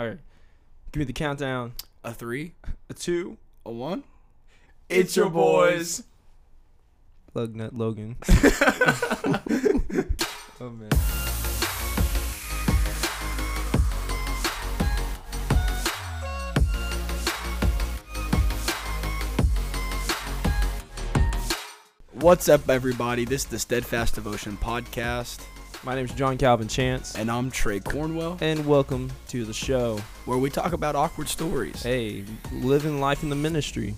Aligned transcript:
All 0.00 0.06
right. 0.08 0.18
Give 0.92 1.00
me 1.00 1.04
the 1.04 1.12
countdown. 1.12 1.74
A 2.02 2.14
three, 2.14 2.54
A 2.88 2.94
two. 2.94 3.36
a 3.66 3.70
one. 3.70 4.02
It's 4.88 5.14
your 5.14 5.28
boys. 5.28 6.04
Lug 7.34 7.54
Nut 7.54 7.76
Logan. 7.76 8.16
oh 10.58 10.70
man. 10.70 10.88
What's 22.12 22.48
up, 22.48 22.70
everybody? 22.70 23.26
This 23.26 23.42
is 23.42 23.48
the 23.48 23.58
Steadfast 23.58 24.14
Devotion 24.14 24.56
Podcast, 24.56 25.40
My 25.82 25.94
name 25.94 26.04
is 26.04 26.12
John 26.12 26.36
Calvin 26.36 26.68
Chance, 26.68 27.16
and 27.16 27.30
I'm 27.30 27.50
Trey 27.50 27.80
Cornwell, 27.80 28.36
and 28.42 28.66
welcome 28.66 29.10
to 29.28 29.46
the 29.46 29.54
show. 29.54 29.98
where 30.26 30.36
we 30.36 30.50
talk 30.50 30.74
about 30.74 30.94
awkward 30.94 31.26
stories. 31.26 31.82
Hey, 31.82 32.26
living 32.52 33.00
life 33.00 33.22
in 33.22 33.30
the 33.30 33.36
ministry. 33.36 33.94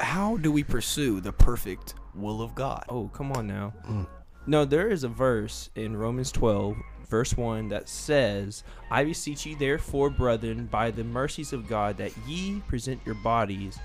How 0.00 0.38
do 0.38 0.50
we 0.50 0.64
pursue 0.64 1.20
the 1.20 1.32
perfect 1.32 1.92
will 2.14 2.40
of 2.40 2.54
God? 2.54 2.86
Oh, 2.88 3.08
come 3.08 3.32
on 3.32 3.46
now. 3.46 3.74
Mm. 3.86 4.06
No, 4.46 4.64
there 4.64 4.88
is 4.88 5.04
a 5.04 5.08
verse 5.08 5.68
in 5.74 5.94
Romans 5.94 6.32
12, 6.32 6.78
verse 7.10 7.36
1 7.36 7.68
that 7.68 7.86
says, 7.90 8.64
I 8.90 9.04
beseech 9.04 9.44
ye 9.44 9.54
therefore, 9.56 10.08
brethren, 10.08 10.68
by 10.70 10.90
the 10.90 11.04
mercies 11.04 11.52
of 11.52 11.68
God, 11.68 11.98
that 11.98 12.16
ye 12.26 12.62
present 12.66 13.02
your 13.04 13.16
bodies 13.16 13.78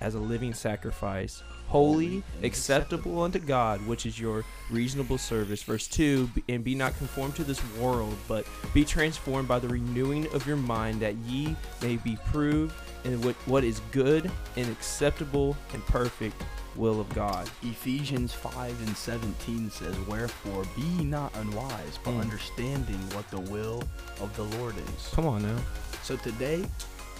as 0.00 0.16
a 0.16 0.20
living 0.20 0.54
sacrifice, 0.54 1.40
holy, 1.68 2.22
acceptable 2.42 3.22
unto 3.22 3.38
God, 3.38 3.86
which 3.86 4.06
is 4.06 4.18
your 4.18 4.44
reasonable 4.70 5.18
service. 5.18 5.62
Verse 5.62 5.86
2 5.86 6.28
And 6.48 6.64
be 6.64 6.74
not 6.74 6.96
conformed 6.98 7.36
to 7.36 7.44
this 7.44 7.60
world, 7.76 8.16
but 8.26 8.46
be 8.74 8.84
transformed 8.84 9.46
by 9.48 9.58
the 9.58 9.68
renewing 9.68 10.26
of 10.34 10.46
your 10.46 10.56
mind, 10.56 11.00
that 11.00 11.14
ye 11.16 11.54
may 11.82 11.96
be 11.96 12.18
proved 12.26 12.74
in 13.04 13.20
what, 13.22 13.34
what 13.46 13.64
is 13.64 13.80
good 13.92 14.30
and 14.56 14.68
acceptable 14.70 15.56
and 15.72 15.84
perfect 15.86 16.42
will 16.76 17.00
of 17.00 17.08
God. 17.10 17.48
Ephesians 17.62 18.32
5 18.32 18.86
and 18.86 18.96
17 18.96 19.70
says, 19.70 19.96
Wherefore 20.06 20.64
be 20.76 20.82
ye 20.82 21.04
not 21.04 21.34
unwise, 21.36 21.98
but 22.04 22.12
Mm. 22.14 22.20
understanding 22.20 23.00
what 23.14 23.28
the 23.30 23.40
will 23.40 23.82
of 24.20 24.34
the 24.36 24.44
Lord 24.58 24.74
is. 24.78 25.08
Come 25.12 25.26
on 25.26 25.42
now. 25.42 25.58
So 26.02 26.16
today, 26.16 26.64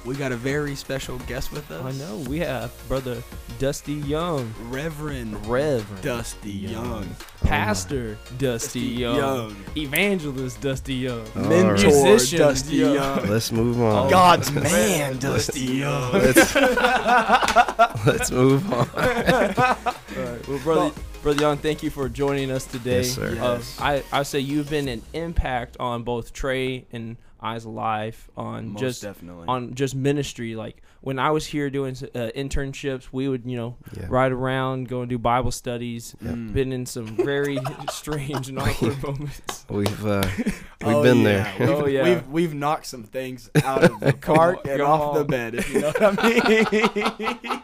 we 0.04 0.14
got 0.14 0.32
a 0.32 0.36
very 0.36 0.74
special 0.74 1.18
guest 1.20 1.52
with 1.52 1.70
us. 1.70 1.84
I 1.84 1.92
know 1.98 2.16
we 2.28 2.38
have 2.38 2.72
brother 2.88 3.22
Dusty 3.58 3.94
Young, 3.94 4.52
Reverend 4.64 5.46
Reverend 5.46 6.02
Dusty 6.02 6.52
Young, 6.52 7.08
Pastor 7.42 8.16
Dusty 8.38 8.80
Young, 8.80 9.16
Young. 9.16 9.56
Evangelist 9.76 10.60
Dusty 10.60 10.94
Young, 10.94 11.26
All 11.36 11.42
Mentor 11.42 11.88
right. 11.88 12.04
Musician 12.04 12.38
Dusty 12.38 12.76
Young. 12.76 12.94
Young, 12.94 13.28
Let's 13.28 13.52
move 13.52 13.80
on. 13.80 14.06
Oh. 14.06 14.10
God's 14.10 14.50
man 14.52 15.18
Dusty 15.18 15.60
Young. 15.60 16.12
Let's, 16.12 16.54
let's 18.06 18.30
move 18.30 18.72
on. 18.72 19.94
Well, 20.48 20.58
brother, 20.60 20.94
brother 21.22 21.40
Young, 21.40 21.58
thank 21.58 21.82
you 21.82 21.90
for 21.90 22.08
joining 22.08 22.50
us 22.50 22.64
today. 22.64 23.02
Yes, 23.02 23.10
sir. 23.14 23.38
Uh, 23.40 23.62
I 23.78 24.02
I 24.10 24.22
say 24.24 24.40
you've 24.40 24.68
been 24.70 24.88
an 24.88 25.02
impact 25.12 25.76
on 25.78 26.02
both 26.02 26.32
Trey 26.32 26.86
and 26.90 27.16
I's 27.40 27.64
life 27.66 28.28
on 28.36 28.70
Most 28.72 28.80
just 28.80 29.02
definitely. 29.02 29.46
on 29.48 29.74
just 29.74 29.94
ministry. 29.94 30.54
Like 30.56 30.82
when 31.00 31.18
I 31.18 31.30
was 31.30 31.46
here 31.46 31.70
doing 31.70 31.92
uh, 31.92 32.30
internships, 32.36 33.08
we 33.12 33.28
would 33.28 33.42
you 33.46 33.56
know 33.56 33.76
Yeah. 33.96 34.06
ride 34.08 34.32
around, 34.32 34.88
go 34.88 35.00
and 35.02 35.08
do 35.08 35.18
Bible 35.18 35.50
studies. 35.52 36.16
Mm. 36.24 36.52
Been 36.52 36.72
in 36.72 36.84
some 36.86 37.06
very 37.16 37.58
strange 37.90 38.48
and 38.48 38.58
awkward 38.64 39.02
moments. 39.02 39.64
We've 39.68 40.06
uh, 40.06 40.28
we've 40.36 40.64
Oh, 40.82 41.02
been 41.02 41.18
yeah. 41.18 41.56
there. 41.56 41.68
We've, 41.68 41.76
Oh, 41.78 41.86
yeah. 41.86 42.02
We've 42.04 42.28
we've 42.28 42.54
knocked 42.54 42.86
some 42.86 43.04
things 43.04 43.50
out 43.64 43.84
of 43.84 44.00
the 44.00 44.12
cart 44.12 44.66
and 44.66 44.80
Come 44.80 44.90
off 44.90 45.16
the 45.18 45.24
bed, 45.24 45.54
if 45.54 45.72
you 45.72 45.80
know 45.82 45.92
what 45.96 46.18
I 46.24 46.28
mean. 46.28 47.62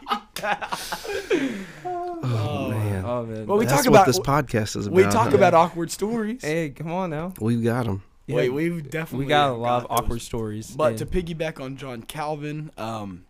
Oh, 1.83 2.69
man. 2.69 3.05
Oh 3.05 3.23
man. 3.25 3.45
Well, 3.45 3.57
we 3.57 3.65
That's 3.65 3.83
talk 3.83 3.91
what 3.91 3.97
about- 4.01 4.07
this 4.07 4.19
podcast 4.19 4.75
is 4.77 4.87
about. 4.87 4.95
we 4.95 5.03
talk 5.03 5.29
huh? 5.29 5.35
about 5.37 5.53
awkward 5.53 5.91
stories. 5.91 6.41
Hey, 6.43 6.69
come 6.71 6.91
on 6.91 7.09
now. 7.09 7.33
We've 7.39 7.63
got 7.63 7.85
them. 7.85 8.03
Wait, 8.27 8.49
we've 8.49 8.89
definitely 8.89 9.25
we 9.25 9.29
got 9.29 9.51
a 9.51 9.53
lot 9.53 9.83
of 9.83 9.89
those. 9.89 9.97
awkward 9.99 10.21
stories. 10.21 10.71
But 10.71 10.89
and- 10.89 10.97
to 10.99 11.05
piggyback 11.05 11.59
on 11.63 11.77
John 11.77 12.01
Calvin, 12.03 12.71
um, 12.77 13.25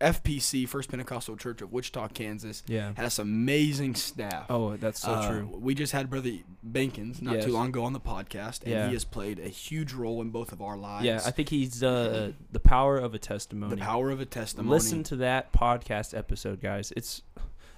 FPC 0.00 0.68
First 0.68 0.90
Pentecostal 0.90 1.36
Church 1.36 1.62
of 1.62 1.72
Wichita, 1.72 2.08
Kansas, 2.08 2.62
yeah. 2.66 2.92
has 2.96 3.18
amazing 3.18 3.94
staff. 3.94 4.46
Oh, 4.50 4.76
that's 4.76 5.00
so 5.00 5.12
Uh, 5.12 5.30
true. 5.30 5.58
We 5.58 5.74
just 5.74 5.92
had 5.92 6.10
Brother 6.10 6.32
Bankins 6.68 7.22
not 7.22 7.36
Yes. 7.36 7.44
too 7.46 7.52
long 7.52 7.68
ago 7.68 7.84
on 7.84 7.92
the 7.94 8.00
podcast, 8.00 8.62
and 8.64 8.72
Yeah. 8.72 8.86
he 8.88 8.92
has 8.92 9.04
played 9.04 9.38
a 9.38 9.48
huge 9.48 9.92
role 9.94 10.20
in 10.20 10.30
both 10.30 10.52
of 10.52 10.60
our 10.60 10.76
lives. 10.76 11.06
Yeah, 11.06 11.22
I 11.24 11.30
think 11.30 11.48
he's 11.48 11.82
uh, 11.82 12.32
the 12.52 12.60
power 12.60 12.98
of 12.98 13.14
a 13.14 13.18
testimony. 13.18 13.76
the 13.76 13.80
power 13.82 14.10
of 14.10 14.20
a 14.20 14.26
testimony. 14.26 14.68
Listen 14.68 15.02
to 15.04 15.16
that 15.16 15.52
podcast 15.52 16.16
episode, 16.16 16.60
guys. 16.60 16.92
It's 16.96 17.22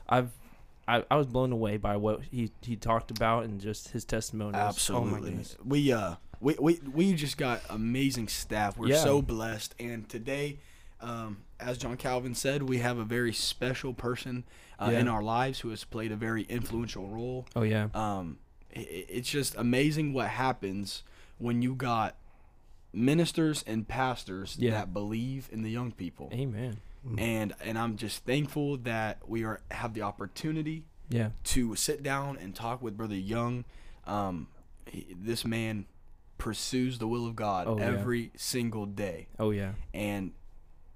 I've 0.08 0.30
I, 0.88 1.04
I 1.10 1.16
was 1.16 1.26
blown 1.26 1.52
away 1.52 1.76
by 1.78 1.96
what 1.96 2.20
he, 2.30 2.50
he 2.62 2.76
talked 2.76 3.10
about 3.10 3.44
and 3.44 3.60
just 3.60 3.88
his 3.88 4.04
testimony. 4.04 4.56
Oh 4.56 4.60
Absolutely. 4.60 5.30
goodness. 5.30 5.56
we 5.64 5.92
uh 5.92 6.14
we, 6.40 6.54
we 6.60 6.80
we 6.92 7.12
just 7.14 7.38
got 7.38 7.62
amazing 7.70 8.28
staff. 8.28 8.76
We're 8.78 8.88
Yeah. 8.88 9.02
so 9.02 9.20
blessed. 9.22 9.74
And 9.80 10.08
today, 10.08 10.58
um, 11.00 11.38
as 11.58 11.78
John 11.78 11.96
Calvin 11.96 12.34
said, 12.34 12.62
we 12.62 12.78
have 12.78 12.98
a 12.98 13.04
very 13.04 13.32
special 13.32 13.94
person 13.94 14.44
uh, 14.78 14.90
Yeah. 14.92 15.00
in 15.00 15.08
our 15.08 15.22
lives 15.22 15.60
who 15.60 15.70
has 15.70 15.82
played 15.84 16.12
a 16.12 16.16
very 16.16 16.42
influential 16.42 17.08
role. 17.08 17.46
Oh 17.56 17.62
yeah. 17.62 17.88
Um, 17.94 18.38
i- 18.74 18.80
i 18.80 19.04
it's 19.08 19.30
just 19.30 19.54
amazing 19.56 20.12
what 20.12 20.28
happens 20.28 21.02
when 21.38 21.62
you 21.62 21.74
got 21.74 22.14
ministers 22.92 23.62
and 23.66 23.86
pastors 23.88 24.56
Yeah. 24.58 24.72
that 24.72 24.92
believe 24.92 25.48
in 25.52 25.62
the 25.62 25.70
young 25.70 25.92
people. 25.92 26.30
Amen. 26.32 26.78
And 27.18 27.54
and 27.64 27.78
I'm 27.78 27.96
just 27.96 28.24
thankful 28.24 28.76
that 28.78 29.18
we 29.28 29.44
are 29.44 29.60
have 29.70 29.94
the 29.94 30.02
opportunity 30.02 30.84
Yeah. 31.08 31.30
to 31.44 31.76
sit 31.76 32.02
down 32.02 32.36
and 32.36 32.54
talk 32.54 32.82
with 32.82 32.96
Brother 32.96 33.14
Young. 33.16 33.64
Um, 34.06 34.48
he, 34.86 35.06
this 35.16 35.44
man 35.44 35.86
pursues 36.38 36.98
the 36.98 37.06
will 37.06 37.26
of 37.26 37.34
God 37.36 37.66
Oh, 37.68 37.78
yeah. 37.78 37.84
every 37.86 38.30
single 38.36 38.86
day. 38.86 39.28
Oh 39.38 39.50
yeah. 39.50 39.72
And 39.94 40.32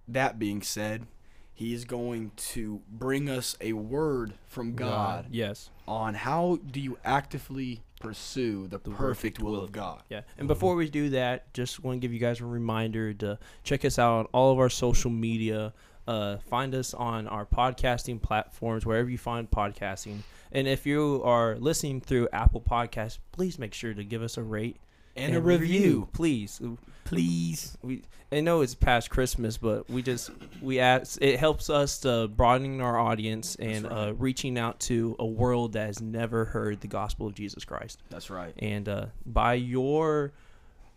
that 0.09 0.39
being 0.39 0.63
said, 0.63 1.07
he 1.55 1.73
is 1.75 1.85
going 1.85 2.33
to 2.37 2.81
bring 2.91 3.29
us 3.31 3.57
a 3.61 3.73
word 3.75 4.35
from 4.49 4.75
God, 4.75 5.27
Yes. 5.31 5.71
on 5.87 6.15
how 6.15 6.59
do 6.71 6.81
you 6.81 6.99
actively 7.05 7.83
pursue 8.01 8.67
the, 8.67 8.79
The 8.79 8.91
perfect 8.91 9.41
will 9.41 9.63
of 9.63 9.73
God. 9.73 10.03
Yeah. 10.09 10.23
And 10.39 10.49
before 10.49 10.75
we 10.75 10.89
do 10.89 11.11
that, 11.11 11.53
just 11.53 11.85
want 11.85 11.97
to 11.97 12.01
give 12.01 12.13
you 12.15 12.19
guys 12.19 12.41
a 12.41 12.47
reminder 12.47 13.13
to 13.15 13.39
check 13.63 13.85
us 13.85 13.99
out 13.99 14.19
on 14.21 14.25
all 14.33 14.53
of 14.53 14.59
our 14.59 14.71
social 14.71 15.11
media. 15.11 15.73
Uh, 16.11 16.39
find 16.39 16.75
us 16.75 16.93
on 16.93 17.29
our 17.29 17.47
podcasting 17.47 18.21
platforms, 18.21 18.85
wherever 18.85 19.09
you 19.09 19.17
find 19.17 19.49
podcasting. 19.49 20.19
And 20.51 20.67
if 20.67 20.85
you 20.85 21.23
are 21.25 21.57
listening 21.57 22.01
through 22.01 22.29
Apple 22.33 22.61
Podcasts, 22.61 23.19
please 23.31 23.61
make 23.61 23.73
sure 23.73 23.95
to 23.95 24.03
give 24.03 24.21
us 24.21 24.37
a 24.37 24.43
rate 24.43 24.79
And, 25.15 25.37
a 25.37 25.41
review. 25.41 26.09
please. 26.13 26.61
Please. 27.05 27.79
We 27.83 28.03
I 28.33 28.41
know 28.41 28.61
it's 28.61 28.75
past 28.75 29.09
Christmas, 29.11 29.57
but 29.57 29.89
we 29.89 30.03
just 30.03 30.31
we 30.61 30.81
ask, 30.81 31.21
it 31.21 31.39
helps 31.39 31.71
us 31.71 31.99
to 32.01 32.27
broadening 32.27 32.81
our 32.81 32.99
audience 32.99 33.55
and 33.61 33.85
right. 33.85 34.09
uh, 34.09 34.13
reaching 34.15 34.59
out 34.59 34.81
to 34.81 35.15
a 35.21 35.27
world 35.27 35.75
that 35.75 35.87
has 35.87 36.01
never 36.01 36.45
heard 36.45 36.81
the 36.81 36.89
gospel 36.89 37.29
of 37.29 37.35
Jesus 37.35 37.65
Christ. 37.65 38.03
That's 38.11 38.31
right. 38.31 38.53
And 38.59 38.89
uh, 38.89 39.07
by 39.27 39.55
your 39.55 40.33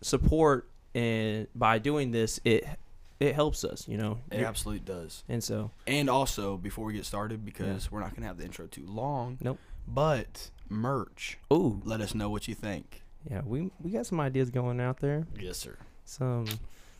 support 0.00 0.68
and 0.92 1.46
by 1.54 1.78
doing 1.78 2.10
this, 2.10 2.40
it 2.44 2.66
it 3.20 3.34
helps 3.34 3.64
us, 3.64 3.86
you 3.88 3.96
know. 3.96 4.18
It 4.30 4.42
absolutely 4.42 4.84
does. 4.84 5.22
And 5.28 5.42
so 5.42 5.70
And 5.86 6.10
also, 6.10 6.56
before 6.56 6.84
we 6.86 6.92
get 6.94 7.04
started, 7.06 7.44
because 7.44 7.90
we're 7.90 8.00
not 8.00 8.10
going 8.10 8.22
to 8.22 8.28
have 8.28 8.38
the 8.38 8.44
intro 8.44 8.66
too 8.66 8.86
long, 8.86 9.38
Nope. 9.40 9.58
but 9.86 10.50
merch. 10.68 11.38
oh 11.50 11.80
Let 11.84 12.00
us 12.00 12.14
know 12.14 12.28
what 12.30 12.48
you 12.48 12.54
think. 12.54 13.02
yeah, 13.30 13.40
we 13.44 13.70
we 13.80 13.90
got 13.90 14.06
some 14.06 14.20
ideas 14.20 14.50
going 14.50 14.80
out 14.80 14.98
there. 15.00 15.26
Yes, 15.38 15.58
sir. 15.58 15.76
Some, 16.04 16.46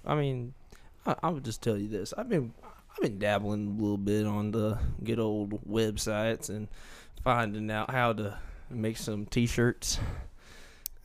I 0.07 0.15
mean, 0.15 0.55
I, 1.05 1.15
I 1.25 1.29
would 1.31 1.45
just 1.45 1.61
tell 1.63 1.77
you 1.77 1.89
this. 1.89 2.15
I've 2.17 2.29
been 2.29 2.53
I've 2.93 3.03
been 3.03 3.19
dabbling 3.19 3.67
a 3.67 3.83
little 3.83 3.99
bit 3.99 4.25
on 4.27 4.53
the 4.53 4.79
good 5.03 5.19
old 5.19 5.63
websites 5.69 6.49
and 6.49 6.69
finding 7.25 7.71
out 7.71 7.91
how 7.91 8.13
to 8.13 8.39
make 8.71 8.97
some 8.97 9.27
T-shirts. 9.27 9.99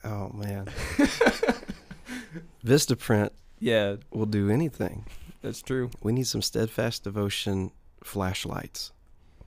Oh 0.04 0.30
man. 0.34 0.68
Vistaprint 2.66 3.30
Yeah, 3.60 3.96
we'll 4.12 4.26
do 4.26 4.50
anything. 4.50 5.06
that's 5.42 5.62
true. 5.62 5.90
We 6.02 6.12
need 6.14 6.28
some 6.28 6.42
steadfast 6.42 7.04
devotion 7.04 7.72
flashlights. 8.04 8.92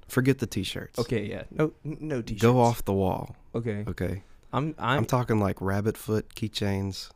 Forget 0.09 0.39
the 0.39 0.47
t-shirts. 0.47 0.99
Okay, 0.99 1.25
yeah, 1.27 1.45
no 1.51 1.73
no 1.85 2.21
T-shirts. 2.21 2.43
Go 2.43 2.61
off 2.61 2.85
the 2.85 2.93
wall. 2.93 3.35
Okay, 3.55 3.85
Okay. 3.89 4.23
I'm 4.53 4.75
I'm, 4.79 4.99
I'm. 4.99 5.05
talking 5.07 5.39
like 5.41 5.59
rabbit 5.63 5.97
foot 5.97 6.35
keychains. 6.35 7.11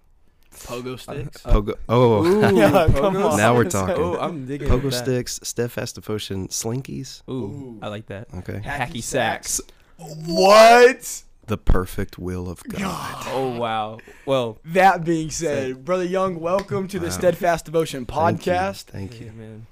Pogo 0.55 0.99
sticks. 0.99 1.45
Uh, 1.45 1.53
Pogo. 1.53 1.75
Oh, 1.87 2.25
Ooh, 2.25 2.41
Yeah, 2.57 2.71
come 2.87 3.15
pogo 3.15 3.33
on. 3.33 3.37
Now 3.37 3.55
we're 3.55 3.69
talking. 3.69 3.97
Oh, 3.99 4.17
I'm 4.19 4.47
digging 4.47 4.69
pogo 4.69 4.85
that. 4.91 4.93
sticks, 5.05 5.39
steadfast 5.43 5.97
devotion 5.97 6.49
slinkies. 6.49 7.21
Ooh, 7.29 7.33
Ooh. 7.33 7.79
I 7.83 7.89
like 7.89 8.07
that. 8.07 8.29
Okay. 8.33 8.63
Hacky 8.65 9.03
sacks. 9.03 9.61
what? 9.99 11.23
The 11.47 11.57
perfect 11.59 12.19
will 12.19 12.49
of 12.49 12.63
God. 12.65 13.25
Oh 13.29 13.57
wow. 13.59 13.99
Well, 14.25 14.59
That 14.65 15.05
being 15.05 15.31
said, 15.31 15.85
Brother 15.85 16.05
Young, 16.05 16.41
welcome 16.41 16.89
to 16.89 16.99
the 16.99 17.07
Wow. 17.07 17.13
Steadfast 17.13 17.65
Devotion 17.67 18.05
Thank 18.05 18.47
you. 18.47 18.53
podcast. 18.53 18.85
Thank 18.85 19.21
you. 19.21 19.27
yeah, 19.27 19.33
man. 19.33 19.67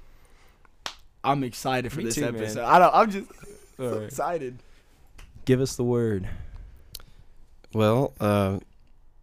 I'm 1.23 1.43
excited 1.43 1.91
for 1.91 1.99
Me 1.99 2.05
this 2.05 2.15
too, 2.15 2.21
man. 2.21 2.35
episode. 2.35 2.63
I 2.63 2.79
don't. 2.79 2.93
I'm 2.93 3.11
just 3.11 3.27
so 3.77 3.93
right. 3.97 4.03
excited. 4.03 4.59
Give 5.45 5.59
us 5.59 5.75
the 5.75 5.83
word. 5.83 6.27
Well, 7.73 8.13
uh, 8.19 8.59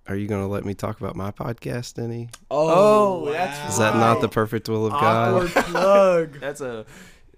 are 0.08 0.16
you 0.16 0.26
going 0.28 0.42
to 0.42 0.48
let 0.48 0.64
me 0.64 0.74
talk 0.74 1.00
about 1.00 1.16
my 1.16 1.30
podcast 1.30 2.02
any? 2.02 2.28
Oh, 2.50 3.30
that's 3.30 3.72
Is 3.72 3.78
that 3.78 3.94
not 3.96 4.20
the 4.20 4.28
perfect 4.28 4.68
will 4.68 4.86
of 4.86 4.92
God? 4.92 5.48
plug? 5.48 6.32
That's 6.40 6.60
a. 6.60 6.84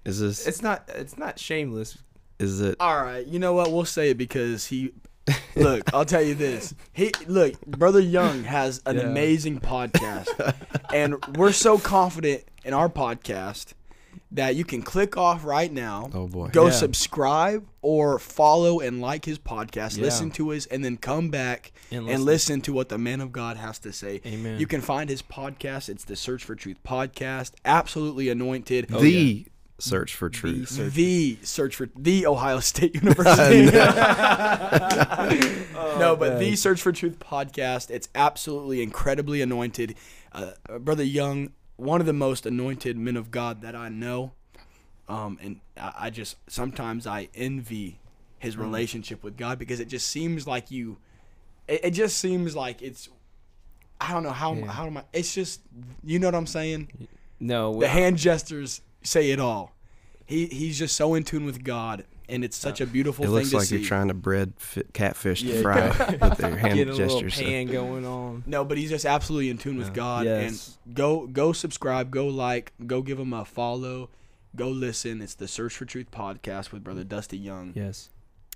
Is 0.04 0.18
this? 0.20 0.46
It's 0.46 0.60
not. 0.62 0.88
It's 0.94 1.16
not 1.16 1.38
shameless. 1.38 1.98
Is 2.38 2.60
it? 2.60 2.76
All 2.80 3.02
right, 3.02 3.26
you 3.26 3.38
know 3.38 3.52
what? 3.52 3.70
We'll 3.72 3.84
say 3.84 4.10
it 4.10 4.18
because 4.18 4.66
he. 4.66 4.92
Look, 5.56 5.94
I'll 5.94 6.04
tell 6.04 6.20
you 6.22 6.34
this. 6.34 6.74
He 6.92 7.10
look, 7.26 7.58
brother 7.64 8.00
Young 8.00 8.44
has 8.44 8.82
an 8.84 8.96
Yeah. 8.96 9.04
amazing 9.04 9.60
podcast, 9.60 10.28
and 10.92 11.16
we're 11.36 11.52
so 11.52 11.78
confident 11.78 12.44
in 12.62 12.74
our 12.74 12.90
podcast 12.90 13.72
that 14.32 14.54
you 14.56 14.64
can 14.64 14.82
click 14.82 15.16
off 15.16 15.44
right 15.44 15.72
now. 15.72 16.10
Oh 16.12 16.26
boy. 16.26 16.48
Go 16.48 16.66
Yeah. 16.66 16.72
subscribe 16.72 17.66
or 17.80 18.18
follow 18.18 18.80
and 18.80 19.00
like 19.00 19.24
his 19.24 19.38
podcast. 19.38 19.96
Yeah. 19.96 20.02
Listen 20.04 20.30
to 20.32 20.50
his, 20.50 20.66
and 20.66 20.84
then 20.84 20.96
come 20.98 21.30
back 21.30 21.72
And 21.90 22.06
and 22.10 22.22
listen 22.24 22.60
to 22.62 22.72
what 22.74 22.88
the 22.90 22.98
man 22.98 23.20
of 23.22 23.32
God 23.32 23.56
has 23.56 23.78
to 23.80 23.92
say. 23.92 24.20
Amen. 24.26 24.58
You 24.60 24.66
can 24.66 24.80
find 24.82 25.08
his 25.08 25.22
podcast. 25.22 25.88
It's 25.88 26.04
the 26.04 26.16
Search 26.16 26.44
for 26.44 26.54
Truth 26.54 26.78
podcast. 26.84 27.52
Absolutely 27.64 28.28
anointed. 28.28 28.88
Oh, 28.92 29.00
the 29.00 29.46
search 29.84 30.14
for 30.14 30.28
truth. 30.30 30.70
The 30.94 31.38
search 31.42 31.76
for 31.76 31.88
the 31.96 32.26
Ohio 32.26 32.60
State 32.60 32.94
University. 33.02 33.64
no, 35.98 36.16
but 36.16 36.32
man. 36.34 36.38
the 36.40 36.56
Search 36.56 36.80
for 36.80 36.92
Truth 36.92 37.18
podcast. 37.18 37.90
It's 37.90 38.08
absolutely 38.14 38.82
incredibly 38.82 39.40
anointed. 39.42 39.94
Uh, 40.32 40.52
Brother 40.80 41.04
Young, 41.04 41.50
one 41.76 42.00
of 42.00 42.06
the 42.06 42.12
most 42.12 42.46
anointed 42.46 42.96
men 42.96 43.16
of 43.16 43.30
God 43.30 43.62
that 43.62 43.74
I 43.74 43.88
know. 43.88 44.32
Um, 45.08 45.38
and 45.42 45.60
I, 45.76 45.92
I 46.00 46.10
just 46.10 46.36
sometimes 46.48 47.06
I 47.06 47.28
envy 47.34 47.98
his 48.38 48.56
relationship 48.56 49.22
with 49.22 49.36
God 49.36 49.58
because 49.58 49.80
it 49.80 49.88
just 49.88 50.08
seems 50.08 50.46
like 50.46 50.70
you. 50.70 50.96
It, 51.68 51.80
it 51.84 51.90
just 51.90 52.18
seems 52.18 52.56
like 52.56 52.80
it's. 52.82 53.08
I 54.00 54.12
don't 54.12 54.22
know 54.22 54.30
how 54.32 54.54
Yeah. 54.54 54.66
how 54.66 54.86
am 54.86 54.96
I? 54.96 55.04
It's 55.12 55.34
just 55.34 55.60
you 56.02 56.18
know 56.18 56.26
what 56.28 56.34
I'm 56.34 56.46
saying. 56.46 56.88
no. 57.38 57.78
The 57.78 57.88
hand 57.88 58.16
gestures 58.18 58.80
say 59.02 59.30
it 59.30 59.38
all. 59.40 59.73
He 60.26 60.46
he's 60.46 60.78
just 60.78 60.96
so 60.96 61.14
in 61.14 61.24
tune 61.24 61.44
with 61.44 61.62
God, 61.64 62.04
and 62.28 62.42
it's 62.44 62.56
such 62.56 62.80
a 62.80 62.86
beautiful 62.86 63.24
It 63.24 63.28
thing 63.28 63.34
looks 63.34 63.50
to 63.50 63.56
like 63.58 63.66
see. 63.66 63.76
you're 63.78 63.84
trying 63.86 64.08
to 64.08 64.14
bread 64.14 64.54
fi- 64.56 64.82
catfish 64.94 65.42
Yeah. 65.42 65.54
to 65.56 65.62
fry 65.62 65.88
with 66.28 66.38
their 66.38 66.56
hand 66.56 66.74
Get 66.74 66.88
a 66.88 66.92
little 66.92 67.08
gestures. 67.20 67.34
so- 67.36 67.42
pan 67.44 67.66
going 67.72 68.06
on. 68.06 68.42
no, 68.46 68.64
but 68.64 68.78
he's 68.78 68.90
just 68.90 69.04
absolutely 69.04 69.50
in 69.50 69.58
tune 69.58 69.76
with 69.76 69.88
Yeah. 69.88 69.92
God. 69.94 70.24
Yes. 70.26 70.78
And 70.86 70.94
go 70.94 71.26
go 71.26 71.52
subscribe, 71.52 72.10
go 72.10 72.26
like, 72.28 72.72
go 72.86 73.02
give 73.02 73.18
him 73.20 73.32
a 73.34 73.44
follow, 73.44 74.08
go 74.56 74.68
listen. 74.68 75.20
It's 75.20 75.34
the 75.34 75.46
Search 75.48 75.74
for 75.76 75.84
Truth 75.84 76.10
podcast 76.10 76.72
with 76.72 76.82
Brother 76.82 77.04
Dusty 77.04 77.36
Young. 77.38 77.72
Yes. 77.74 78.08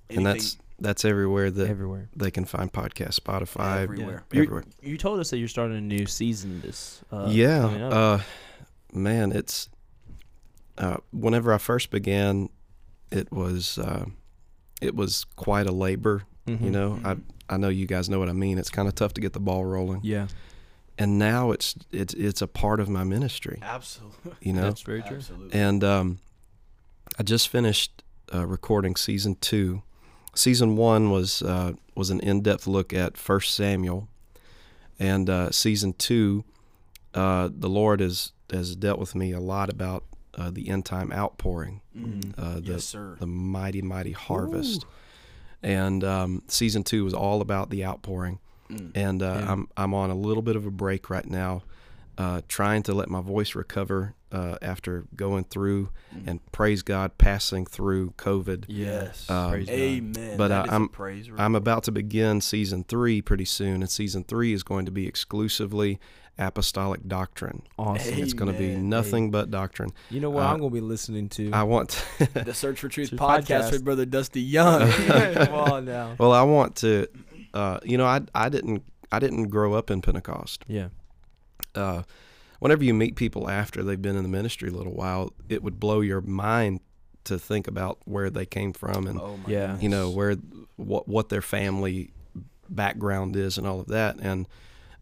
and 0.08 0.24
that's 0.24 0.56
that's 0.80 1.04
everywhere 1.04 1.50
that 1.50 1.68
Everywhere. 1.68 2.08
they 2.16 2.30
can 2.30 2.44
find 2.46 2.72
podcasts. 2.72 3.18
Spotify, 3.20 3.82
everywhere. 3.82 4.22
You're- 4.32 4.44
everywhere. 4.46 4.64
You 4.80 4.96
told 4.96 5.18
us 5.20 5.28
that 5.30 5.38
you're 5.38 5.48
starting 5.48 5.76
a 5.76 5.80
new 5.82 6.06
season. 6.06 6.60
This. 6.62 7.02
Uh, 7.12 7.24
coming 7.24 7.36
yeah, 7.36 7.64
up. 7.88 7.92
uh, 7.92 8.22
man, 8.94 9.32
it's 9.32 9.68
uh, 10.78 10.96
whenever 11.12 11.52
I 11.52 11.58
first 11.58 11.90
began, 11.90 12.48
it 13.10 13.30
was 13.32 13.78
uh, 13.78 14.06
it 14.80 14.94
was 14.94 15.24
quite 15.36 15.66
a 15.66 15.72
labor. 15.72 16.22
You 16.46 16.56
Mhm. 16.56 16.70
know, 16.70 17.00
I 17.04 17.16
I 17.50 17.56
know 17.58 17.68
you 17.68 17.86
guys 17.86 18.08
know 18.08 18.18
what 18.18 18.28
I 18.28 18.32
mean. 18.32 18.56
It's 18.58 18.70
kind 18.70 18.88
of 18.88 18.94
tough 18.94 19.12
to 19.14 19.20
get 19.20 19.32
the 19.34 19.40
ball 19.40 19.64
rolling, 19.64 20.00
Yeah. 20.02 20.28
and 20.98 21.18
now 21.18 21.50
it's 21.50 21.74
it's 21.92 22.14
it's 22.14 22.40
a 22.42 22.46
part 22.46 22.80
of 22.80 22.88
my 22.88 23.04
ministry. 23.04 23.58
Absolutely. 23.60 24.32
You 24.40 24.52
know, 24.54 24.62
That's 24.62 24.82
very 24.82 25.02
true. 25.02 25.16
Absolutely. 25.18 25.58
and 25.58 25.84
um, 25.84 26.18
I 27.18 27.22
just 27.22 27.48
finished 27.48 28.02
uh, 28.32 28.46
recording 28.46 28.96
season 28.96 29.36
two. 29.40 29.82
Season 30.34 30.76
one 30.76 31.10
was 31.10 31.42
uh, 31.42 31.72
was 31.94 32.10
an 32.10 32.20
in 32.20 32.42
depth 32.42 32.66
look 32.66 32.92
at 32.94 33.16
First 33.16 33.54
Samuel, 33.54 34.08
and 34.98 35.28
uh, 35.28 35.50
season 35.50 35.92
two, 35.94 36.44
uh, 37.14 37.48
the 37.52 37.68
Lord 37.68 38.00
has 38.00 38.32
has 38.52 38.76
dealt 38.76 38.98
with 39.00 39.14
me 39.14 39.32
a 39.32 39.40
lot 39.40 39.68
about 39.70 40.04
uh, 40.38 40.50
the 40.50 40.68
end 40.68 40.84
time 40.86 41.12
outpouring, 41.12 41.80
Mm. 41.96 42.32
uh, 42.38 42.54
the 42.60 42.72
yes, 42.74 42.84
sir. 42.84 43.16
the 43.20 43.26
mighty 43.26 43.82
mighty 43.82 44.12
harvest, 44.12 44.86
and 45.62 46.04
um, 46.04 46.42
season 46.48 46.84
two 46.84 47.04
was 47.04 47.12
all 47.14 47.40
about 47.40 47.70
the 47.70 47.84
outpouring, 47.84 48.38
Mm. 48.70 48.90
and 48.94 49.22
uh, 49.22 49.26
Yeah. 49.40 49.52
I'm 49.52 49.68
I'm 49.76 49.94
on 49.94 50.10
a 50.10 50.14
little 50.14 50.42
bit 50.42 50.54
of 50.56 50.64
a 50.66 50.70
break 50.70 51.10
right 51.10 51.26
now, 51.26 51.62
uh, 52.16 52.42
trying 52.48 52.82
to 52.84 52.94
let 52.94 53.08
my 53.08 53.20
voice 53.20 53.54
recover 53.54 54.14
uh, 54.30 54.56
after 54.60 55.04
going 55.16 55.44
through 55.44 55.88
and 56.26 56.40
praise 56.52 56.82
God 56.82 57.16
passing 57.18 57.64
through 57.64 58.10
COVID. 58.18 58.64
Yes. 58.68 59.28
Um, 59.30 59.50
Praise 59.52 59.66
God. 59.66 59.72
Amen. 59.74 60.36
But, 60.36 60.48
That 60.48 60.60
uh, 60.60 60.64
is 60.64 60.68
a 60.68 60.72
I'm- 60.72 60.88
praise 60.88 61.30
I'm 61.38 61.54
about 61.54 61.84
to 61.84 61.92
begin 61.92 62.40
season 62.40 62.84
three 62.84 63.22
pretty 63.22 63.44
soon, 63.46 63.80
and 63.82 63.90
season 63.90 64.24
three 64.24 64.52
is 64.52 64.62
going 64.62 64.84
to 64.86 64.92
be 64.92 65.06
exclusively 65.06 65.98
apostolic 66.38 67.08
doctrine. 67.08 67.62
Awesome. 67.78 68.12
Hey. 68.14 68.22
It's 68.22 68.32
going 68.32 68.52
to 68.52 68.58
be 68.58 68.66
Amen. 68.72 68.88
nothing 68.88 69.30
but 69.30 69.50
doctrine. 69.50 69.90
You 70.10 70.20
know 70.20 70.30
what 70.30 70.44
Uh, 70.44 70.52
I'm 70.52 70.58
gonna 70.58 70.70
be 70.70 70.80
listening 70.80 71.28
to? 71.30 71.50
I 71.52 71.64
want. 71.64 72.04
the 72.34 72.54
Search 72.54 72.78
for 72.80 72.88
Truth 72.88 73.08
Truth 73.08 73.20
podcast, 73.20 73.46
podcast. 73.46 73.72
with 73.72 73.84
Brother 73.84 74.04
Dusty 74.06 74.40
Young. 74.42 74.88
Come 74.92 75.54
on 75.54 75.84
now. 75.86 76.14
well, 76.18 76.32
I 76.32 76.42
want 76.42 76.76
to. 76.76 77.08
Uh, 77.54 77.80
you 77.82 77.98
know, 77.98 78.04
I 78.06 78.20
I 78.34 78.50
didn't 78.50 78.84
I 79.10 79.18
didn't 79.18 79.48
grow 79.48 79.74
up 79.74 79.90
in 79.90 80.00
Pentecost. 80.00 80.64
Yeah. 80.68 80.88
uh, 81.74 82.02
whenever 82.58 82.84
you 82.84 82.94
meet 82.94 83.16
people 83.16 83.48
after 83.48 83.82
they've 83.82 84.00
been 84.02 84.16
in 84.16 84.22
the 84.22 84.28
ministry 84.28 84.68
a 84.68 84.72
little 84.72 84.94
while, 84.94 85.32
it 85.48 85.62
would 85.62 85.78
blow 85.80 86.00
your 86.00 86.20
mind 86.20 86.80
to 87.24 87.38
think 87.38 87.68
about 87.68 87.98
where 88.04 88.30
they 88.30 88.46
came 88.46 88.72
from 88.72 89.06
and 89.06 89.18
oh 89.20 89.38
Yeah. 89.46 89.60
goodness. 89.66 89.82
you 89.82 89.88
know 89.88 90.10
where 90.10 90.36
what 90.76 91.06
what 91.08 91.28
their 91.28 91.42
family 91.42 92.12
background 92.68 93.36
is 93.36 93.58
and 93.58 93.66
all 93.66 93.80
of 93.80 93.86
that. 93.88 94.16
And 94.20 94.46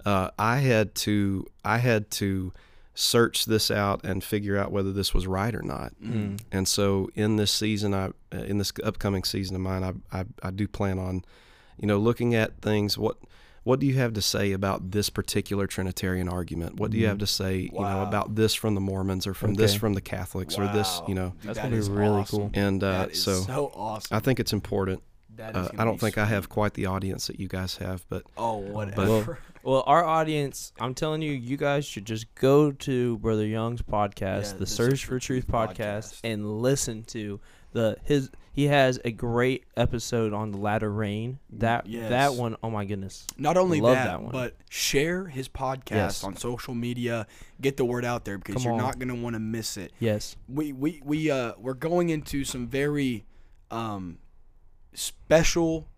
uh, 0.04 0.30
I 0.38 0.58
had 0.58 0.94
to 0.96 1.46
I 1.64 1.78
had 1.78 2.10
to 2.12 2.52
search 2.94 3.44
this 3.44 3.70
out 3.70 4.04
and 4.04 4.24
figure 4.24 4.56
out 4.56 4.72
whether 4.72 4.92
this 4.92 5.12
was 5.12 5.26
right 5.26 5.54
or 5.54 5.62
not. 5.62 5.92
Mm. 6.02 6.40
And 6.50 6.66
so 6.66 7.10
in 7.14 7.36
this 7.36 7.50
season, 7.52 7.92
I 7.94 8.06
uh, 8.34 8.38
in 8.38 8.58
this 8.58 8.72
upcoming 8.84 9.24
season 9.24 9.54
of 9.56 9.62
mine, 9.62 9.82
I, 9.84 10.20
I 10.20 10.24
I 10.42 10.50
do 10.50 10.66
plan 10.68 10.98
on, 10.98 11.24
you 11.78 11.86
know, 11.86 11.98
looking 11.98 12.34
at 12.34 12.60
things. 12.60 12.96
What 12.96 13.18
what 13.66 13.80
do 13.80 13.86
you 13.86 13.94
have 13.94 14.12
to 14.12 14.22
say 14.22 14.52
about 14.52 14.92
this 14.92 15.10
particular 15.10 15.66
Trinitarian 15.66 16.28
argument? 16.28 16.76
What 16.76 16.92
do 16.92 16.98
you 16.98 17.08
have 17.08 17.18
to 17.18 17.26
say, 17.26 17.68
you 17.72 17.80
know, 17.80 18.02
about 18.02 18.37
this 18.37 18.54
from 18.54 18.76
the 18.76 18.80
Mormons 18.80 19.26
or 19.26 19.35
from 19.35 19.54
this 19.54 19.75
from 19.75 19.94
the 19.94 20.00
Catholics 20.00 20.56
or 20.56 20.68
this, 20.68 21.02
you 21.08 21.16
know? 21.16 21.30
Dude, 21.30 21.42
That's 21.42 21.58
that 21.58 21.70
gonna 21.70 21.82
be 21.82 21.88
really 21.90 22.20
awesome. 22.20 22.38
cool. 22.38 22.50
And 22.54 22.85
uh, 22.85 22.92
That 22.92 23.11
is 23.11 23.25
so, 23.25 23.40
so 23.40 23.73
awesome. 23.75 24.16
I 24.16 24.20
think 24.20 24.38
it's 24.38 24.52
important. 24.52 25.02
That 25.35 25.56
is 25.56 25.66
Uh, 25.66 25.70
I 25.78 25.85
don't 25.85 25.94
be 25.94 25.99
think 25.99 26.16
I 26.16 26.26
have 26.26 26.49
quite 26.49 26.75
the 26.75 26.87
audience 26.87 27.26
that 27.26 27.40
you 27.40 27.49
guys 27.49 27.78
have, 27.78 28.06
but 28.08 28.23
Oh, 28.37 28.58
whatever. 28.58 29.40
Well, 29.64 29.82
our 29.85 30.04
audience, 30.04 30.73
I'm 30.78 30.94
telling 30.94 31.23
you, 31.23 31.32
you 31.32 31.56
guys 31.56 31.85
should 31.85 32.04
just 32.04 32.32
go 32.37 32.70
to 32.70 33.18
Brother 33.18 33.44
Young's 33.49 33.82
podcast, 33.82 34.52
Yeah, 34.52 34.58
the, 34.58 34.66
Search 34.66 35.04
for 35.06 35.18
Truth 35.18 35.49
podcast, 35.49 36.20
and 36.23 36.62
listen 36.62 37.02
to 37.06 37.40
the 37.73 37.96
his. 38.04 38.30
He 38.56 38.68
has 38.68 38.98
a 39.04 39.10
great 39.10 39.64
episode 39.76 40.32
on 40.32 40.50
the 40.50 40.56
latter 40.56 40.90
rain. 40.90 41.38
That 41.50 41.86
Yes. 41.86 42.08
that 42.08 42.34
one, 42.34 42.56
oh 42.62 42.70
my 42.70 42.86
goodness. 42.86 43.26
Not 43.36 43.58
only 43.58 43.82
Love 43.82 43.94
that, 43.96 44.04
that 44.06 44.22
one. 44.22 44.32
but 44.32 44.56
share 44.70 45.26
his 45.26 45.46
podcast 45.46 45.90
Yes. 45.90 46.25
on 46.25 46.36
social 46.36 46.75
media. 46.75 47.26
Get 47.60 47.76
the 47.76 47.84
word 47.84 48.06
out 48.06 48.25
there 48.25 48.38
because 48.38 48.54
Come 48.54 48.62
you're 48.64 48.72
on. 48.72 48.78
not 48.78 48.98
gonna 48.98 49.14
want 49.14 49.34
to 49.34 49.40
miss 49.40 49.76
it. 49.76 49.92
Yes. 50.00 50.36
We 50.48 50.72
we 50.72 51.02
we 51.04 51.30
uh 51.30 51.52
we're 51.58 51.75
going 51.75 52.08
into 52.08 52.44
some 52.44 52.66
very 52.66 53.26
um 53.70 54.18
special 54.94 55.88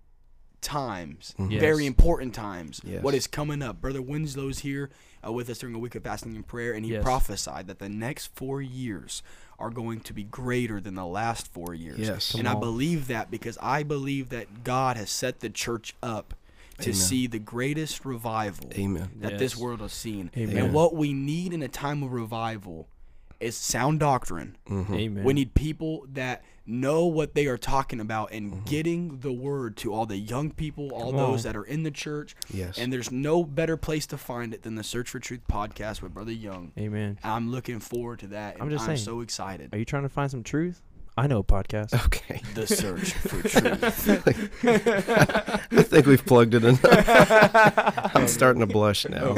times, 0.60 1.34
Mhm. 1.38 1.52
Yes. 1.52 1.60
very 1.60 1.86
important 1.86 2.34
times. 2.34 2.80
Yes. 2.84 3.02
What 3.04 3.14
is 3.14 3.28
coming 3.28 3.62
up? 3.62 3.80
Brother 3.80 4.02
Winslow's 4.02 4.58
here 4.60 4.90
uh, 5.24 5.30
with 5.32 5.48
us 5.48 5.58
during 5.58 5.74
a 5.76 5.78
week 5.78 5.94
of 5.94 6.02
fasting 6.02 6.34
and 6.34 6.46
prayer, 6.46 6.72
and 6.72 6.84
he 6.84 6.92
Yes. 6.92 7.04
prophesied 7.04 7.68
that 7.68 7.78
the 7.78 7.88
next 7.88 8.34
four 8.34 8.60
years 8.60 9.22
are 9.58 9.70
going 9.70 10.00
to 10.00 10.12
be 10.12 10.22
greater 10.22 10.80
than 10.80 10.94
the 10.94 11.06
last 11.06 11.48
four 11.52 11.74
years. 11.74 11.98
Yes. 11.98 12.34
and 12.34 12.48
I 12.48 12.54
believe 12.54 13.08
that 13.08 13.30
because 13.30 13.58
I 13.60 13.82
believe 13.82 14.28
that 14.28 14.62
God 14.64 14.96
has 14.96 15.10
set 15.10 15.40
the 15.40 15.50
church 15.50 15.94
up 16.02 16.34
to 16.78 16.90
Amen. 16.90 16.94
see 16.94 17.26
the 17.26 17.40
greatest 17.40 18.04
revival 18.04 18.70
Amen. 18.74 19.10
that 19.20 19.38
this 19.38 19.56
world 19.56 19.80
has 19.80 19.92
seen. 19.92 20.30
Amen. 20.36 20.56
And 20.56 20.72
what 20.72 20.94
we 20.94 21.12
need 21.12 21.52
in 21.52 21.60
a 21.62 21.68
time 21.68 22.04
of 22.04 22.12
revival 22.12 22.86
is 23.40 23.56
sound 23.56 23.98
doctrine. 23.98 24.56
Mhm. 24.68 24.94
Amen. 24.94 25.24
We 25.24 25.32
need 25.32 25.54
people 25.54 26.06
that 26.12 26.44
know 26.68 27.06
what 27.06 27.34
they 27.34 27.46
are 27.46 27.58
talking 27.58 27.98
about 28.00 28.30
and 28.32 28.52
Mm-hmm. 28.52 28.64
getting 28.66 29.18
the 29.20 29.32
word 29.32 29.76
to 29.78 29.92
all 29.92 30.06
the 30.06 30.16
young 30.16 30.50
people, 30.50 30.90
all 30.92 31.10
Come 31.10 31.16
those 31.16 31.44
on. 31.46 31.52
that 31.52 31.58
are 31.58 31.64
in 31.64 31.82
the 31.82 31.90
church. 31.90 32.36
Yes. 32.52 32.78
And 32.78 32.92
there's 32.92 33.10
no 33.10 33.42
better 33.44 33.76
place 33.76 34.06
to 34.08 34.18
find 34.18 34.52
it 34.54 34.62
than 34.62 34.74
the 34.74 34.84
Search 34.84 35.08
for 35.10 35.18
Truth 35.18 35.40
podcast 35.50 36.02
with 36.02 36.14
Brother 36.14 36.32
Young. 36.32 36.72
Amen. 36.78 37.18
I'm 37.24 37.50
looking 37.50 37.80
forward 37.80 38.18
to 38.20 38.26
that. 38.28 38.54
And 38.54 38.62
I'm 38.62 38.70
just 38.70 38.84
saying. 38.86 38.98
so 38.98 39.20
excited. 39.20 39.74
Are 39.74 39.78
you 39.78 39.84
trying 39.84 40.02
to 40.04 40.08
find 40.08 40.30
some 40.30 40.42
truth? 40.42 40.82
I 41.16 41.26
know 41.26 41.38
a 41.40 41.44
podcast. 41.44 41.94
Okay. 42.06 42.40
The 42.54 42.66
search 42.66 43.12
for 43.12 43.42
truth. 43.48 44.08
I 44.64 45.82
think 45.82 46.06
we've 46.06 46.24
plugged 46.24 46.54
it 46.54 46.64
enough. 46.64 46.80
I'm 48.14 48.28
starting 48.28 48.60
to 48.60 48.66
blush 48.66 49.06
now. 49.08 49.28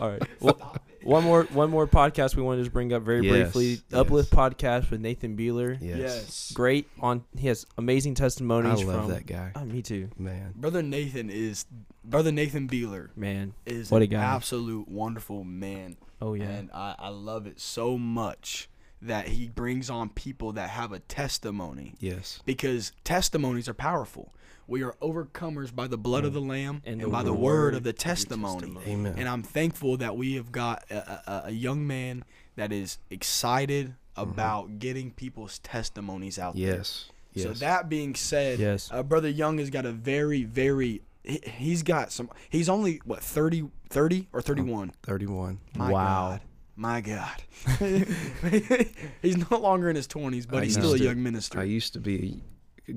All 0.00 0.10
right. 0.10 0.22
Well, 0.40 0.76
one 1.04 1.24
more 1.24 1.44
one 1.44 1.70
more 1.70 1.86
podcast 1.86 2.36
we 2.36 2.42
want 2.42 2.58
to 2.58 2.62
just 2.64 2.72
bring 2.72 2.92
up 2.92 3.02
very 3.02 3.26
Yes, 3.26 3.32
briefly. 3.52 3.68
yes. 3.70 3.82
Uplift 3.92 4.30
podcast 4.30 4.90
with 4.90 5.00
Nathan 5.00 5.36
Beeler. 5.36 5.78
Yes. 5.80 5.98
yes. 5.98 6.52
Great 6.54 6.88
on 7.00 7.24
he 7.36 7.48
has 7.48 7.66
amazing 7.78 8.12
I 8.12 8.14
testimonies 8.14 8.84
love 8.84 9.02
from 9.04 9.10
that 9.12 9.26
guy. 9.26 9.52
Oh, 9.54 9.64
me 9.64 9.82
too. 9.82 10.08
Man. 10.18 10.52
Brother 10.56 10.82
Nathan 10.82 11.30
is 11.30 11.66
brother 12.04 12.32
Nathan 12.32 12.68
Beeler 12.68 13.08
Man. 13.16 13.54
is 13.66 13.90
What 13.90 14.02
a 14.02 14.04
an 14.04 14.10
guy. 14.10 14.22
absolute 14.22 14.88
wonderful 14.88 15.44
man. 15.44 15.96
Oh 16.20 16.34
yeah. 16.34 16.44
And 16.44 16.70
I, 16.72 16.94
I 16.98 17.08
love 17.08 17.46
it 17.46 17.60
so 17.60 17.98
much 17.98 18.68
that 19.00 19.26
he 19.26 19.48
brings 19.48 19.90
on 19.90 20.08
people 20.10 20.52
that 20.52 20.70
have 20.70 20.92
a 20.92 21.00
testimony 21.00 21.94
Yes. 21.98 22.40
because 22.46 22.92
testimonies 23.02 23.68
are 23.68 23.74
powerful. 23.74 24.32
We 24.66 24.82
are 24.82 24.94
overcomers 25.02 25.74
by 25.74 25.86
the 25.88 25.98
blood 25.98 26.24
of 26.24 26.32
the 26.32 26.40
Lamb 26.40 26.82
And 26.84 26.94
and, 27.00 27.02
the 27.02 27.08
by 27.12 27.22
the 27.22 27.32
word 27.32 27.40
word 27.42 27.74
of 27.74 27.78
of 27.78 27.82
the 27.84 27.88
your 27.88 27.92
testimony. 27.94 28.60
testimony. 28.60 28.86
Amen. 28.92 29.14
And 29.18 29.28
I'm 29.28 29.42
thankful 29.42 29.96
that 29.98 30.16
we 30.16 30.34
have 30.36 30.52
got 30.52 30.84
a, 30.90 30.96
a, 30.96 31.42
a 31.46 31.50
young 31.50 31.86
man 31.86 32.24
that 32.56 32.72
is 32.72 32.98
excited 33.10 33.94
about 34.16 34.78
getting 34.78 35.10
people's 35.10 35.58
testimonies 35.60 36.38
out 36.38 36.54
there. 36.54 36.76
yes. 36.76 37.06
Yes. 37.34 37.46
So 37.46 37.52
that 37.64 37.88
being 37.88 38.14
said, 38.14 38.58
Yes. 38.58 38.90
uh, 38.92 39.02
brother 39.02 39.28
Young 39.30 39.56
has 39.58 39.70
got 39.70 39.86
a 39.86 39.92
very, 39.92 40.44
very. 40.44 41.00
He, 41.24 41.40
he's 41.46 41.82
got 41.82 42.12
some. 42.12 42.28
He's 42.50 42.68
only 42.68 43.00
what 43.06 43.20
30, 43.22 43.70
30 43.88 44.28
or 44.34 44.42
thirty 44.42 44.60
one. 44.60 44.92
31. 45.02 45.58
My 45.74 45.90
Wow. 45.90 46.28
God. 46.28 46.40
My 46.76 47.00
God. 47.00 47.42
he's 49.22 49.50
no 49.50 49.58
longer 49.58 49.88
in 49.88 49.96
his 49.96 50.06
twenties, 50.06 50.44
but 50.46 50.58
I 50.58 50.64
he's 50.64 50.76
used 50.76 50.80
still 50.80 50.94
a 50.94 50.98
to- 50.98 51.04
young 51.04 51.22
minister. 51.22 51.58
I 51.58 51.64
used 51.64 51.92
to 51.94 52.00
be 52.00 52.42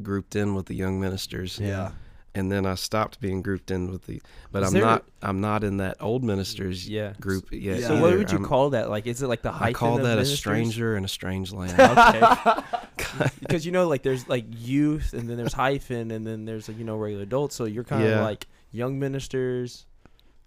grouped 0.01 0.35
in 0.35 0.55
with 0.55 0.65
the 0.67 0.75
young 0.75 0.99
ministers. 0.99 1.59
yeah. 1.59 1.91
And 2.37 2.51
then 2.51 2.65
I 2.65 2.75
stopped 2.75 3.21
being 3.21 3.41
grouped 3.41 3.71
in 3.71 3.89
with 3.89 4.07
the 4.07 4.21
but 4.51 4.61
Is 4.61 4.67
I'm 4.67 4.73
there- 4.73 4.83
not 4.83 5.05
I'm 5.21 5.39
not 5.39 5.63
in 5.63 5.77
that 5.77 5.95
old 6.01 6.21
ministers 6.21 6.85
Yeah. 6.89 7.13
group 7.21 7.47
yet. 7.49 7.79
Yeah. 7.79 7.87
So 7.87 8.01
what 8.01 8.09
either. 8.09 8.17
would 8.17 8.31
you 8.31 8.39
I'm- 8.39 8.45
call 8.45 8.71
that? 8.71 8.89
Like, 8.89 9.07
is 9.07 9.21
it 9.21 9.27
like 9.27 9.41
the 9.41 9.53
hyphen? 9.53 9.67
I 9.69 9.71
call 9.71 9.97
that 9.99 10.17
a 10.17 10.25
stranger 10.25 10.97
in 10.97 11.05
a 11.05 11.07
strange 11.07 11.53
land. 11.59 11.79
Okay. 11.79 13.29
because 13.39 13.65
you 13.65 13.71
know, 13.71 13.87
like 13.87 14.03
there's 14.03 14.27
like 14.27 14.43
youth, 14.49 15.13
and 15.13 15.29
then 15.29 15.37
there's 15.37 15.53
hyphen, 15.53 16.11
and 16.11 16.27
then 16.27 16.43
there's 16.43 16.67
like 16.67 16.77
you 16.77 16.83
know 16.83 16.97
regular 16.97 17.23
adults. 17.23 17.55
So 17.55 17.63
you're 17.63 17.85
kind 17.85 18.03
of 18.03 18.09
Yeah. 18.09 18.21
like 18.23 18.47
young 18.71 18.99
ministers, 18.99 19.85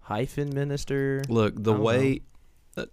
hyphen 0.01 0.53
minister. 0.53 1.23
Look, 1.27 1.55
the 1.55 1.71
I 1.73 1.75
don't 1.75 1.83
way 1.83 2.21
that 2.75 2.89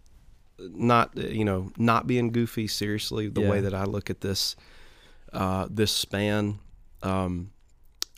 not 0.58 1.10
uh, 1.18 1.22
you 1.28 1.44
know 1.44 1.70
not 1.76 2.06
being 2.06 2.30
goofy 2.30 2.66
seriously, 2.66 3.28
the 3.28 3.42
way 3.42 3.60
that 3.60 3.74
I 3.74 3.84
look 3.84 4.08
at 4.08 4.22
this 4.22 4.56
uh, 5.36 5.66
this 5.70 5.92
span, 5.92 6.58
um, 7.02 7.50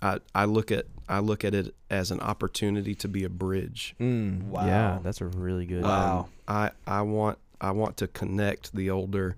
I 0.01 0.19
I 0.35 0.45
look 0.47 0.71
at 0.73 0.87
I 1.09 1.19
look 1.21 1.45
at 1.45 1.55
it 1.55 1.75
as 1.91 2.11
an 2.11 2.21
opportunity 2.21 2.95
to 2.97 3.09
be 3.09 3.25
a 3.25 3.29
bridge. 3.29 3.95
Mm, 4.01 4.45
Wow. 4.49 4.67
Yeah, 4.67 4.99
that's 5.03 5.21
a 5.21 5.27
really 5.27 5.67
good. 5.67 5.85
Wow. 5.85 6.21
Um, 6.21 6.27
I 6.47 6.71
I 6.87 7.03
want 7.03 7.39
I 7.61 7.73
want 7.73 7.97
to 7.99 8.07
connect 8.07 8.75
the 8.75 8.91
older 8.91 9.37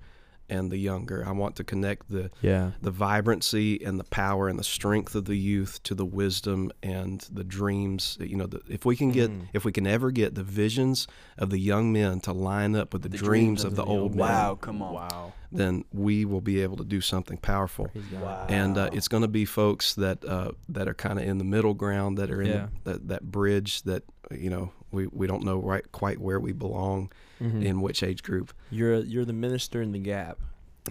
and 0.51 0.71
the 0.71 0.77
younger. 0.77 1.25
I 1.27 1.33
want 1.33 1.57
to 1.57 1.65
connect 1.65 2.11
the 2.11 2.31
Yeah. 2.43 2.73
the 2.83 2.91
vibrancy 2.91 3.83
and 3.85 3.99
the 3.99 4.05
power 4.05 4.49
and 4.49 4.59
the 4.59 4.65
strength 4.65 5.15
of 5.15 5.25
the 5.25 5.37
youth 5.37 5.83
to 5.85 5.95
the 5.95 6.05
wisdom 6.05 6.71
and 6.83 7.21
the 7.33 7.45
dreams. 7.45 8.19
You 8.21 8.37
know, 8.37 8.47
the, 8.47 8.61
if 8.69 8.85
we 8.85 8.97
can 8.97 9.11
get, 9.13 9.31
Mhm. 9.31 9.49
if 9.55 9.65
we 9.65 9.73
can 9.73 9.87
ever 9.87 10.11
get 10.11 10.35
the 10.35 10.43
visions 10.43 11.07
of 11.39 11.51
the 11.51 11.59
young 11.59 11.93
men 11.93 12.21
to 12.21 12.33
line 12.33 12.75
up 12.77 12.93
with 12.93 13.03
the, 13.03 13.09
The 13.09 13.17
dreams, 13.19 13.63
dreams 13.63 13.65
of 13.65 13.77
the, 13.77 13.85
young 13.85 13.97
old 13.99 14.15
men. 14.17 14.27
men, 14.27 14.29
Wow. 14.37 14.55
Come 14.61 14.83
on. 14.83 14.95
Wow. 14.95 15.33
then 15.53 15.85
we 15.93 16.25
will 16.25 16.41
be 16.41 16.61
able 16.63 16.77
to 16.77 16.85
do 16.85 17.01
something 17.01 17.37
powerful. 17.39 17.89
Wow. 18.13 18.47
And 18.49 18.79
uh, 18.79 18.91
it's 18.93 19.09
going 19.09 19.23
to 19.23 19.29
be 19.29 19.45
folks 19.45 19.95
that 19.95 20.25
uh, 20.25 20.53
that 20.69 20.87
are 20.89 20.95
kind 20.95 21.19
of 21.19 21.25
in 21.27 21.39
the 21.39 21.45
middle 21.45 21.75
ground, 21.75 22.19
that 22.19 22.31
are 22.31 22.43
in 22.43 22.49
Yeah. 22.49 22.67
the, 22.85 22.91
that 22.93 23.09
that 23.09 23.23
bridge 23.31 23.83
that 23.83 24.03
you 24.31 24.51
know 24.51 24.71
we, 24.93 25.07
we 25.09 25.27
don't 25.27 25.45
know 25.45 25.59
right 25.59 25.91
quite 25.93 26.19
where 26.21 26.41
we 26.41 26.53
belong 26.53 27.11
Mhm. 27.41 27.65
in 27.65 27.81
which 27.81 28.03
age 28.03 28.23
group. 28.23 28.53
You're 28.71 28.97
you're 29.01 29.25
the 29.25 29.33
minister 29.33 29.81
in 29.81 29.93
the 29.93 29.99
gap, 29.99 30.39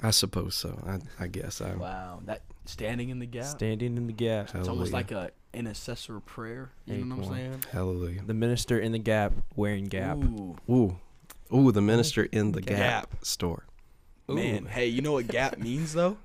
I 0.02 0.12
suppose 0.12 0.56
so. 0.56 0.82
I, 0.86 1.24
I 1.24 1.28
guess 1.28 1.62
I. 1.62 1.76
Wow, 1.76 2.22
that 2.26 2.42
standing 2.66 3.10
in 3.10 3.20
the 3.20 3.26
gap. 3.28 3.46
standing 3.46 3.98
in 3.98 4.08
the 4.08 4.14
gap. 4.14 4.46
It's 4.56 4.68
almost 4.68 4.92
Hallelujah. 4.92 4.94
like 4.94 5.12
a 5.12 5.32
intercessor 5.54 6.20
prayer. 6.20 6.72
You 6.86 7.06
know 7.06 7.16
what 7.18 7.28
I'm 7.28 7.34
saying? 7.34 7.64
Hallelujah. 7.72 8.22
The 8.26 8.34
minister 8.34 8.80
in 8.80 8.92
the 8.94 9.00
gap, 9.00 9.34
wearing 9.56 9.86
gap. 9.86 10.18
Ooh. 10.18 10.56
Ooh, 10.70 10.98
ooh, 11.54 11.72
the 11.72 11.82
minister 11.82 12.24
in 12.24 12.52
the 12.52 12.62
Gap. 12.62 12.78
Gap, 13.12 13.26
store. 13.26 13.66
Man, 14.28 14.66
hey, 14.66 14.88
you 14.88 15.02
know 15.02 15.14
what 15.14 15.28
gap 15.28 15.58
means 15.58 15.94
though? 15.94 16.18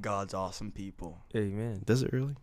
God's 0.00 0.34
awesome 0.34 0.70
people. 0.70 1.18
Amen. 1.34 1.80
Does 1.86 2.02
it 2.02 2.12
really? 2.12 2.36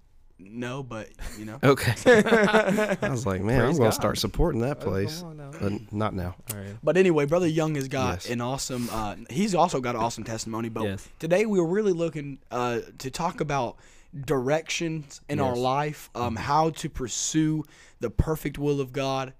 No, 0.51 0.83
but 0.83 1.09
you 1.37 1.45
know. 1.45 1.59
Okay. 1.63 1.93
I 3.01 3.09
was 3.09 3.25
like, 3.25 3.41
man, 3.41 3.59
I'm 3.59 3.65
Praise 3.67 3.77
going 3.77 3.87
God. 3.87 3.91
to 3.91 3.95
start 3.95 4.17
supporting 4.17 4.61
that 4.61 4.79
place, 4.79 5.21
on 5.23 5.37
but 5.59 5.93
not 5.93 6.13
now. 6.13 6.35
All 6.51 6.57
right. 6.57 6.75
But 6.83 6.97
anyway, 6.97 7.25
brother 7.25 7.47
Young 7.47 7.75
has 7.75 7.87
got 7.87 8.13
Yes. 8.25 8.29
an 8.29 8.41
awesome. 8.41 8.89
Uh, 8.91 9.15
he's 9.29 9.55
also 9.55 9.79
got 9.81 9.95
an 9.95 10.01
awesome 10.01 10.23
testimony. 10.23 10.69
But 10.69 10.83
Yes. 10.83 11.07
today 11.19 11.45
we 11.45 11.59
were 11.59 11.67
really 11.67 11.93
looking 11.93 12.39
uh, 12.51 12.79
to 12.99 13.09
talk 13.11 13.41
about 13.41 13.77
directions 14.25 15.21
in 15.29 15.39
our 15.39 15.55
life, 15.55 16.09
um, 16.15 16.35
how 16.35 16.69
to 16.71 16.89
pursue 16.89 17.63
the 17.99 18.09
perfect 18.09 18.57
will 18.57 18.79
of 18.79 18.91
God. 18.93 19.33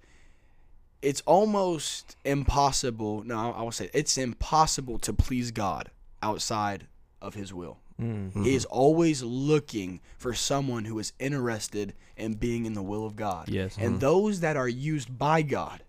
It's 1.02 1.22
almost 1.26 2.16
impossible. 2.24 3.24
No, 3.24 3.52
I 3.52 3.62
will 3.62 3.72
say 3.72 3.90
it's 3.94 4.18
impossible 4.18 4.98
to 5.00 5.14
please 5.14 5.52
God 5.52 5.92
outside 6.22 6.88
of 7.22 7.36
His 7.36 7.54
will. 7.54 7.78
Mm. 8.02 8.44
He 8.44 8.56
is 8.56 8.66
always 8.66 9.22
looking 9.24 10.00
for 10.18 10.34
someone 10.34 10.86
who 10.86 10.98
is 11.00 11.14
interested 11.20 11.94
in 12.18 12.34
being 12.36 12.66
in 12.66 12.74
the 12.74 12.82
will 12.84 13.06
of 13.06 13.16
God. 13.16 13.50
Yes. 13.50 13.78
And 13.78 14.00
those 14.00 14.40
that 14.42 14.58
are 14.58 14.68
used 14.70 15.18
by 15.18 15.42
God 15.42 15.84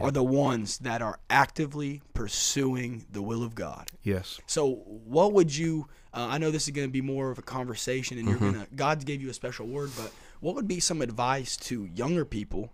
are 0.00 0.10
the 0.12 0.22
ones 0.22 0.78
that 0.78 1.02
are 1.02 1.18
actively 1.28 2.00
pursuing 2.14 3.06
the 3.10 3.22
will 3.22 3.42
of 3.42 3.54
God. 3.56 3.90
Yes. 4.04 4.40
So, 4.46 4.74
what 4.84 5.32
would 5.32 5.54
you? 5.56 5.88
Uh, 6.14 6.28
I 6.30 6.38
know 6.38 6.50
this 6.50 6.64
is 6.68 6.70
going 6.70 6.86
to 6.88 6.92
be 6.92 7.00
more 7.00 7.30
of 7.30 7.38
a 7.38 7.42
conversation, 7.42 8.18
and 8.18 8.28
Mm-hmm. 8.28 8.44
you're 8.44 8.52
gonna. 8.52 8.66
God 8.76 9.04
gave 9.04 9.20
you 9.20 9.30
a 9.30 9.34
special 9.34 9.66
word, 9.66 9.90
but 9.96 10.12
what 10.40 10.54
would 10.54 10.68
be 10.68 10.78
some 10.80 11.02
advice 11.02 11.56
to 11.68 11.86
younger 11.86 12.24
people 12.24 12.72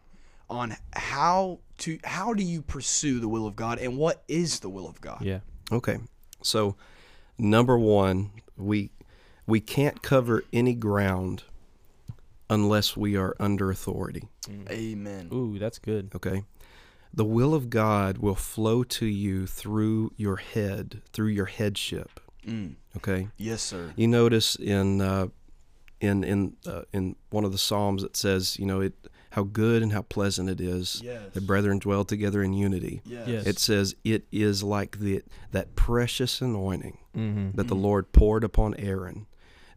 on 0.50 0.76
how 0.92 1.58
to 1.78 1.98
how 2.04 2.34
do 2.34 2.42
you 2.42 2.60
pursue 2.62 3.18
the 3.18 3.28
will 3.28 3.46
of 3.46 3.56
God, 3.56 3.78
and 3.78 3.96
what 3.96 4.22
is 4.28 4.60
the 4.60 4.68
will 4.68 4.86
of 4.88 5.00
God? 5.00 5.22
Yeah. 5.22 5.40
Okay. 5.72 5.98
So, 6.42 6.76
number 7.38 7.78
one, 7.78 8.30
we 8.56 8.90
we 9.46 9.60
can't 9.60 10.02
cover 10.02 10.44
any 10.52 10.74
ground 10.74 11.44
unless 12.48 12.96
we 12.96 13.16
are 13.16 13.34
under 13.38 13.70
authority. 13.70 14.28
Amen. 14.70 15.28
Ooh, 15.32 15.58
that's 15.58 15.78
good. 15.78 16.10
Okay. 16.14 16.44
The 17.12 17.24
will 17.24 17.54
of 17.54 17.70
God 17.70 18.18
will 18.18 18.34
flow 18.34 18.84
to 18.84 19.06
you 19.06 19.46
through 19.46 20.12
your 20.16 20.36
head, 20.36 21.02
through 21.12 21.28
your 21.28 21.46
headship. 21.46 22.20
Mm. 22.46 22.74
Okay. 22.96 23.28
Yes, 23.36 23.62
sir. 23.62 23.92
You 23.96 24.06
notice 24.06 24.54
in 24.56 25.00
uh, 25.00 25.28
in 26.00 26.24
in 26.24 26.56
uh, 26.66 26.82
in 26.92 27.16
one 27.30 27.44
of 27.44 27.52
the 27.52 27.58
psalms 27.58 28.02
it 28.02 28.16
says, 28.16 28.58
you 28.58 28.66
know, 28.66 28.80
it 28.80 28.94
how 29.36 29.42
good 29.44 29.82
and 29.82 29.92
how 29.92 30.00
pleasant 30.00 30.48
it 30.48 30.60
is 30.62 31.02
Yes. 31.04 31.34
that 31.34 31.46
brethren 31.46 31.78
dwell 31.78 32.04
together 32.06 32.42
in 32.42 32.54
unity. 32.54 33.02
Yes. 33.04 33.28
Yes. 33.28 33.46
It 33.46 33.58
says 33.58 33.94
it 34.02 34.24
is 34.32 34.62
like 34.62 34.98
the 34.98 35.22
that 35.52 35.76
precious 35.76 36.40
anointing 36.40 36.96
Mm-hmm. 37.14 37.50
that 37.56 37.68
the 37.68 37.74
Lord 37.74 38.12
poured 38.12 38.44
upon 38.44 38.74
Aaron. 38.78 39.26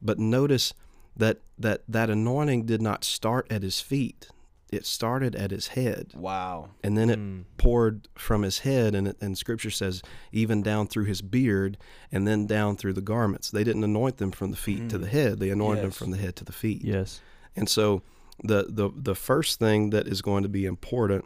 But 0.02 0.18
notice 0.18 0.74
that 1.18 1.42
that 1.58 1.84
that 1.90 2.10
anointing 2.10 2.66
did 2.66 2.82
not 2.82 3.04
start 3.04 3.52
at 3.52 3.62
his 3.64 3.82
feet. 3.82 4.30
It 4.72 4.86
started 4.86 5.36
at 5.36 5.52
his 5.52 5.70
head. 5.70 6.12
Wow. 6.16 6.70
And 6.84 6.98
then 6.98 7.10
it 7.10 7.20
Mm. 7.20 7.44
poured 7.58 8.08
from 8.16 8.44
his 8.44 8.60
head 8.60 8.96
and, 8.96 9.08
it, 9.10 9.18
and 9.20 9.38
scripture 9.38 9.72
says 9.72 10.02
even 10.32 10.62
down 10.62 10.88
through 10.88 11.06
his 11.06 11.22
beard 11.22 11.78
and 12.14 12.26
then 12.28 12.46
down 12.48 12.78
through 12.78 12.94
the 12.94 13.02
garments 13.02 13.52
they 13.52 13.64
didn't 13.66 13.84
anoint 13.84 14.18
them 14.18 14.32
from 14.32 14.52
the 14.52 14.58
feet 14.58 14.88
to 14.90 14.98
the 14.98 15.08
head 15.08 15.40
they 15.40 15.50
anointed 15.50 15.84
them 15.84 15.92
from 15.92 16.12
the 16.12 16.18
head 16.18 16.36
to 16.38 16.46
the 16.46 16.54
feet 16.54 16.82
Yes. 16.84 17.20
and 17.58 17.68
so 17.68 18.04
the, 18.44 18.66
the 18.70 18.90
the 18.96 19.16
first 19.16 19.60
thing 19.60 19.90
that 19.90 20.08
is 20.08 20.22
going 20.22 20.44
to 20.44 20.50
be 20.50 20.66
important 20.66 21.26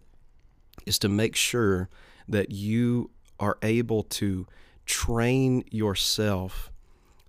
is 0.85 0.97
to 0.99 1.09
make 1.09 1.35
sure 1.35 1.89
that 2.27 2.51
you 2.51 3.11
are 3.39 3.57
able 3.61 4.03
to 4.03 4.47
train 4.85 5.63
yourself 5.71 6.71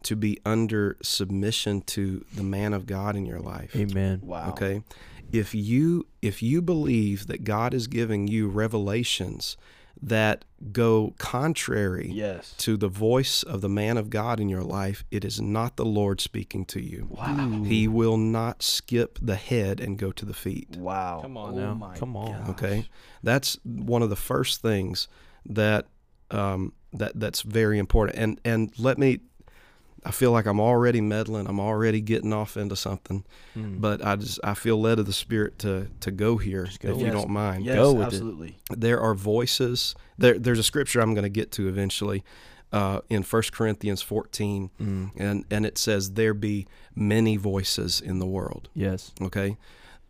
to 0.03 0.17
be 0.17 0.39
under 0.45 0.97
submission 1.03 1.81
to 1.81 2.25
the 2.35 2.43
man 2.43 2.73
of 2.73 2.87
God 2.87 3.17
in 3.17 3.25
your 3.25 3.41
life 3.41 3.75
Amen. 3.75 4.21
Wow. 4.23 4.51
Okay. 4.51 4.83
If 5.33 5.55
you 5.55 6.07
if 6.23 6.43
you 6.43 6.63
believe 6.63 7.27
that 7.27 7.45
God 7.45 7.75
is 7.75 7.87
giving 7.87 8.29
you 8.29 8.49
revelations 8.49 9.57
that 10.03 10.45
go 10.73 11.15
contrary 11.19 12.11
Yes. 12.13 12.55
to 12.59 12.77
the 12.77 12.89
voice 12.89 13.43
of 13.43 13.61
the 13.61 13.69
man 13.69 13.97
of 13.97 14.11
God 14.11 14.41
in 14.41 14.49
your 14.49 14.63
life, 14.63 15.05
it 15.11 15.25
is 15.25 15.41
not 15.41 15.77
the 15.77 15.85
Lord 15.85 16.21
speaking 16.21 16.65
to 16.67 16.81
you. 16.83 17.07
Wow. 17.11 17.63
He 17.65 17.89
will 17.89 18.17
not 18.17 18.63
skip 18.63 19.19
the 19.23 19.37
head 19.37 19.81
and 19.81 19.99
go 19.99 20.13
to 20.13 20.25
the 20.25 20.35
feet. 20.35 20.77
Wow. 20.77 21.21
Come 21.23 21.37
on 21.37 21.55
Oh 21.55 21.59
now. 21.59 21.75
my 21.75 21.97
Come 21.97 22.17
on. 22.17 22.41
gosh. 22.41 22.49
Okay, 22.51 22.89
that's 23.23 23.59
one 23.65 24.03
of 24.03 24.11
the 24.11 24.17
first 24.17 24.61
things 24.63 25.09
that 25.47 25.87
um, 26.31 26.73
that 26.93 27.13
that's 27.19 27.43
very 27.43 27.79
important. 27.79 28.19
And 28.19 28.41
and 28.45 28.73
let 28.79 28.99
me, 28.99 29.21
I 30.07 30.11
feel 30.11 30.33
like 30.33 30.47
I'm 30.47 30.61
already 30.61 31.01
meddling. 31.01 31.47
I'm 31.47 31.59
already 31.61 32.01
getting 32.03 32.33
off 32.33 32.57
into 32.57 32.77
something, 32.77 33.25
Mm. 33.57 33.81
but 33.81 34.05
I 34.05 34.17
just 34.17 34.39
I 34.45 34.55
feel 34.55 34.81
led 34.81 34.99
of 34.99 35.07
the 35.07 35.13
Spirit 35.13 35.59
to 35.61 35.89
to 36.01 36.11
go 36.11 36.37
here 36.37 36.69
go 36.81 36.91
if 36.91 36.97
with 36.97 37.07
you 37.07 37.11
don't 37.13 37.31
mind. 37.31 37.65
Yes, 37.65 37.77
Go 37.77 37.93
with 37.95 38.13
it. 38.15 38.55
There 38.81 39.01
are 39.01 39.15
voices. 39.15 39.95
There 40.19 40.39
there's 40.39 40.59
a 40.59 40.63
scripture 40.63 41.01
I'm 41.01 41.15
going 41.15 41.25
to 41.25 41.41
get 41.41 41.51
to 41.53 41.69
eventually 41.69 42.23
uh, 42.73 43.01
in 43.09 43.23
1 43.23 43.43
Corinthians 43.53 44.03
14, 44.03 44.71
Mm. 44.81 45.11
and 45.17 45.45
and 45.51 45.65
it 45.65 45.79
says 45.79 46.13
there 46.13 46.35
be 46.35 46.67
many 46.95 47.37
voices 47.37 48.01
in 48.01 48.19
the 48.19 48.27
world. 48.27 48.69
Yes. 48.75 49.13
Okay. 49.23 49.57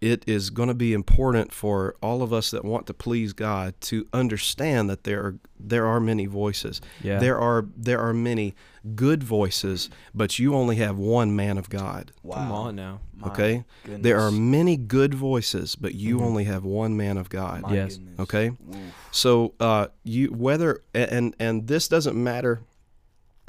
It 0.05 0.23
is 0.27 0.51
going 0.51 0.69
to 0.69 0.75
be 0.75 0.93
important 0.93 1.51
for 1.51 1.95
all 2.03 2.23
of 2.23 2.31
us 2.31 2.51
that 2.51 2.63
want 2.63 2.87
to 2.89 2.93
please 2.95 3.33
God 3.33 3.73
to 3.83 4.07
understand 4.13 4.91
that 4.91 5.05
there 5.05 5.21
are 5.25 5.37
there 5.59 5.87
are 5.87 5.99
many 5.99 6.27
voices. 6.27 6.83
Yeah. 7.03 7.19
There 7.21 7.39
are 7.39 7.65
there 7.75 8.01
are 8.01 8.13
many 8.13 8.55
good 8.95 9.23
voices, 9.23 9.89
but 10.15 10.39
you 10.39 10.55
only 10.55 10.77
have 10.77 10.99
one 10.99 11.35
man 11.35 11.57
of 11.57 11.71
God. 11.71 12.13
Wow. 12.23 12.35
Come 12.37 12.53
on 12.53 12.77
now. 12.77 13.01
My 13.17 13.29
Okay? 13.29 13.65
There 13.87 14.21
are 14.21 14.31
many 14.31 14.77
good 14.77 15.15
voices, 15.15 15.75
but 15.75 15.95
you 15.95 16.19
Mhm. 16.19 16.23
only 16.23 16.45
have 16.45 16.65
one 16.67 16.95
man 16.99 17.17
of 17.17 17.31
God. 17.31 17.63
My 17.63 17.73
Yes. 17.75 17.97
goodness. 17.97 18.21
Okay? 18.21 18.49
Oof. 18.49 19.09
So 19.11 19.55
uh, 19.59 19.87
you 20.03 20.27
whether 20.29 20.83
and 20.93 21.35
and 21.39 21.67
this 21.67 21.89
doesn't 21.89 22.15
matter. 22.23 22.61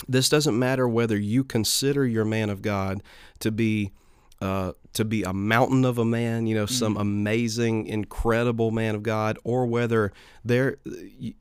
This 0.08 0.30
doesn't 0.30 0.58
matter 0.58 0.88
whether 0.88 1.18
you 1.18 1.44
consider 1.44 2.06
your 2.08 2.24
man 2.26 2.50
of 2.50 2.62
God 2.62 3.04
to 3.40 3.52
be 3.52 3.92
uh, 4.42 4.74
to 4.94 5.06
be 5.06 5.24
a 5.24 5.34
mountain 5.34 5.86
of 5.86 5.98
a 5.98 6.06
man, 6.06 6.48
you 6.48 6.56
know, 6.56 6.66
some 6.66 6.98
amazing, 6.98 7.88
incredible 7.88 8.72
man 8.72 8.96
of 8.96 9.04
God, 9.04 9.38
or 9.44 9.66
whether 9.66 10.12
there 10.44 10.78
you, 10.86 11.34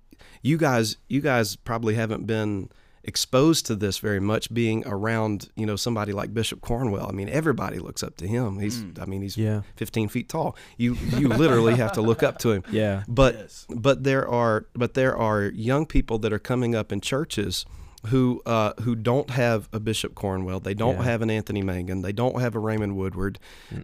you 0.43 0.57
guys 0.57 0.97
you 1.09 1.21
guys 1.21 1.57
probably 1.57 1.95
haven't 1.95 2.27
been 2.27 2.69
exposed 3.07 3.67
to 3.67 3.75
this 3.77 3.99
very 3.99 4.19
much 4.21 4.53
being 4.55 4.83
around 4.87 5.51
you 5.57 5.67
know 5.67 5.77
somebody 5.77 6.11
like 6.13 6.33
bishop 6.33 6.63
cornwell 6.63 7.07
i 7.07 7.13
mean 7.13 7.29
everybody 7.29 7.79
looks 7.79 8.03
up 8.03 8.17
to 8.17 8.27
him 8.27 8.59
he's 8.59 8.83
i 8.99 9.05
mean 9.05 9.21
he's 9.21 9.37
Yeah. 9.37 9.61
15 9.77 10.09
feet 10.09 10.27
tall 10.31 10.57
you 10.79 10.95
you 11.19 11.29
literally 11.29 11.75
have 11.77 11.93
to 11.93 12.01
look 12.01 12.23
up 12.23 12.39
to 12.39 12.53
him 12.53 12.63
Yeah. 12.71 13.03
but 13.07 13.35
Yes. 13.35 13.67
but 13.69 14.05
there 14.05 14.27
are 14.27 14.67
but 14.73 14.95
there 14.95 15.15
are 15.15 15.43
young 15.45 15.85
people 15.85 16.19
that 16.21 16.33
are 16.33 16.39
coming 16.39 16.75
up 16.75 16.93
in 16.93 17.03
churches 17.03 17.67
who 18.07 18.43
uh, 18.47 18.73
who 18.83 18.95
don't 18.95 19.31
have 19.31 19.69
a 19.73 19.81
Bishop 19.81 20.15
Cornwell, 20.15 20.61
they 20.61 20.75
don't 20.75 20.97
Yeah. 20.97 21.05
have 21.05 21.23
an 21.23 21.31
Anthony 21.31 21.63
Mangun, 21.63 22.03
they 22.03 22.13
don't 22.13 22.41
have 22.41 22.55
a 22.55 22.59
Raymond 22.59 22.97
Woodward, 22.97 23.39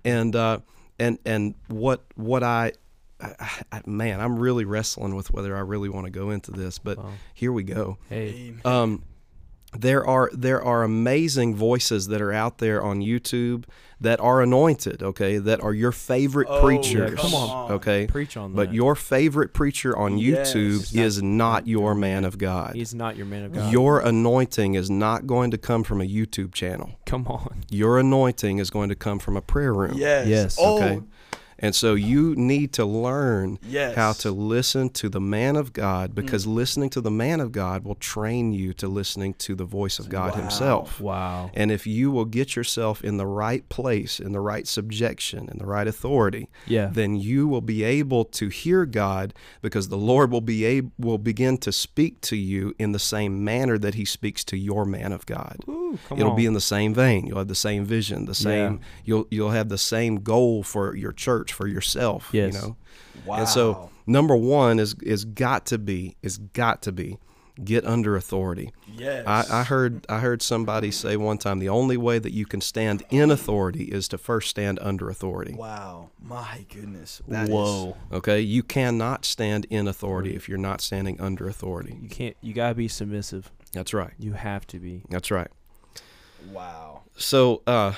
and 0.04 0.34
uh, 0.36 0.58
and 0.98 1.18
and 1.24 1.54
what 1.68 2.04
what 2.16 2.42
I, 2.42 2.72
I, 3.20 3.50
I 3.72 3.82
man, 3.86 4.20
I'm 4.20 4.38
really 4.38 4.64
wrestling 4.64 5.14
with 5.14 5.30
whether 5.32 5.56
I 5.56 5.60
really 5.60 5.88
want 5.88 6.06
to 6.06 6.10
go 6.10 6.30
into 6.30 6.50
this, 6.50 6.78
but 6.78 6.98
Wow. 6.98 7.10
here 7.34 7.52
we 7.52 7.62
go. 7.62 7.98
Hey. 8.08 8.54
Um, 8.64 9.02
there 9.78 10.04
are 10.06 10.30
there 10.32 10.62
are 10.62 10.82
amazing 10.82 11.54
voices 11.54 12.08
that 12.08 12.20
are 12.20 12.32
out 12.32 12.58
there 12.58 12.82
on 12.82 13.00
YouTube 13.00 13.64
that 14.00 14.18
are 14.18 14.40
anointed, 14.40 15.02
okay, 15.02 15.36
that 15.36 15.62
are 15.62 15.74
your 15.74 15.92
favorite 15.92 16.48
Oh, 16.50 16.62
preachers, 16.64 17.20
come 17.20 17.34
on. 17.34 17.72
okay. 17.72 18.06
Preach 18.06 18.34
on 18.36 18.52
that. 18.52 18.56
But 18.56 18.72
your 18.74 18.94
favorite 18.96 19.52
preacher 19.52 19.94
on 19.96 20.16
Yes. 20.16 20.54
YouTube 20.54 20.96
is 20.98 21.22
not 21.22 21.66
your 21.66 21.94
man 21.94 22.24
of 22.24 22.38
God. 22.38 22.74
He's 22.76 22.94
not 22.94 23.16
your 23.18 23.26
man 23.26 23.44
of 23.44 23.52
God. 23.52 23.70
Your 23.70 24.00
anointing 24.00 24.74
is 24.74 24.88
not 24.90 25.26
going 25.26 25.50
to 25.50 25.58
come 25.58 25.84
from 25.84 26.00
a 26.00 26.04
YouTube 26.06 26.54
channel. 26.54 26.92
Come 27.04 27.26
on. 27.26 27.60
Your 27.68 27.98
anointing 27.98 28.56
is 28.58 28.70
going 28.70 28.88
to 28.88 28.94
come 28.94 29.18
from 29.18 29.36
a 29.36 29.42
prayer 29.42 29.74
room. 29.74 29.92
Yes. 29.94 30.26
Yes. 30.26 30.56
Oh, 30.58 30.76
Okay. 30.82 31.02
And 31.62 31.74
so 31.74 31.94
you 31.94 32.34
need 32.36 32.72
to 32.72 32.84
learn 32.84 33.58
Yes. 33.68 33.94
how 33.94 34.12
to 34.14 34.30
listen 34.30 34.88
to 34.90 35.08
the 35.08 35.20
man 35.20 35.56
of 35.56 35.72
God 35.72 36.14
because 36.14 36.46
Mm. 36.46 36.54
listening 36.54 36.90
to 36.90 37.00
the 37.00 37.10
man 37.10 37.38
of 37.40 37.52
God 37.52 37.84
will 37.84 37.94
train 37.96 38.52
you 38.52 38.72
to 38.74 38.88
listening 38.88 39.34
to 39.40 39.54
the 39.54 39.64
voice 39.66 39.98
of 39.98 40.08
God 40.08 40.32
Wow. 40.34 40.40
himself. 40.40 41.00
Wow. 41.00 41.50
And 41.54 41.70
if 41.70 41.86
you 41.86 42.10
will 42.10 42.24
get 42.24 42.56
yourself 42.56 43.04
in 43.04 43.18
the 43.18 43.26
right 43.26 43.68
place, 43.68 44.18
in 44.20 44.32
the 44.32 44.40
right 44.40 44.66
subjection, 44.66 45.48
in 45.50 45.58
the 45.58 45.66
right 45.66 45.86
authority, 45.86 46.48
Yeah. 46.66 46.90
then 46.92 47.14
you 47.16 47.46
will 47.46 47.60
be 47.60 47.82
able 47.84 48.24
to 48.24 48.48
hear 48.48 48.86
God 48.86 49.34
because 49.62 49.88
the 49.88 49.96
Lord 49.98 50.30
will 50.30 50.40
be 50.40 50.64
able 50.64 50.90
will 50.98 51.18
begin 51.18 51.58
to 51.58 51.72
speak 51.72 52.20
to 52.22 52.36
you 52.36 52.74
in 52.78 52.92
the 52.92 52.98
same 52.98 53.44
manner 53.44 53.76
that 53.78 53.94
he 53.94 54.04
speaks 54.04 54.44
to 54.44 54.56
your 54.56 54.84
man 54.84 55.12
of 55.12 55.26
God. 55.26 55.58
Ooh, 55.68 55.98
It'll 56.10 56.30
on. 56.30 56.36
be 56.36 56.46
in 56.46 56.54
the 56.54 56.60
same 56.60 56.94
vein. 56.94 57.26
You'll 57.26 57.38
have 57.38 57.48
the 57.48 57.54
same 57.54 57.84
vision, 57.84 58.24
the 58.26 58.34
same 58.34 58.72
Yeah. 58.74 58.78
you'll 59.04 59.26
you'll 59.30 59.50
have 59.50 59.68
the 59.68 59.78
same 59.78 60.16
goal 60.20 60.62
for 60.62 60.94
your 60.96 61.12
church, 61.12 61.49
for 61.52 61.66
yourself, 61.66 62.28
Yes. 62.32 62.54
you 62.54 62.60
know. 62.60 62.76
wow. 63.26 63.36
And 63.38 63.48
so 63.48 63.90
number 64.06 64.36
1 64.36 64.78
is 64.78 64.94
is 65.02 65.24
got 65.24 65.66
to 65.66 65.78
be 65.78 66.16
is 66.22 66.38
got 66.38 66.82
to 66.82 66.92
be 66.92 67.18
get 67.62 67.84
under 67.84 68.16
authority. 68.16 68.72
yes. 68.96 69.26
I, 69.26 69.60
I 69.60 69.64
heard 69.64 70.06
I 70.08 70.20
heard 70.20 70.40
somebody 70.40 70.90
say 70.90 71.16
one 71.18 71.36
time 71.36 71.58
the 71.58 71.68
only 71.68 71.98
way 71.98 72.18
that 72.18 72.32
you 72.32 72.46
can 72.46 72.62
stand 72.62 73.02
in 73.10 73.30
authority 73.30 73.84
is 73.84 74.08
to 74.08 74.18
first 74.18 74.48
stand 74.48 74.78
under 74.80 75.10
authority. 75.10 75.52
Wow. 75.54 76.08
My 76.22 76.64
goodness. 76.72 77.20
That 77.28 77.44
is- 77.44 77.50
Whoa. 77.50 77.96
Okay, 78.12 78.40
you 78.40 78.62
cannot 78.62 79.26
stand 79.26 79.66
in 79.68 79.86
authority 79.88 80.34
if 80.34 80.48
you're 80.48 80.56
not 80.56 80.80
standing 80.80 81.20
under 81.20 81.48
authority. 81.48 81.98
You 82.00 82.08
can't. 82.08 82.36
You 82.40 82.54
gotta 82.54 82.74
be 82.74 82.88
submissive. 82.88 83.50
That's 83.72 83.92
right. 83.92 84.12
You 84.18 84.32
have 84.32 84.66
to 84.68 84.78
be. 84.78 85.02
That's 85.10 85.30
right. 85.30 85.48
wow. 86.52 87.02
So, 87.16 87.62
uh, 87.66 87.92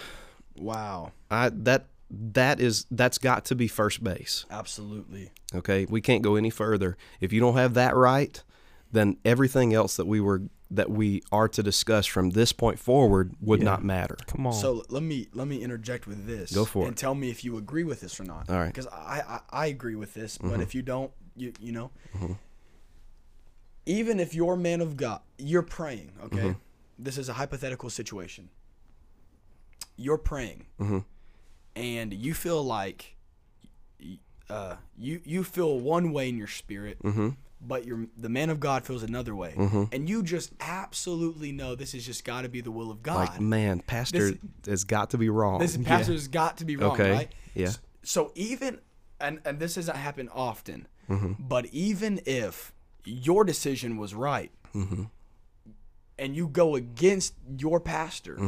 Wow. 0.56 1.12
I 1.30 1.48
that 1.50 1.86
that 2.14 2.60
is 2.60 2.84
that's 2.90 3.16
got 3.18 3.44
to 3.46 3.54
be 3.54 3.66
first 3.68 4.04
base. 4.04 4.44
Absolutely. 4.50 5.30
Okay, 5.54 5.86
we 5.88 6.00
can't 6.00 6.22
go 6.22 6.36
any 6.36 6.50
further. 6.50 6.96
If 7.20 7.32
you 7.32 7.40
don't 7.40 7.56
have 7.56 7.74
that 7.74 7.96
right, 7.96 8.42
then 8.92 9.16
everything 9.24 9.72
else 9.72 9.96
that 9.96 10.06
we 10.06 10.20
were 10.20 10.42
that 10.70 10.90
we 10.90 11.22
are 11.30 11.48
to 11.48 11.62
discuss 11.62 12.06
from 12.06 12.30
this 12.30 12.52
point 12.52 12.78
forward 12.78 13.34
would 13.40 13.60
Yeah. 13.60 13.64
not 13.66 13.84
matter. 13.84 14.16
Come 14.26 14.46
on. 14.46 14.52
So 14.54 14.84
let 14.88 15.02
me 15.02 15.28
let 15.32 15.46
me 15.48 15.62
interject 15.62 16.06
with 16.06 16.26
this. 16.26 16.52
Go 16.54 16.64
for 16.64 16.84
and 16.84 16.92
it. 16.92 16.98
tell 16.98 17.14
me 17.14 17.30
if 17.30 17.44
you 17.44 17.56
agree 17.56 17.84
with 17.84 18.00
this 18.00 18.18
or 18.20 18.24
not. 18.24 18.48
All 18.50 18.56
right. 18.56 18.66
Because 18.66 18.86
I, 18.88 19.22
I 19.26 19.40
I 19.50 19.66
agree 19.66 19.94
with 19.96 20.12
this, 20.14 20.36
but 20.38 20.60
if 20.60 20.74
you 20.74 20.82
don't, 20.82 21.10
you 21.36 21.52
you 21.60 21.72
know. 21.72 21.90
Mm-hmm. 22.16 22.32
Even 23.84 24.20
if 24.20 24.34
you're 24.34 24.56
man 24.56 24.80
of 24.80 24.96
God, 24.96 25.20
you're 25.38 25.62
praying. 25.62 26.12
Okay, 26.24 26.36
Mm-hmm. 26.38 26.58
this 26.98 27.18
is 27.18 27.28
a 27.28 27.32
hypothetical 27.32 27.90
situation. 27.90 28.48
You're 29.96 30.18
praying, 30.18 30.66
Mm-hmm. 30.80 30.98
And 31.76 32.12
you 32.12 32.34
feel 32.34 32.62
like, 32.62 33.16
uh, 34.50 34.76
you 34.98 35.20
you 35.24 35.44
feel 35.44 35.78
one 35.80 36.12
way 36.12 36.28
in 36.28 36.36
your 36.36 36.46
spirit, 36.46 36.98
Mm-hmm. 37.02 37.30
but 37.60 37.86
your 37.86 38.06
the 38.16 38.28
man 38.28 38.50
of 38.50 38.60
God 38.60 38.84
feels 38.84 39.02
another 39.02 39.34
way, 39.34 39.54
and 39.92 40.08
you 40.08 40.22
just 40.22 40.52
absolutely 40.60 41.52
know 41.52 41.74
this 41.74 41.92
has 41.92 42.04
just 42.04 42.24
got 42.24 42.42
to 42.42 42.48
be 42.48 42.60
the 42.60 42.70
will 42.70 42.90
of 42.90 43.02
God. 43.02 43.28
Like, 43.30 43.40
man, 43.40 43.80
pastor 43.86 44.32
has 44.66 44.84
got 44.84 45.10
to 45.10 45.18
be 45.18 45.28
wrong. 45.30 45.58
This 45.60 45.76
pastor's 45.76 46.28
got 46.28 46.58
to 46.58 46.64
be 46.64 46.76
wrong, 46.76 46.92
Okay. 46.92 47.10
right? 47.10 47.32
Yeah. 47.54 47.68
S- 47.68 47.78
So 48.02 48.32
even 48.34 48.80
and 49.20 49.40
and 49.44 49.58
this 49.58 49.74
doesn't 49.76 49.96
happen 49.96 50.28
often, 50.28 50.86
Mm-hmm. 51.08 51.32
but 51.48 51.66
even 51.66 52.20
if 52.26 52.72
your 53.04 53.44
decision 53.44 53.96
was 53.96 54.14
right, 54.14 54.50
Mm-hmm. 54.74 55.04
And 56.22 56.36
you 56.36 56.46
go 56.48 56.76
against 56.76 57.34
your 57.58 57.80
pastor, 57.80 58.38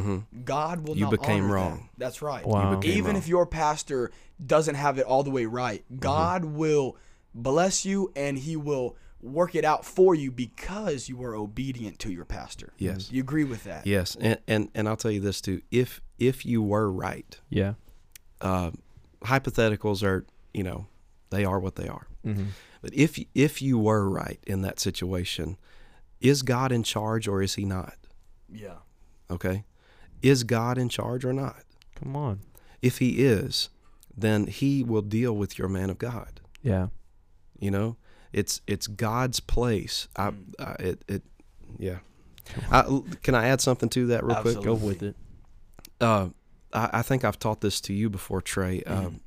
God 0.44 0.86
will 0.86 0.96
You 0.96 1.02
not 1.04 1.10
became 1.10 1.44
honor 1.44 1.48
that. 1.48 1.54
wrong. 1.54 1.88
That's 1.98 2.22
right. 2.22 2.46
Wow. 2.46 2.80
You 2.80 2.92
Even 2.92 3.04
wrong. 3.12 3.16
if 3.16 3.26
your 3.28 3.46
pastor 3.46 4.10
doesn't 4.44 4.76
have 4.76 4.98
it 4.98 5.04
all 5.06 5.22
the 5.22 5.30
way 5.30 5.44
right, 5.46 5.82
Mm-hmm. 5.86 5.98
God 5.98 6.44
will 6.44 6.96
bless 7.34 7.84
you 7.84 8.12
and 8.14 8.38
He 8.38 8.56
will 8.56 8.96
work 9.20 9.54
it 9.54 9.64
out 9.64 9.84
for 9.84 10.14
you 10.14 10.30
because 10.30 11.08
you 11.08 11.16
were 11.16 11.34
obedient 11.34 11.98
to 11.98 12.12
your 12.12 12.24
pastor. 12.24 12.72
Yes. 12.78 13.10
You 13.10 13.20
agree 13.22 13.44
with 13.44 13.64
that? 13.64 13.86
Yes, 13.86 14.16
and, 14.20 14.38
and 14.46 14.68
and 14.74 14.88
I'll 14.88 14.96
tell 14.96 15.10
you 15.10 15.20
this 15.20 15.40
too. 15.40 15.60
If 15.70 16.00
if 16.18 16.44
you 16.46 16.62
were 16.62 16.90
right, 16.92 17.40
yeah. 17.50 17.74
uh, 18.40 18.70
hypotheticals 19.22 20.02
are 20.02 20.26
you 20.52 20.62
know 20.62 20.86
they 21.30 21.44
are 21.44 21.58
what 21.58 21.76
they 21.76 21.88
are. 21.88 22.06
Mm-hmm. 22.24 22.44
But 22.82 22.94
if 22.94 23.18
if 23.34 23.62
you 23.62 23.78
were 23.78 24.08
right 24.08 24.38
in 24.46 24.62
that 24.62 24.78
situation, 24.78 25.56
is 26.24 26.42
God 26.42 26.72
in 26.72 26.82
charge 26.82 27.28
or 27.28 27.42
is 27.42 27.54
He 27.54 27.64
not? 27.64 27.94
Yeah. 28.50 28.78
Okay, 29.30 29.64
is 30.22 30.42
God 30.44 30.78
in 30.78 30.88
charge 30.88 31.24
or 31.24 31.32
not? 31.32 31.62
Come 31.94 32.16
on. 32.16 32.40
If 32.82 32.98
He 32.98 33.24
is, 33.24 33.68
then 34.16 34.46
He 34.46 34.82
will 34.82 35.02
deal 35.02 35.36
with 35.36 35.58
your 35.58 35.68
man 35.68 35.90
of 35.90 35.98
God. 35.98 36.40
Yeah. 36.62 36.88
You 37.58 37.70
know, 37.70 37.96
it's 38.32 38.60
it's 38.66 38.86
God's 38.86 39.40
place. 39.40 40.08
I, 40.16 40.32
I 40.58 40.72
it 40.80 41.04
it 41.08 41.22
yeah. 41.78 41.98
I, 42.70 43.00
can 43.22 43.34
I 43.34 43.48
add 43.48 43.60
something 43.60 43.88
to 43.90 44.06
that 44.08 44.24
real 44.24 44.36
quick? 44.36 44.60
Go 44.62 44.74
with 44.74 45.02
it. 45.02 45.16
uh, 46.00 46.28
I, 46.72 46.90
I 46.94 47.02
think 47.02 47.24
I've 47.24 47.38
taught 47.38 47.60
this 47.60 47.80
to 47.82 47.94
you 47.94 48.10
before, 48.10 48.42
Trey. 48.42 48.82
Um, 48.82 49.20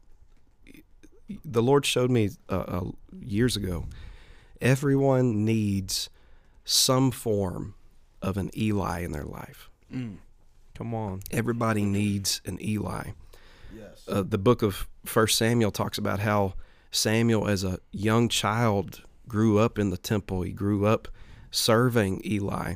the 1.43 1.63
Lord 1.63 1.85
showed 1.85 2.11
me 2.11 2.29
uh, 2.49 2.53
uh, 2.67 2.83
years 3.19 3.55
ago. 3.57 3.85
Everyone 4.61 5.45
needs 5.45 6.09
some 6.69 7.11
form 7.11 7.73
of 8.21 8.35
an 8.37 8.49
Eli 8.57 8.99
in 8.99 9.11
their 9.11 9.23
life. 9.23 9.69
Mm. 9.93 10.17
Come 10.75 10.93
on. 10.93 11.21
Everybody 11.31 11.85
needs 11.85 12.41
an 12.45 12.59
Eli. 12.61 13.11
Yes. 13.75 14.03
Uh, 14.07 14.21
the 14.21 14.37
book 14.37 14.61
of 14.61 14.87
First 15.05 15.37
Samuel 15.37 15.71
talks 15.71 15.97
about 15.97 16.19
how 16.19 16.53
Samuel, 16.91 17.47
as 17.47 17.63
a 17.63 17.79
young 17.91 18.27
child, 18.27 19.01
grew 19.27 19.59
up 19.59 19.79
in 19.79 19.89
the 19.91 19.97
temple. 19.97 20.41
He 20.41 20.51
grew 20.51 20.85
up 20.85 21.07
serving 21.51 22.21
Eli. 22.25 22.75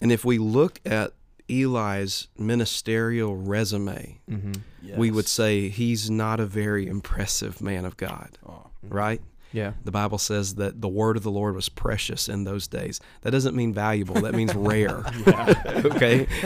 And 0.00 0.12
if 0.12 0.24
we 0.24 0.38
look 0.38 0.80
at 0.84 1.12
Eli's 1.48 2.28
ministerial 2.38 3.36
resume, 3.36 4.20
Mm-hmm. 4.30 4.96
we 4.98 5.10
would 5.10 5.26
say 5.28 5.68
he's 5.68 6.10
not 6.10 6.40
a 6.40 6.46
very 6.46 6.86
impressive 6.86 7.60
man 7.60 7.84
of 7.84 7.96
God, 7.96 8.38
Oh, 8.46 8.66
right? 8.82 9.20
Yeah. 9.52 9.72
The 9.84 9.90
Bible 9.90 10.18
says 10.18 10.54
that 10.56 10.80
the 10.80 10.88
word 10.88 11.16
of 11.16 11.22
the 11.22 11.30
Lord 11.30 11.54
was 11.54 11.68
precious 11.68 12.28
in 12.28 12.44
those 12.44 12.68
days. 12.68 13.00
That 13.22 13.30
doesn't 13.32 13.56
mean 13.56 13.72
valuable, 13.74 14.14
that 14.20 14.34
means 14.34 14.54
rare. 14.70 14.98
okay? 15.66 16.24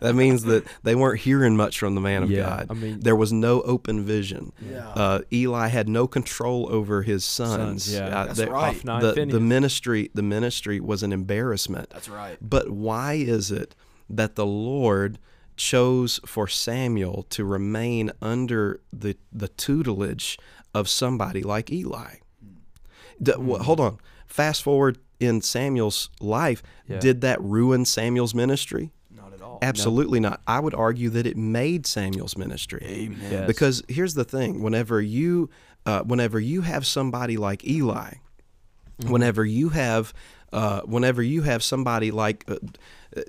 that 0.00 0.14
means 0.16 0.44
that 0.44 0.64
they 0.82 0.94
weren't 0.94 1.20
hearing 1.20 1.56
much 1.56 1.78
from 1.78 1.94
the 1.94 2.00
man 2.00 2.22
of 2.22 2.30
Yeah, 2.30 2.42
God. 2.42 2.66
I 2.70 2.74
mean- 2.74 3.00
there 3.00 3.16
was 3.16 3.32
no 3.32 3.62
open 3.62 4.04
vision. 4.04 4.52
Yeah. 4.60 4.88
Uh, 4.88 5.20
Eli 5.32 5.68
had 5.68 5.88
no 5.88 6.06
control 6.06 6.68
over 6.70 7.02
his 7.02 7.24
sons. 7.24 7.84
Sons, 7.84 7.92
yeah. 7.94 8.06
Uh, 8.06 8.24
That's 8.26 8.38
they- 8.38 8.46
right. 8.46 8.82
The, 8.84 9.26
the 9.30 9.40
ministry 9.40 10.10
the 10.14 10.22
ministry 10.22 10.80
was 10.80 11.02
an 11.02 11.12
embarrassment. 11.12 11.90
That's 11.90 12.08
right. 12.08 12.36
But 12.40 12.70
why 12.70 13.14
is 13.14 13.50
it 13.50 13.74
that 14.10 14.34
the 14.34 14.46
Lord 14.46 15.18
chose 15.56 16.18
for 16.26 16.48
Samuel 16.48 17.22
to 17.30 17.44
remain 17.44 18.10
under 18.20 18.80
the 18.92 19.16
the 19.32 19.48
tutelage 19.48 20.38
of 20.74 20.88
somebody 20.88 21.42
like 21.42 21.70
Eli? 21.70 22.16
D- 23.22 23.32
wh- 23.32 23.60
hold 23.62 23.80
on. 23.80 23.98
Fast 24.26 24.62
forward 24.62 24.98
in 25.20 25.40
Samuel's 25.40 26.10
life, 26.20 26.62
Yeah. 26.88 26.98
did 26.98 27.20
that 27.22 27.40
ruin 27.42 27.84
Samuel's 27.84 28.34
ministry? 28.34 28.92
Not 29.14 29.32
at 29.32 29.40
all. 29.42 29.58
Absolutely 29.62 30.20
not. 30.20 30.40
I 30.46 30.60
would 30.60 30.74
argue 30.74 31.08
that 31.10 31.26
it 31.26 31.36
made 31.36 31.86
Samuel's 31.86 32.36
ministry. 32.36 32.82
Amen. 32.84 33.18
Yes. 33.30 33.46
Because 33.46 33.82
here's 33.88 34.14
the 34.14 34.24
thing: 34.24 34.62
whenever 34.62 35.00
you, 35.00 35.50
uh, 35.86 36.02
whenever 36.02 36.40
you 36.40 36.62
have 36.62 36.84
somebody 36.86 37.36
like 37.36 37.64
Eli, 37.66 38.14
whenever 39.06 39.44
you 39.44 39.70
have, 39.70 40.12
uh, 40.52 40.80
whenever 40.82 41.22
you 41.22 41.42
have 41.42 41.62
somebody 41.62 42.10
like, 42.10 42.44
uh, 42.48 42.56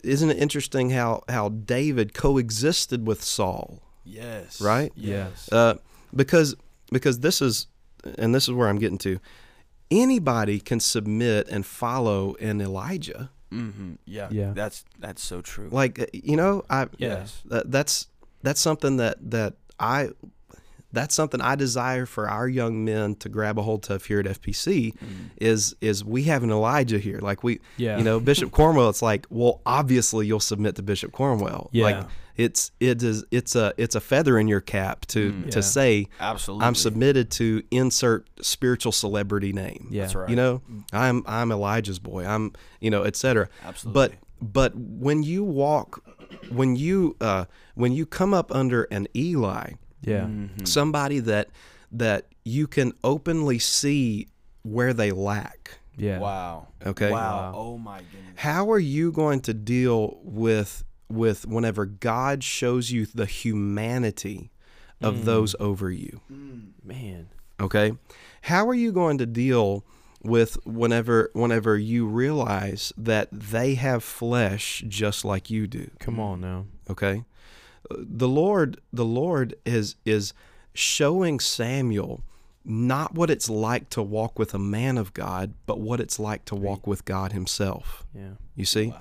isn't 0.03 0.29
it 0.31 0.37
interesting 0.37 0.89
how 0.91 1.23
how 1.29 1.49
David 1.49 2.13
coexisted 2.13 3.05
with 3.07 3.23
Saul, 3.23 3.81
Yes. 4.03 4.59
right? 4.61 4.91
Yes. 4.95 5.49
Uh, 5.51 5.75
because 6.15 6.55
because 6.91 7.19
this 7.19 7.41
is, 7.41 7.67
and 8.17 8.33
this 8.33 8.43
is 8.45 8.51
where 8.53 8.67
I'm 8.67 8.77
getting 8.79 8.99
to. 8.99 9.19
Anybody 9.91 10.59
can 10.59 10.79
submit 10.79 11.47
and 11.49 11.65
follow 11.65 12.35
an 12.35 12.59
Elijah. 12.61 13.29
Mm-hmm. 13.51 13.93
Yeah. 14.05 14.27
Yeah. 14.31 14.51
That's 14.53 14.83
that's 14.99 15.23
so 15.23 15.41
true. 15.41 15.69
Like 15.71 15.99
uh, 15.99 16.05
you 16.13 16.35
know, 16.35 16.63
I 16.69 16.87
Yes. 16.97 17.41
that, 17.45 17.71
that's 17.71 18.07
that's 18.41 18.59
something 18.59 18.97
that 18.97 19.17
that 19.31 19.53
I 19.79 20.09
that's 20.91 21.13
something 21.13 21.41
I 21.41 21.55
desire 21.55 22.05
for 22.05 22.29
our 22.29 22.47
young 22.47 22.83
men 22.85 23.15
to 23.15 23.29
grab 23.29 23.59
a 23.59 23.61
hold 23.61 23.89
of 23.91 24.05
here 24.05 24.19
at 24.21 24.25
FPC 24.25 24.95
is 25.39 25.75
is 25.81 26.03
we 26.03 26.23
have 26.23 26.41
an 26.43 26.49
Elijah 26.51 26.97
here. 26.99 27.19
Like 27.19 27.43
we 27.43 27.59
Yeah. 27.77 27.97
you 27.97 28.03
know, 28.03 28.19
Bishop 28.19 28.51
Cornwell, 28.59 28.89
it's 28.89 29.01
like, 29.01 29.27
well, 29.29 29.61
obviously 29.65 30.25
you'll 30.25 30.39
submit 30.39 30.75
to 30.77 30.83
Bishop 30.83 31.11
Cornwell. 31.11 31.69
Yeah. 31.71 31.83
Like 31.83 32.05
it's 32.37 32.71
it 32.79 33.01
is 33.03 33.23
it's 33.31 33.55
a 33.55 33.73
it's 33.77 33.95
a 33.95 34.01
feather 34.01 34.37
in 34.37 34.47
your 34.47 34.61
cap 34.61 35.05
to 35.07 35.33
Yeah. 35.45 35.51
to 35.51 35.63
say 35.63 36.07
Absolutely. 36.19 36.65
I'm 36.67 36.75
submitted 36.75 37.31
to 37.31 37.63
insert 37.71 38.27
spiritual 38.41 38.91
celebrity 38.91 39.53
name. 39.53 39.87
Yeah. 39.91 40.01
That's 40.03 40.15
right. 40.15 40.29
You 40.29 40.35
know, 40.35 40.61
I'm 40.91 41.23
I'm 41.25 41.51
Elijah's 41.51 41.99
boy. 41.99 42.25
I'm 42.25 42.51
you 42.79 42.89
know, 42.89 43.03
etc. 43.03 43.47
Absolutely. 43.63 44.17
But 44.41 44.53
but 44.53 44.75
when 44.75 45.23
you 45.23 45.43
walk, 45.43 46.03
when 46.49 46.75
you 46.75 47.15
uh, 47.21 47.45
when 47.75 47.93
you 47.93 48.05
come 48.05 48.33
up 48.33 48.53
under 48.53 48.83
an 48.91 49.07
Eli, 49.15 49.71
Yeah. 50.01 50.21
Mm-hmm. 50.25 50.65
somebody 50.65 51.19
that 51.19 51.49
that 51.91 52.27
you 52.43 52.67
can 52.67 52.91
openly 53.03 53.59
see 53.59 54.27
where 54.63 54.93
they 54.93 55.11
lack. 55.11 55.79
Yeah. 55.97 56.19
Wow. 56.19 56.67
Okay. 56.85 57.09
Wow. 57.09 57.51
Wow. 57.51 57.53
Oh 57.55 57.77
my 57.77 57.99
goodness. 57.99 58.33
How 58.35 58.69
are 58.71 58.79
you 58.79 59.11
going 59.13 59.39
to 59.41 59.53
deal 59.53 60.19
with 60.23 60.83
with 61.09 61.45
whenever 61.47 61.85
God 61.85 62.43
shows 62.43 62.91
you 62.91 63.05
the 63.05 63.25
humanity 63.25 64.51
of 65.01 65.15
mm. 65.17 65.23
those 65.23 65.55
over 65.59 65.91
you? 65.91 66.21
Man. 66.83 67.29
okay 67.59 67.93
how 68.43 68.67
are 68.67 68.73
you 68.73 68.91
going 68.91 69.17
to 69.17 69.25
deal 69.25 69.83
with 70.23 70.57
whenever 70.65 71.29
whenever 71.33 71.77
you 71.77 72.05
realize 72.07 72.91
that 72.97 73.27
they 73.31 73.75
have 73.75 74.03
flesh 74.03 74.83
just 74.87 75.23
like 75.25 75.49
you 75.49 75.67
do 75.67 75.89
Come 75.99 76.19
on 76.19 76.41
now. 76.41 76.65
okay 76.89 77.23
the 77.91 78.27
lord 78.27 78.79
the 78.91 79.05
lord 79.05 79.55
is 79.65 79.95
is 80.05 80.33
showing 80.73 81.39
samuel 81.39 82.23
not 82.63 83.13
what 83.13 83.29
it's 83.29 83.49
like 83.49 83.89
to 83.91 84.01
walk 84.01 84.39
with 84.39 84.53
a 84.53 84.59
man 84.59 84.97
of 84.97 85.13
god 85.13 85.53
but 85.65 85.79
what 85.79 85.99
it's 85.99 86.19
like 86.19 86.45
to 86.45 86.55
walk 86.55 86.87
with 86.87 87.05
god 87.05 87.31
himself 87.31 88.05
Yeah. 88.13 88.33
you 88.55 88.65
see 88.65 88.93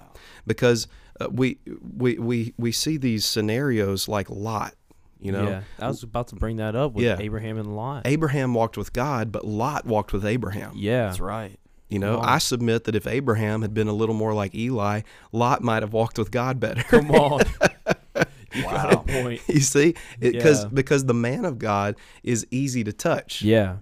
because 0.46 0.86
uh, 1.20 1.29
we 1.31 1.59
we 1.96 2.18
we 2.18 2.55
we 2.59 2.72
see 2.72 2.96
these 2.96 3.24
scenarios 3.24 4.09
like 4.09 4.29
lot 4.31 4.74
you 5.20 5.31
know 5.33 5.48
yeah. 5.48 5.62
I 5.79 5.88
was 5.88 6.03
about 6.03 6.29
to 6.29 6.37
bring 6.37 6.57
that 6.57 6.74
up 6.77 6.92
with 6.92 7.05
Yeah. 7.05 7.16
Abraham 7.18 7.57
and 7.59 7.77
Lot. 7.77 8.07
Abraham 8.07 8.53
walked 8.55 8.77
with 8.77 8.92
God, 8.92 9.33
but 9.33 9.44
Lot 9.46 9.87
walked 9.87 10.12
with 10.12 10.24
Abraham. 10.27 10.72
yeah. 10.74 11.07
That's 11.07 11.20
right. 11.20 11.59
You 11.88 11.98
know, 12.00 12.18
I 12.20 12.38
submit 12.38 12.85
that 12.85 12.96
if 12.96 13.07
Abraham 13.07 13.62
had 13.62 13.72
been 13.72 13.87
a 13.88 13.92
little 13.92 14.14
more 14.16 14.35
like 14.35 14.55
Eli, 14.55 15.03
Lot 15.33 15.62
might 15.62 15.83
have 15.83 15.92
walked 15.92 16.18
with 16.18 16.31
God 16.33 16.59
better. 16.59 16.83
Come 16.88 17.11
on. 17.12 17.42
you 18.55 18.64
Wow. 18.64 19.05
point. 19.07 19.40
you 19.48 19.61
see, 19.61 19.94
because 20.18 20.64
Yeah. 20.64 20.70
because 20.72 21.05
the 21.07 21.14
man 21.14 21.44
of 21.44 21.59
God 21.59 21.96
is 22.22 22.46
easy 22.50 22.85
to 22.85 22.92
touch. 22.92 23.42
Yeah. 23.42 23.77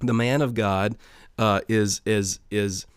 The 0.00 0.14
man 0.14 0.40
of 0.42 0.54
God 0.54 0.96
uh, 1.38 1.60
is 1.68 2.00
is 2.06 2.40
is 2.50 2.86
i- 2.90 2.91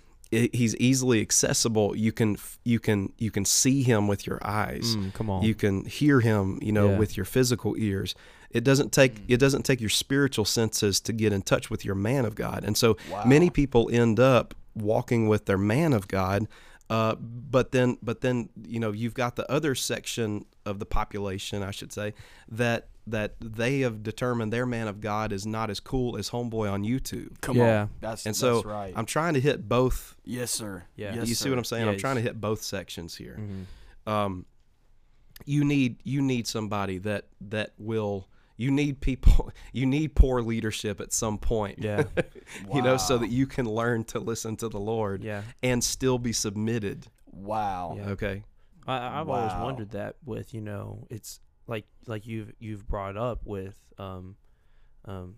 he's 0.54 0.76
easily 0.78 1.22
accessible. 1.22 1.96
You 1.96 2.12
can 2.12 2.38
you 2.64 2.80
can 2.80 3.12
you 3.18 3.32
can 3.32 3.46
see 3.46 3.84
him 3.84 4.08
with 4.08 4.26
your 4.28 4.40
eyes. 4.46 4.96
Mm, 4.96 5.14
come 5.14 5.30
on. 5.30 5.44
You 5.44 5.56
can 5.56 5.86
hear 5.86 6.20
him, 6.20 6.60
you 6.62 6.72
know, 6.72 6.90
Yeah. 6.92 6.98
with 6.98 7.18
your 7.18 7.26
physical 7.26 7.76
ears. 7.78 8.16
It 8.50 8.64
doesn't 8.64 8.92
take 8.92 9.14
it 9.28 9.38
doesn't 9.38 9.64
take 9.64 9.82
your 9.82 9.90
spiritual 9.90 10.46
senses 10.46 11.00
to 11.02 11.14
get 11.14 11.34
in 11.34 11.42
touch 11.42 11.70
with 11.70 11.84
your 11.86 11.96
man 11.96 12.26
of 12.26 12.36
God. 12.36 12.64
And 12.66 12.78
so 12.78 12.98
many 13.26 13.50
people 13.50 13.90
end 13.92 14.20
up 14.20 14.54
walking 14.76 15.28
with 15.28 15.46
their 15.46 15.58
man 15.58 15.94
of 15.94 16.08
God. 16.08 16.48
Uh, 16.88 17.16
but 17.16 17.72
then, 17.72 17.98
but 18.04 18.22
then, 18.22 18.48
you 18.68 18.80
know, 18.80 18.92
you've 18.92 19.16
got 19.16 19.36
the 19.36 19.52
other 19.52 19.74
section 19.74 20.46
of 20.68 20.78
the 20.78 20.86
population, 20.86 21.64
I 21.64 21.72
should 21.72 21.92
say, 21.92 22.14
that 22.48 22.90
that 23.08 23.36
they 23.40 23.82
have 23.82 24.02
determined 24.04 24.52
their 24.52 24.66
man 24.66 24.88
of 24.88 25.00
God 25.00 25.32
is 25.32 25.46
not 25.46 25.70
as 25.70 25.80
cool 25.80 26.18
as 26.18 26.30
Homeboy 26.32 26.72
on 26.72 26.84
YouTube. 26.84 27.40
Come 27.42 27.58
Yeah. 27.58 27.82
on. 27.84 27.90
That's 28.02 28.26
And 28.26 28.36
so 28.36 28.56
that's 28.56 28.66
right. 28.66 28.94
I'm 28.96 29.06
trying 29.06 29.36
to 29.36 29.40
hit 29.40 29.68
both. 29.70 30.16
yes, 30.24 30.50
sir. 30.52 30.84
Yeah. 30.96 31.14
Yes, 31.16 31.28
you 31.30 31.36
see 31.36 31.44
sir. 31.46 31.50
what 31.52 31.58
I'm 31.60 31.64
saying? 31.66 31.86
Yeah, 31.86 31.92
I'm 31.92 32.00
trying 32.00 32.16
to 32.16 32.22
hit 32.22 32.42
both 32.42 32.62
sections 32.64 33.16
here. 33.16 33.38
Mhm. 33.40 34.12
um, 34.12 34.46
you 35.46 35.64
need 35.66 35.98
you 36.04 36.22
need 36.22 36.48
somebody 36.48 36.98
that 37.00 37.26
that 37.42 37.74
will 37.78 38.28
you 38.58 38.72
need 38.72 39.02
people 39.02 39.52
you 39.74 39.86
need 39.86 40.16
poor 40.16 40.42
leadership 40.42 41.02
at 41.02 41.12
some 41.12 41.38
point 41.38 41.78
Yeah. 41.80 42.04
you 42.74 42.82
know 42.82 42.96
so 42.98 43.18
that 43.18 43.30
you 43.30 43.46
can 43.46 43.66
learn 43.66 44.06
to 44.06 44.20
listen 44.20 44.56
to 44.58 44.70
the 44.70 44.80
lord 44.80 45.24
Yeah. 45.24 45.42
and 45.62 45.84
still 45.84 46.18
be 46.20 46.32
submitted 46.32 47.08
Wow. 47.34 47.96
Yeah. 47.98 48.10
okay 48.12 48.44
I, 48.88 49.20
I've 49.20 49.28
always 49.30 49.52
wondered 49.54 49.90
that 49.92 50.16
with 50.24 50.54
you 50.54 50.62
know 50.62 51.06
it's 51.10 51.42
like 51.68 51.86
like 52.06 52.26
you've 52.28 52.54
you've 52.60 52.88
brought 52.88 53.18
up 53.18 53.42
with 53.46 53.76
um 53.98 54.36
um 55.06 55.36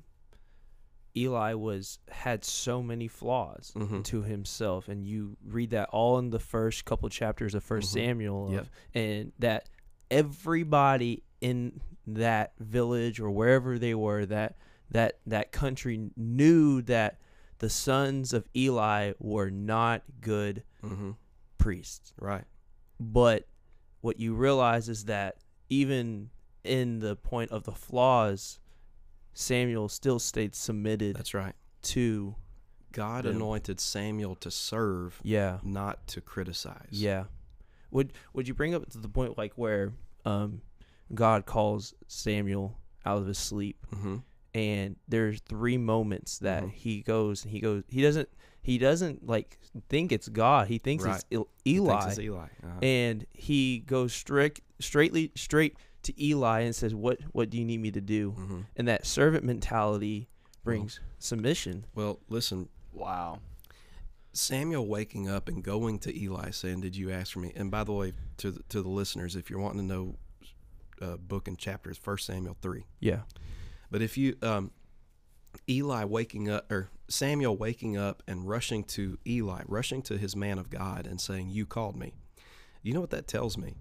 Eli 1.15 1.53
was 1.55 1.97
had 2.09 2.45
so 2.45 2.83
many 2.83 3.07
flaws 3.07 3.71
Mhm. 3.75 4.03
to 4.05 4.21
himself 4.21 4.87
and 4.87 5.07
you 5.07 5.35
read 5.43 5.71
that 5.71 5.89
all 5.89 6.19
in 6.19 6.29
the 6.29 6.39
first 6.39 6.85
couple 6.85 7.09
chapters 7.09 7.55
of 7.55 7.63
1st 7.63 7.89
Mhm. 7.89 7.93
Samuel 7.93 8.51
Yep. 8.51 8.61
of, 8.61 8.69
and 8.93 9.31
that 9.39 9.69
everybody 10.11 11.23
in 11.41 11.81
that 12.05 12.53
village 12.59 13.19
or 13.19 13.29
wherever 13.31 13.77
they 13.79 13.93
were 13.95 14.25
that 14.25 14.57
that 14.91 15.19
that 15.25 15.51
country 15.51 16.09
knew 16.15 16.81
that 16.83 17.19
the 17.59 17.69
sons 17.69 18.31
of 18.31 18.47
Eli 18.55 19.13
were 19.19 19.49
not 19.49 20.03
good 20.21 20.63
mm-hmm. 20.83 21.11
priests 21.57 22.13
right 22.19 22.45
but 22.99 23.47
what 24.01 24.19
you 24.19 24.35
realize 24.35 24.87
is 24.87 25.05
that 25.05 25.37
even 25.69 26.29
in 26.63 26.99
the 26.99 27.15
point 27.15 27.51
of 27.51 27.63
the 27.63 27.71
flaws, 27.71 28.59
Samuel 29.33 29.87
still 29.89 30.19
stayed 30.19 30.55
submitted 30.55 31.15
that's 31.15 31.33
right 31.33 31.53
to 31.83 32.35
god 32.91 33.25
Them. 33.25 33.35
anointed 33.35 33.79
samuel 33.79 34.33
to 34.37 34.49
serve 34.49 35.19
yeah 35.23 35.59
not 35.63 36.07
to 36.07 36.21
criticize 36.21 36.87
yeah. 36.89 37.25
Would 37.91 38.13
would 38.33 38.47
you 38.47 38.53
bring 38.55 38.73
up 38.73 38.89
to 38.91 38.97
the 38.97 39.07
point 39.09 39.37
like 39.37 39.53
where 39.55 39.93
um 40.25 40.61
God 41.13 41.45
calls 41.45 41.93
Samuel 42.07 42.77
out 43.05 43.19
of 43.19 43.27
his 43.27 43.37
sleep 43.37 43.77
mm-hmm. 43.93 44.17
and 44.53 44.95
there's 45.07 45.39
three 45.41 45.77
moments 45.77 46.39
that 46.39 46.63
Mhm. 46.63 46.71
he 46.71 47.01
goes 47.01 47.43
and 47.43 47.51
he 47.51 47.59
goes 47.59 47.83
he 47.87 48.01
doesn't 48.01 48.29
he 48.67 48.77
doesn't 48.77 49.25
like 49.25 49.57
think 49.89 50.11
it's 50.11 50.27
God 50.29 50.67
he 50.67 50.77
thinks 50.77 51.03
it's 51.05 51.13
Right. 51.13 51.23
El- 51.31 51.47
Eli 51.65 52.07
it's 52.09 52.19
eli 52.19 52.43
uh-huh. 52.63 52.79
and 52.81 53.25
he 53.33 53.79
goes 53.79 54.13
straight 54.13 54.59
straightly 54.79 55.31
straight 55.35 55.75
to 56.03 56.23
Eli 56.23 56.61
and 56.61 56.75
says, 56.75 56.93
"What 56.95 57.19
what 57.31 57.49
do 57.49 57.57
you 57.57 57.65
need 57.65 57.79
me 57.79 57.91
to 57.91 57.99
do?" 58.01 58.31
Mhm. 58.33 58.65
And 58.77 58.87
that 58.87 59.05
servant 59.05 59.43
mentality 59.43 60.29
brings 60.63 60.99
submission. 61.19 61.85
well 61.95 62.19
listen 62.29 62.69
Wow. 62.93 63.39
Samuel 64.33 64.85
waking 64.87 65.27
up 65.27 65.47
and 65.47 65.63
going 65.63 65.99
to 65.99 66.15
Eli 66.15 66.51
saying, 66.51 66.81
"Did 66.81 66.95
you 66.95 67.11
ask 67.11 67.33
for 67.33 67.39
me?" 67.39 67.51
And 67.55 67.71
by 67.71 67.83
the 67.83 67.91
way, 67.93 68.13
to 68.37 68.51
the, 68.51 68.63
to 68.69 68.81
the 68.81 68.89
listeners, 68.89 69.35
if 69.35 69.49
you're 69.49 69.59
wanting 69.59 69.79
to 69.81 69.85
know 69.85 70.15
uh, 71.01 71.17
book 71.17 71.47
and 71.47 71.57
chapters, 71.57 71.97
First 71.97 72.25
Samuel 72.25 72.55
three. 72.61 72.85
Yeah. 72.99 73.21
But 73.91 74.01
if 74.01 74.17
you 74.17 74.35
um, 74.41 74.71
Eli 75.69 76.03
waking 76.05 76.49
up 76.49 76.71
or 76.71 76.89
Samuel 77.09 77.55
waking 77.57 77.95
up 77.97 78.21
and 78.27 78.47
rushing 78.47 78.83
to 78.85 79.17
Eli, 79.25 79.63
rushing 79.67 80.01
to 80.03 80.17
his 80.17 80.35
man 80.35 80.57
of 80.59 80.69
God 80.69 81.07
and 81.07 81.19
saying, 81.21 81.49
"You 81.49 81.65
called 81.65 81.95
me." 81.95 82.15
You 82.81 82.93
know 82.93 83.01
what 83.01 83.09
that 83.11 83.27
tells 83.27 83.57
me? 83.57 83.77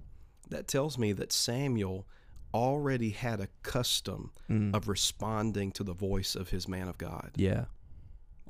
That 0.48 0.68
tells 0.68 0.96
me 0.98 1.12
that 1.12 1.32
Samuel 1.32 2.06
already 2.54 3.10
had 3.10 3.40
a 3.40 3.48
custom 3.62 4.30
Mm. 4.48 4.74
of 4.74 4.88
responding 4.88 5.72
to 5.72 5.84
the 5.84 5.92
voice 5.92 6.34
of 6.34 6.50
his 6.50 6.66
man 6.68 6.88
of 6.88 6.96
God. 6.98 7.32
Yeah. 7.36 7.66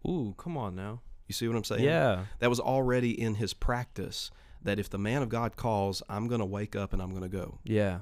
Ooh, 0.07 0.35
come 0.39 0.57
on 0.57 0.77
now. 0.77 1.01
You 1.27 1.33
see 1.33 1.49
what 1.49 1.57
I'm 1.57 1.65
saying? 1.65 1.83
Yeah. 1.83 2.27
That 2.39 2.51
was 2.51 2.61
already 2.61 3.19
in 3.21 3.37
his 3.37 3.53
practice 3.55 4.31
that 4.63 4.79
if 4.79 4.89
the 4.91 4.99
man 4.99 5.23
of 5.23 5.29
God 5.29 5.57
calls, 5.57 6.03
I'm 6.09 6.29
going 6.29 6.39
to 6.41 6.45
wake 6.47 6.77
up 6.77 6.93
and 6.93 7.03
I'm 7.03 7.11
going 7.11 7.23
to 7.23 7.29
go. 7.29 7.59
Yeah. 7.65 8.01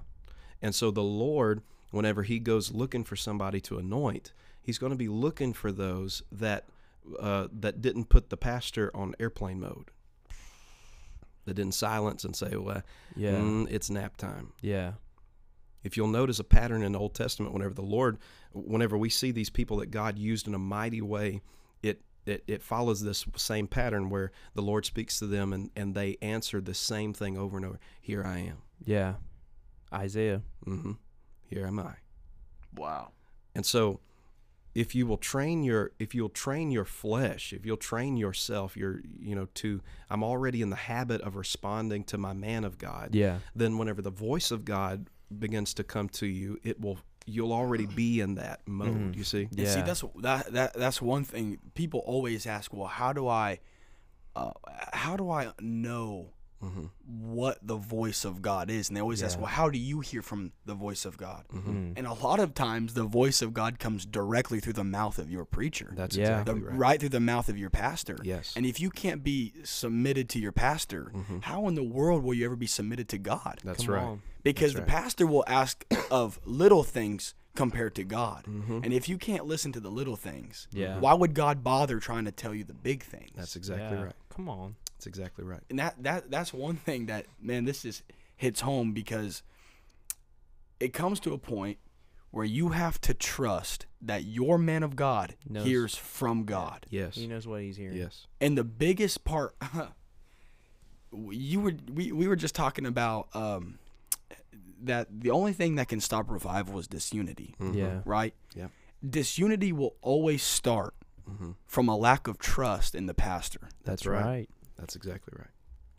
And 0.60 0.74
so 0.74 0.90
the 0.90 1.02
Lord, 1.02 1.62
whenever 1.90 2.22
he 2.24 2.38
goes 2.38 2.72
looking 2.72 3.04
for 3.04 3.16
somebody 3.16 3.60
to 3.62 3.78
anoint, 3.78 4.32
he's 4.64 4.78
going 4.78 4.90
to 4.90 4.96
be 4.96 5.08
looking 5.08 5.52
for 5.52 5.70
those 5.70 6.22
that 6.32 6.64
uh, 7.20 7.48
that 7.52 7.80
didn't 7.82 8.06
put 8.08 8.30
the 8.30 8.36
pastor 8.36 8.90
on 8.94 9.14
airplane 9.20 9.60
mode. 9.60 9.90
That 11.44 11.54
didn't 11.54 11.74
silence 11.74 12.24
and 12.24 12.34
say, 12.34 12.56
"Well, 12.56 12.82
Yeah. 13.14 13.32
mm, 13.32 13.66
it's 13.70 13.90
nap 13.90 14.16
time." 14.16 14.52
Yeah. 14.62 14.94
If 15.82 15.98
you'll 15.98 16.08
notice 16.08 16.38
a 16.38 16.44
pattern 16.44 16.82
in 16.82 16.92
the 16.92 16.98
Old 16.98 17.14
Testament, 17.14 17.52
whenever 17.52 17.74
the 17.74 17.82
Lord, 17.82 18.16
whenever 18.54 18.96
we 18.96 19.10
see 19.10 19.30
these 19.30 19.50
people 19.50 19.76
that 19.78 19.90
God 19.90 20.18
used 20.18 20.48
in 20.48 20.54
a 20.54 20.58
mighty 20.58 21.02
way, 21.02 21.42
it 21.82 22.00
it, 22.24 22.42
it 22.46 22.62
follows 22.62 23.02
this 23.02 23.26
same 23.36 23.66
pattern 23.66 24.08
where 24.08 24.32
the 24.54 24.62
Lord 24.62 24.86
speaks 24.86 25.18
to 25.18 25.26
them 25.26 25.52
and, 25.52 25.70
and 25.76 25.94
they 25.94 26.16
answer 26.22 26.62
the 26.62 26.72
same 26.72 27.12
thing 27.12 27.36
over 27.36 27.58
and 27.58 27.66
over. 27.66 27.78
Here 28.00 28.24
I 28.24 28.38
am. 28.38 28.62
Yeah. 28.82 29.16
Isaiah. 29.92 30.40
hmm 30.64 30.92
Here 31.42 31.66
am 31.66 31.78
I. 31.78 31.96
Wow. 32.74 33.12
And 33.54 33.66
so, 33.66 34.00
if 34.74 34.94
you 34.94 35.06
will 35.06 35.16
train 35.16 35.62
your 35.62 35.92
if 35.98 36.14
you'll 36.14 36.28
train 36.28 36.70
your 36.70 36.84
flesh, 36.84 37.52
if 37.52 37.64
you'll 37.64 37.76
train 37.76 38.16
yourself, 38.16 38.76
your 38.76 39.00
you 39.18 39.34
know 39.34 39.46
to 39.54 39.80
I'm 40.10 40.22
already 40.24 40.62
in 40.62 40.70
the 40.70 40.76
habit 40.76 41.20
of 41.22 41.36
responding 41.36 42.04
to 42.04 42.18
my 42.18 42.32
man 42.32 42.64
of 42.64 42.78
God. 42.78 43.14
Yeah. 43.14 43.38
Then 43.54 43.78
whenever 43.78 44.02
the 44.02 44.10
voice 44.10 44.50
of 44.50 44.64
God 44.64 45.08
begins 45.36 45.74
to 45.74 45.84
come 45.84 46.08
to 46.10 46.26
you, 46.26 46.58
it 46.62 46.80
will 46.80 46.98
you'll 47.26 47.52
already 47.52 47.86
be 47.86 48.20
in 48.20 48.34
that 48.34 48.60
mode. 48.66 49.12
Mhm. 49.12 49.16
You 49.16 49.24
see? 49.24 49.42
And 49.44 49.56
see, 49.56 49.78
Yeah. 49.78 49.82
that's 49.82 50.04
that 50.16 50.52
that 50.52 50.74
that's 50.74 51.00
one 51.00 51.24
thing 51.24 51.58
people 51.74 52.00
always 52.00 52.46
ask. 52.46 52.74
Well, 52.74 52.86
how 52.88 53.12
do 53.14 53.26
I, 53.28 53.60
uh, 54.36 54.50
how 54.92 55.16
do 55.16 55.30
I 55.30 55.52
know 55.60 56.32
hmm 56.68 56.86
what 57.06 57.58
the 57.62 57.76
voice 57.76 58.24
of 58.24 58.42
God 58.42 58.70
is? 58.70 58.88
And 58.88 58.96
they 58.96 59.00
always 59.00 59.22
ask, 59.22 59.38
well, 59.38 59.46
how 59.46 59.68
do 59.70 59.78
you 59.78 60.00
hear 60.00 60.22
from 60.22 60.52
the 60.64 60.74
voice 60.74 61.04
of 61.04 61.16
God? 61.16 61.44
hmm 61.50 61.58
Mm. 61.58 61.92
And 61.96 62.06
a 62.06 62.12
lot 62.14 62.40
of 62.40 62.54
times, 62.54 62.94
the 62.94 63.04
voice 63.04 63.42
of 63.42 63.52
God 63.54 63.78
comes 63.78 64.04
directly 64.06 64.60
through 64.60 64.72
the 64.74 64.84
mouth 64.84 65.18
of 65.18 65.30
your 65.30 65.44
preacher, 65.44 65.92
That's 65.96 66.16
Yeah. 66.16 66.40
exactly 66.40 66.60
the, 66.60 66.66
right. 66.66 66.78
right. 66.78 67.00
through 67.00 67.08
the 67.10 67.20
mouth 67.20 67.48
of 67.48 67.58
your 67.58 67.70
pastor. 67.70 68.18
Yes. 68.22 68.52
And 68.56 68.64
if 68.66 68.80
you 68.80 68.90
can't 68.90 69.22
be 69.22 69.52
submitted 69.64 70.28
to 70.30 70.38
your 70.38 70.52
pastor, 70.52 71.12
Mhm. 71.14 71.42
how 71.42 71.68
in 71.68 71.74
the 71.74 71.82
world 71.84 72.22
will 72.22 72.34
you 72.34 72.44
ever 72.46 72.56
be 72.56 72.66
submitted 72.66 73.08
to 73.10 73.18
God? 73.18 73.58
That's 73.64 73.84
Come 73.86 73.94
right. 73.94 74.02
on. 74.04 74.22
Because 74.42 74.72
That's 74.74 74.86
the 74.86 74.92
right. 74.92 75.02
pastor 75.02 75.26
will 75.26 75.44
ask 75.46 75.84
of 76.10 76.40
little 76.44 76.82
things 76.82 77.34
compared 77.54 77.94
to 77.94 78.04
God. 78.04 78.44
Mhm. 78.46 78.84
And 78.84 78.92
if 78.92 79.08
you 79.08 79.16
can't 79.18 79.46
listen 79.46 79.70
to 79.72 79.80
the 79.80 79.90
little 79.90 80.16
things, 80.16 80.66
Yeah. 80.72 80.98
why 80.98 81.14
would 81.14 81.34
God 81.34 81.62
bother 81.62 82.00
trying 82.00 82.24
to 82.24 82.32
tell 82.32 82.54
you 82.54 82.64
the 82.64 82.74
big 82.74 83.02
things? 83.04 83.30
That's 83.36 83.54
exactly 83.56 83.96
Yeah. 83.98 84.04
right. 84.06 84.16
Come 84.28 84.48
on. 84.48 84.74
That's 85.04 85.18
exactly 85.18 85.44
right. 85.44 85.60
and 85.70 85.78
that 85.78 86.02
that 86.02 86.30
that's 86.30 86.52
one 86.52 86.76
thing 86.76 87.06
that 87.06 87.26
man 87.40 87.64
this 87.66 87.82
just 87.82 88.02
hits 88.36 88.60
home 88.62 88.92
because 88.92 89.42
it 90.80 90.92
comes 90.92 91.20
to 91.20 91.32
a 91.32 91.38
point 91.38 91.78
where 92.30 92.44
you 92.44 92.70
have 92.70 93.00
to 93.02 93.14
trust 93.14 93.86
that 94.00 94.24
your 94.24 94.58
man 94.58 94.82
of 94.82 94.96
God 94.96 95.36
Knows- 95.48 95.64
hears 95.64 95.94
from 95.94 96.44
God. 96.44 96.84
Yes. 96.90 97.14
He 97.14 97.26
knows 97.28 97.46
what 97.46 97.60
he's 97.62 97.76
hearing. 97.76 97.96
Yes. 97.96 98.26
And 98.40 98.58
the 98.58 98.64
biggest 98.64 99.24
part 99.24 99.54
you 101.30 101.60
were 101.60 101.74
we, 101.92 102.12
we 102.12 102.26
were 102.26 102.36
just 102.36 102.54
talking 102.54 102.86
about 102.86 103.28
um 103.34 103.78
that 104.82 105.06
the 105.20 105.30
only 105.30 105.52
thing 105.52 105.76
that 105.76 105.88
can 105.88 106.00
stop 106.00 106.30
revival 106.30 106.78
is 106.78 106.86
disunity, 106.86 107.54
Mhm. 107.60 107.74
Yeah. 107.76 108.00
right? 108.04 108.34
Yep. 108.54 108.70
Disunity 109.08 109.72
will 109.72 109.94
always 110.02 110.42
start 110.42 110.94
hmm 111.26 111.52
from 111.66 111.88
a 111.88 111.96
lack 111.96 112.26
of 112.26 112.38
trust 112.38 112.94
in 112.94 113.06
the 113.06 113.14
pastor. 113.14 113.60
That's, 113.84 114.02
That's 114.02 114.06
right. 114.06 114.24
right. 114.24 114.50
That's 114.76 114.96
exactly 114.96 115.34
right. 115.38 115.48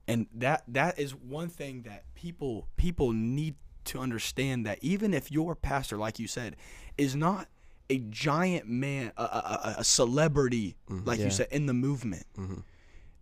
and 0.08 0.28
that 0.36 0.64
that 0.68 1.00
is 1.00 1.16
one 1.16 1.50
thing 1.50 1.82
that 1.84 2.04
people 2.16 2.68
people 2.78 3.12
need 3.14 3.56
to 3.86 4.00
understand 4.00 4.66
that 4.66 4.80
even 4.82 5.14
if 5.14 5.32
your 5.32 5.56
pastor 5.56 5.98
like 5.98 6.20
you 6.20 6.28
said 6.28 6.56
is 6.98 7.16
not 7.16 7.48
a 7.90 8.00
giant 8.10 8.68
man 8.68 9.12
a, 9.18 9.24
a, 9.24 9.76
a- 9.80 9.84
celebrity 9.84 10.76
like 10.90 11.20
Yeah. 11.20 11.26
you 11.26 11.32
said 11.32 11.48
in 11.52 11.66
the 11.68 11.74
movement 11.74 12.26
hmm 12.36 12.56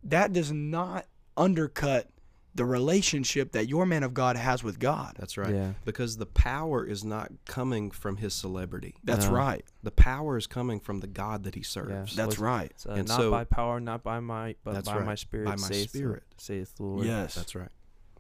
that 0.06 0.34
does 0.34 0.52
not 0.52 1.06
undercut 1.38 2.10
the 2.56 2.66
relationship 2.66 3.52
that 3.54 3.68
your 3.68 3.86
man 3.86 4.04
of 4.04 4.14
god 4.14 4.36
has 4.38 4.64
with 4.64 4.78
god 4.80 5.16
That's 5.18 5.38
right. 5.38 5.54
Yeah. 5.54 5.74
Because 5.86 6.18
the 6.18 6.26
power 6.28 6.86
is 6.86 7.04
not 7.04 7.32
coming 7.46 7.90
from 7.92 8.18
his 8.18 8.34
celebrity. 8.34 8.96
that's 9.04 9.26
No. 9.26 9.32
right 9.34 9.66
The 9.82 9.92
power 9.92 10.38
is 10.38 10.46
coming 10.48 10.80
from 10.80 11.00
the 11.00 11.08
God 11.08 11.44
that 11.46 11.56
he 11.56 11.64
serves. 11.64 12.16
that's 12.16 12.36
uh, 12.36 12.38
So 12.38 12.44
right 12.44 12.72
So 12.76 12.90
And 12.92 13.08
not 13.08 13.18
so- 13.18 13.32
by 13.32 13.44
power, 13.44 13.80
not 13.80 14.04
by 14.04 14.20
might, 14.20 14.58
but 14.64 14.74
That's 14.74 14.88
by 14.88 15.00
my 15.04 15.16
spirit. 15.16 15.46
By 15.46 15.56
my 15.56 15.68
saith 15.68 15.92
the- 15.92 15.98
spirit. 16.00 16.24
saith 16.38 16.76
the 16.76 16.84
Lord. 16.84 17.06
yes 17.06 17.36
That's 17.36 17.56
right. 17.56 17.70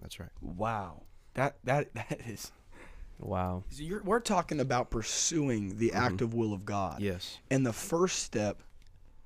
That's 0.01 0.19
right. 0.19 0.29
wow 0.41 1.03
that 1.35 1.57
that 1.63 1.93
that 1.95 2.21
is 2.27 2.51
Wow. 3.19 3.63
so 3.69 3.83
you're, 3.83 4.01
we're 4.03 4.19
talking 4.19 4.59
about 4.59 4.89
pursuing 4.89 5.77
the 5.77 5.89
mm-hmm. 5.89 5.97
active 5.97 6.33
will 6.33 6.53
of 6.53 6.65
god 6.65 6.99
Yes. 7.01 7.37
And 7.51 7.65
the 7.65 7.71
first 7.73 8.19
step 8.23 8.63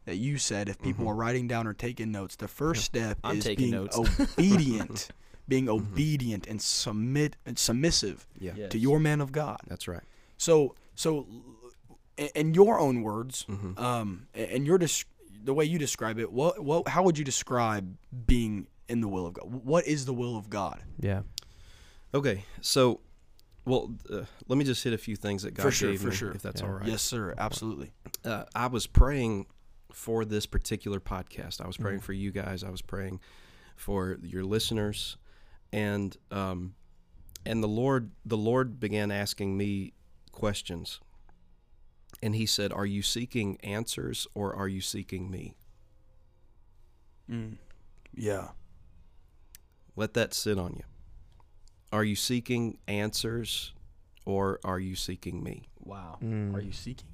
that 0.07 0.15
you 0.15 0.37
said, 0.37 0.69
if 0.69 0.81
people 0.81 1.07
are 1.07 1.13
writing 1.13 1.47
down 1.47 1.67
or 1.67 1.73
taking 1.73 2.11
notes, 2.11 2.37
the 2.37 2.47
first 2.47 2.83
step 2.85 3.17
I'm 3.23 3.37
is 3.37 3.45
being 3.45 3.71
notes. 3.71 3.97
obedient, 3.99 5.09
being 5.49 5.67
obedient 5.69 6.47
and 6.47 6.61
submit 6.61 7.35
and 7.45 7.59
submissive 7.59 8.25
Yeah. 8.39 8.53
Yes. 8.55 8.71
to 8.71 8.79
your 8.79 8.99
man 8.99 9.19
of 9.21 9.31
God. 9.33 9.59
That's 9.67 9.85
right. 9.87 10.01
So, 10.37 10.75
so 10.95 11.27
in- 12.17 12.29
in 12.35 12.53
your 12.53 12.79
own 12.79 13.01
words, 13.01 13.45
Mhm. 13.49 13.77
um, 13.77 14.27
and 14.33 14.65
your 14.65 14.77
des- 14.77 15.03
the 15.43 15.53
way 15.53 15.65
you 15.65 15.77
describe 15.77 16.17
it, 16.19 16.31
what, 16.31 16.63
what, 16.63 16.87
how 16.87 17.03
would 17.03 17.17
you 17.17 17.25
describe 17.25 17.97
being 18.25 18.67
in 18.87 19.01
the 19.01 19.07
will 19.09 19.25
of 19.27 19.33
God? 19.33 19.45
What 19.65 19.85
is 19.87 20.05
the 20.05 20.13
will 20.13 20.37
of 20.37 20.49
God? 20.49 20.81
Yeah. 20.99 21.23
Okay. 22.13 22.45
So, 22.61 23.01
well, 23.65 23.93
uh, 24.09 24.21
let 24.47 24.57
me 24.57 24.63
just 24.63 24.83
hit 24.85 24.93
a 24.93 24.97
few 24.97 25.17
things 25.17 25.43
that 25.43 25.53
God 25.53 25.63
For 25.63 25.71
sure, 25.71 25.91
gave 25.91 25.99
for 26.01 26.07
me, 26.07 26.15
sure. 26.15 26.31
if 26.31 26.41
that's 26.41 26.61
Yeah. 26.61 26.67
all 26.67 26.73
right. 26.75 26.87
Yes, 26.87 27.01
sir. 27.01 27.33
Absolutely. 27.37 27.91
uh, 28.23 28.45
I 28.55 28.67
was 28.67 28.87
praying 28.87 29.45
for 29.91 30.25
this 30.25 30.45
particular 30.45 30.99
podcast. 30.99 31.61
I 31.61 31.67
was 31.67 31.75
Mm-hmm. 31.77 31.83
praying 31.83 31.99
for 32.01 32.13
you 32.13 32.31
guys. 32.31 32.63
I 32.63 32.69
was 32.69 32.81
praying 32.81 33.19
for 33.75 34.17
your 34.21 34.43
listeners, 34.43 35.17
and 35.71 36.15
um, 36.31 36.73
and 37.45 37.63
the 37.63 37.67
Lord 37.67 38.11
the 38.25 38.37
Lord 38.37 38.79
began 38.79 39.11
asking 39.11 39.55
me 39.57 39.93
questions, 40.31 40.99
and 42.21 42.35
He 42.35 42.45
said, 42.45 42.71
"Are 42.73 42.85
you 42.85 43.01
seeking 43.01 43.57
answers 43.61 44.27
or 44.33 44.55
are 44.55 44.67
you 44.67 44.81
seeking 44.81 45.29
me?" 45.31 45.55
Mm. 47.29 47.57
Yeah. 48.15 48.49
Let 49.95 50.13
that 50.13 50.33
sit 50.33 50.57
on 50.59 50.73
you. 50.75 50.83
Are 51.91 52.03
you 52.03 52.15
seeking 52.15 52.77
answers 52.87 53.73
or 54.25 54.59
are 54.63 54.79
you 54.79 54.95
seeking 54.95 55.43
me? 55.43 55.67
Wow. 55.79 56.17
Mm. 56.23 56.53
Are 56.53 56.61
you 56.61 56.71
seeking? 56.71 57.07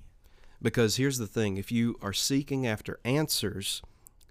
Because 0.63 0.95
here's 0.95 1.17
the 1.19 1.27
thing 1.27 1.57
if 1.57 1.71
you 1.71 1.97
are 2.01 2.13
seeking 2.13 2.65
after 2.65 2.99
answers, 3.03 3.83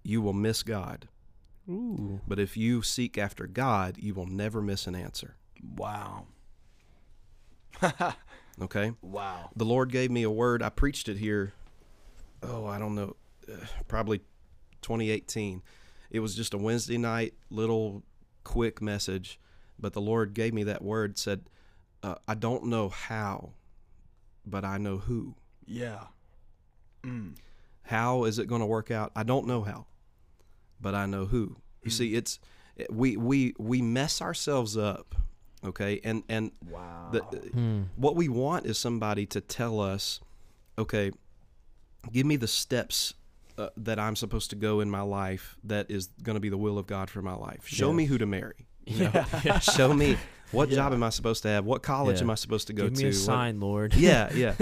you 0.02 0.20
will 0.20 0.32
miss 0.32 0.64
God. 0.64 1.06
Ooh. 1.68 2.20
But 2.26 2.40
if 2.40 2.56
you 2.56 2.82
seek 2.82 3.16
after 3.16 3.46
God, 3.46 3.98
you 3.98 4.14
will 4.14 4.26
never 4.26 4.60
miss 4.60 4.88
an 4.88 4.96
answer. 4.96 5.36
Wow. 5.76 6.26
Okay? 8.60 8.92
wow. 9.00 9.50
The 9.56 9.64
Lord 9.64 9.90
gave 9.90 10.10
me 10.10 10.22
a 10.24 10.30
word. 10.30 10.62
I 10.62 10.68
preached 10.68 11.08
it 11.08 11.16
here, 11.16 11.54
oh, 12.42 12.66
I 12.66 12.78
don't 12.78 12.94
know, 12.94 13.16
uh, 13.50 13.64
probably 13.88 14.18
2018. 14.82 15.62
It 16.10 16.20
was 16.20 16.34
just 16.34 16.52
a 16.52 16.58
Wednesday 16.58 16.98
night, 16.98 17.34
little 17.50 18.02
quick 18.44 18.82
message. 18.82 19.40
But 19.78 19.94
the 19.94 20.00
Lord 20.00 20.34
gave 20.34 20.52
me 20.52 20.64
that 20.64 20.82
word, 20.82 21.18
said, 21.18 21.44
uh, 22.02 22.16
I 22.28 22.34
don't 22.34 22.66
know 22.66 22.88
how, 22.90 23.54
but 24.44 24.64
I 24.64 24.76
know 24.76 24.98
who. 24.98 25.34
Yeah. 25.66 26.04
Mm. 27.04 27.34
How 27.84 28.24
is 28.24 28.38
it 28.38 28.46
going 28.46 28.60
to 28.60 28.66
work 28.66 28.90
out? 28.90 29.12
I 29.16 29.22
don't 29.22 29.46
know 29.46 29.62
how, 29.62 29.86
but 30.80 30.94
I 30.94 31.06
know 31.06 31.26
who. 31.26 31.56
You 31.82 31.90
see, 31.90 32.14
it's 32.14 32.38
we 32.90 33.16
we 33.16 33.54
we 33.58 33.82
mess 33.82 34.22
ourselves 34.22 34.76
up, 34.76 35.14
okay? 35.64 36.00
And 36.04 36.22
and 36.28 36.52
Wow. 36.70 37.08
the, 37.12 37.20
Hmm. 37.20 37.82
what 37.96 38.14
we 38.16 38.28
want 38.28 38.66
is 38.66 38.78
somebody 38.78 39.26
to 39.26 39.40
tell 39.40 39.80
us, 39.80 40.20
okay, 40.78 41.10
give 42.12 42.24
me 42.24 42.36
the 42.36 42.46
steps 42.48 43.14
uh, 43.58 43.68
that 43.76 43.98
I'm 43.98 44.16
supposed 44.16 44.48
to 44.50 44.56
go 44.56 44.80
in 44.80 44.88
my 44.90 45.02
life 45.02 45.56
that 45.64 45.90
is 45.90 46.06
going 46.22 46.34
to 46.34 46.40
be 46.40 46.48
the 46.48 46.56
will 46.56 46.78
of 46.78 46.86
God 46.86 47.10
for 47.10 47.20
my 47.20 47.34
life. 47.34 47.66
Show 47.66 47.88
Yeah. 47.90 47.96
me 47.96 48.04
who 48.06 48.16
to 48.18 48.26
marry. 48.26 48.66
You 48.86 49.04
know? 49.04 49.24
Yeah. 49.44 49.58
Show 49.60 49.92
me 49.94 50.16
what 50.50 50.68
Yeah. 50.68 50.76
job 50.76 50.92
am 50.92 51.02
I 51.02 51.08
supposed 51.10 51.42
to 51.44 51.48
have? 51.48 51.64
What 51.64 51.82
college 51.82 52.16
Yeah. 52.18 52.24
am 52.24 52.30
I 52.30 52.34
supposed 52.34 52.66
to 52.66 52.72
go 52.72 52.84
Give 52.84 52.94
to? 52.94 52.98
me 53.04 53.04
a 53.08 53.12
What- 53.12 53.16
sign, 53.16 53.60
Lord. 53.60 53.94
yeah, 53.96 54.32
yeah. 54.34 54.54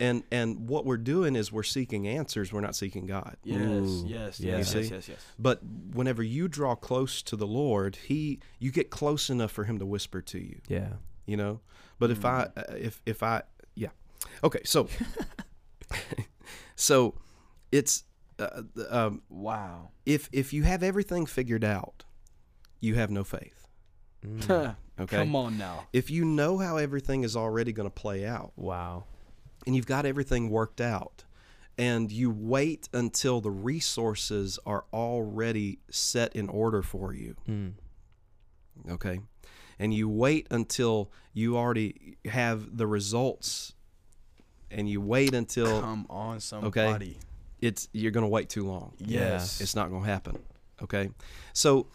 and 0.00 0.22
and 0.30 0.68
what 0.68 0.86
we're 0.86 0.96
doing 0.96 1.36
is 1.36 1.52
we're 1.52 1.62
seeking 1.62 2.08
answers. 2.08 2.52
We're 2.52 2.60
not 2.62 2.74
seeking 2.76 3.06
God. 3.06 3.36
Yes, 3.44 3.58
Ooh, 3.60 4.04
yes, 4.06 4.40
yes, 4.40 4.74
yes, 4.74 4.90
yes, 4.90 5.08
yes. 5.08 5.18
But 5.38 5.60
whenever 5.92 6.22
you 6.22 6.48
draw 6.48 6.74
close 6.74 7.20
to 7.22 7.36
the 7.36 7.46
Lord, 7.46 7.96
He 8.06 8.40
you 8.58 8.70
get 8.70 8.90
close 8.90 9.28
enough 9.28 9.50
for 9.52 9.64
Him 9.64 9.78
to 9.80 9.86
whisper 9.86 10.20
to 10.22 10.38
you. 10.38 10.60
Yeah. 10.68 10.94
You 11.26 11.36
know. 11.36 11.60
But 11.98 12.10
if 12.10 12.24
I 12.24 12.48
uh, 12.56 12.62
if 12.78 13.02
if 13.06 13.22
I 13.22 13.42
yeah, 13.74 13.88
okay. 14.42 14.60
So 14.64 14.88
so 16.76 17.14
it's 17.70 18.04
uh, 18.38 18.62
um, 18.90 19.22
Wow. 19.28 19.90
if 20.06 20.28
if 20.32 20.52
you 20.52 20.62
have 20.64 20.82
everything 20.82 21.26
figured 21.26 21.64
out, 21.64 22.04
you 22.80 22.94
have 22.96 23.10
no 23.10 23.24
faith. 23.24 23.63
Mm. 24.24 24.76
Okay. 25.00 25.16
Come 25.16 25.34
on 25.34 25.58
now. 25.58 25.88
If 25.92 26.08
you 26.08 26.24
know 26.24 26.58
how 26.58 26.76
everything 26.76 27.24
is 27.24 27.34
already 27.34 27.72
going 27.72 27.88
to 27.88 27.94
play 27.94 28.24
out, 28.24 28.52
Wow. 28.54 29.06
and 29.66 29.74
you've 29.74 29.86
got 29.88 30.06
everything 30.06 30.50
worked 30.50 30.80
out 30.80 31.24
and 31.76 32.12
you 32.12 32.30
wait 32.30 32.88
until 32.92 33.40
the 33.40 33.50
resources 33.50 34.56
are 34.64 34.84
already 34.92 35.80
set 35.90 36.36
in 36.36 36.48
order 36.48 36.80
for 36.80 37.12
you 37.12 37.34
Mm. 37.48 37.72
okay 38.88 39.18
and 39.80 39.92
you 39.92 40.08
wait 40.08 40.46
until 40.52 41.10
you 41.32 41.56
already 41.56 42.16
have 42.26 42.76
the 42.76 42.86
results 42.86 43.72
and 44.70 44.88
you 44.88 45.00
wait 45.00 45.34
until 45.34 45.80
Come 45.80 46.06
on, 46.08 46.38
somebody. 46.38 47.18
it's 47.60 47.88
you're 47.92 48.12
going 48.12 48.22
to 48.22 48.28
wait 48.30 48.48
too 48.48 48.64
long 48.64 48.92
Yes. 48.98 49.60
it's 49.60 49.74
not 49.74 49.90
going 49.90 50.04
to 50.04 50.08
happen 50.08 50.38
okay 50.82 51.10
so 51.52 51.88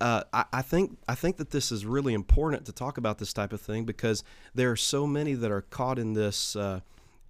uh, 0.00 0.22
I, 0.32 0.44
I 0.52 0.62
think 0.62 0.98
I 1.08 1.14
think 1.14 1.36
that 1.38 1.50
this 1.50 1.72
is 1.72 1.86
really 1.86 2.14
important 2.14 2.66
to 2.66 2.72
talk 2.72 2.98
about 2.98 3.18
this 3.18 3.32
type 3.32 3.52
of 3.52 3.60
thing 3.60 3.84
because 3.84 4.22
there 4.54 4.70
are 4.70 4.76
so 4.76 5.06
many 5.06 5.34
that 5.34 5.50
are 5.50 5.62
caught 5.62 5.98
in 5.98 6.12
this 6.14 6.54
uh, 6.56 6.80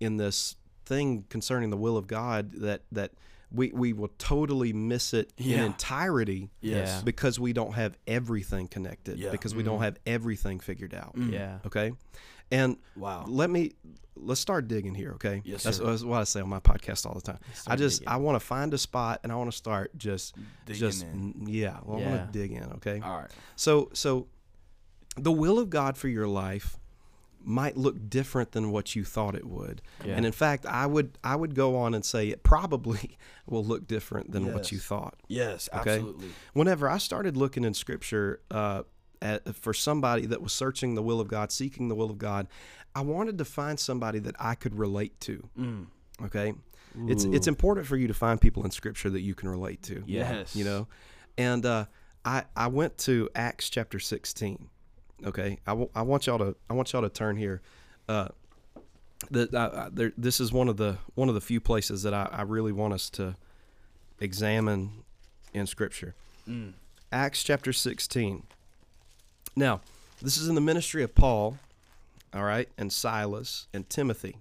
in 0.00 0.16
this 0.16 0.56
thing 0.84 1.24
concerning 1.28 1.70
the 1.70 1.76
will 1.76 1.96
of 1.96 2.06
God 2.06 2.52
that 2.54 2.82
that 2.90 3.12
we, 3.54 3.70
we 3.72 3.92
will 3.92 4.10
totally 4.16 4.72
miss 4.72 5.12
it 5.12 5.30
in 5.36 5.60
entirety 5.60 6.48
Yes. 6.62 7.02
Because 7.02 7.38
we 7.38 7.52
don't 7.52 7.74
have 7.74 7.98
everything 8.06 8.66
connected 8.66 9.18
Yeah. 9.18 9.30
because 9.30 9.54
we 9.54 9.62
don't 9.62 9.80
have 9.82 9.98
everything 10.06 10.58
figured 10.58 10.94
out 10.94 11.14
Mm. 11.14 11.32
Yeah. 11.32 11.58
okay 11.66 11.92
and 12.52 12.76
Wow. 12.96 13.24
let 13.26 13.50
me 13.50 13.72
let's 14.14 14.40
start 14.40 14.68
digging 14.68 14.94
here 14.94 15.12
okay 15.14 15.42
Yes, 15.44 15.64
that's, 15.64 15.78
sir. 15.78 15.84
that's 15.86 16.04
what 16.04 16.20
i 16.20 16.24
say 16.24 16.40
on 16.40 16.48
my 16.48 16.60
podcast 16.60 17.06
all 17.06 17.14
the 17.14 17.20
time 17.22 17.38
i 17.66 17.74
just 17.74 18.00
digging. 18.00 18.12
i 18.12 18.16
want 18.18 18.36
to 18.36 18.40
find 18.46 18.72
a 18.74 18.78
spot 18.78 19.20
and 19.24 19.32
i 19.32 19.34
want 19.34 19.50
to 19.50 19.56
start 19.56 19.90
just 19.96 20.36
Digging 20.66 20.78
just 20.80 21.02
in. 21.02 21.44
yeah 21.48 21.78
well, 21.82 21.98
i 21.98 22.06
want 22.06 22.32
to 22.32 22.38
dig 22.38 22.52
in 22.52 22.64
okay 22.74 23.00
All 23.02 23.16
right. 23.18 23.30
so 23.56 23.88
so 23.94 24.28
the 25.16 25.32
will 25.32 25.58
of 25.58 25.70
god 25.70 25.96
for 25.96 26.08
your 26.08 26.28
life 26.28 26.76
might 27.44 27.76
look 27.76 28.08
different 28.08 28.52
than 28.52 28.70
what 28.70 28.94
you 28.94 29.02
thought 29.04 29.34
it 29.34 29.44
would 29.46 29.82
Yeah. 30.04 30.14
and 30.14 30.24
in 30.26 30.30
fact 30.32 30.64
i 30.66 30.86
would 30.86 31.18
i 31.24 31.34
would 31.34 31.54
go 31.56 31.76
on 31.76 31.92
and 31.94 32.04
say 32.04 32.28
it 32.28 32.42
probably 32.44 33.16
will 33.48 33.64
look 33.64 33.88
different 33.88 34.30
than 34.30 34.52
what 34.54 34.70
you 34.70 34.78
thought 34.78 35.14
Yes, 35.26 35.68
Okay. 35.74 35.94
absolutely. 35.96 36.28
whenever 36.52 36.88
I 36.88 36.98
started 36.98 37.36
looking 37.36 37.64
in 37.64 37.74
Scripture 37.74 38.40
uh, 38.50 38.82
at, 39.22 39.54
for 39.56 39.72
somebody 39.72 40.26
that 40.26 40.42
was 40.42 40.52
searching 40.52 40.94
the 40.94 41.02
will 41.02 41.20
of 41.20 41.28
God, 41.28 41.52
seeking 41.52 41.88
the 41.88 41.94
will 41.94 42.10
of 42.10 42.18
God, 42.18 42.48
I 42.94 43.00
wanted 43.00 43.38
to 43.38 43.44
find 43.44 43.78
somebody 43.78 44.18
that 44.18 44.34
I 44.38 44.54
could 44.54 44.78
relate 44.78 45.18
to. 45.20 45.48
Mm. 45.58 45.86
Okay, 46.26 46.54
it's 47.06 47.24
it's 47.24 47.46
important 47.46 47.86
for 47.86 47.96
you 47.96 48.06
to 48.08 48.14
find 48.14 48.40
people 48.40 48.64
in 48.64 48.70
Scripture 48.70 49.08
that 49.10 49.22
you 49.22 49.34
can 49.34 49.48
relate 49.48 49.82
to. 49.84 50.02
Yes. 50.06 50.54
you 50.54 50.64
know, 50.64 50.88
and 51.38 51.64
uh, 51.64 51.86
I 52.24 52.44
I 52.54 52.66
went 52.66 52.98
to 52.98 53.30
Acts 53.34 53.70
chapter 53.70 53.98
sixteen. 53.98 54.68
Okay, 55.24 55.58
I, 55.66 55.70
w- 55.70 55.90
I 55.94 56.02
want 56.02 56.26
y'all 56.26 56.38
to 56.38 56.54
I 56.68 56.74
want 56.74 56.92
y'all 56.92 57.02
to 57.02 57.08
turn 57.08 57.36
here. 57.36 57.62
Uh, 58.08 58.28
that 59.30 59.54
uh, 59.54 59.88
there, 59.92 60.12
this 60.18 60.40
is 60.40 60.52
one 60.52 60.68
of 60.68 60.76
the 60.76 60.98
one 61.14 61.28
of 61.28 61.34
the 61.34 61.40
few 61.40 61.60
places 61.60 62.02
that 62.02 62.12
I, 62.12 62.28
I 62.30 62.42
really 62.42 62.72
want 62.72 62.92
us 62.92 63.08
to 63.10 63.36
examine 64.20 65.04
in 65.54 65.66
Scripture. 65.66 66.14
Mm. 66.48 66.74
Acts 67.10 67.42
chapter 67.42 67.72
16. 67.72 68.44
Now, 69.56 69.80
this 70.20 70.36
is 70.38 70.48
in 70.48 70.54
the 70.54 70.60
ministry 70.60 71.02
of 71.02 71.14
Paul, 71.14 71.58
all 72.34 72.44
right, 72.44 72.68
and 72.78 72.92
Silas 72.92 73.66
and 73.74 73.88
Timothy. 73.88 74.36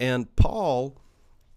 And 0.00 0.34
Paul 0.36 0.96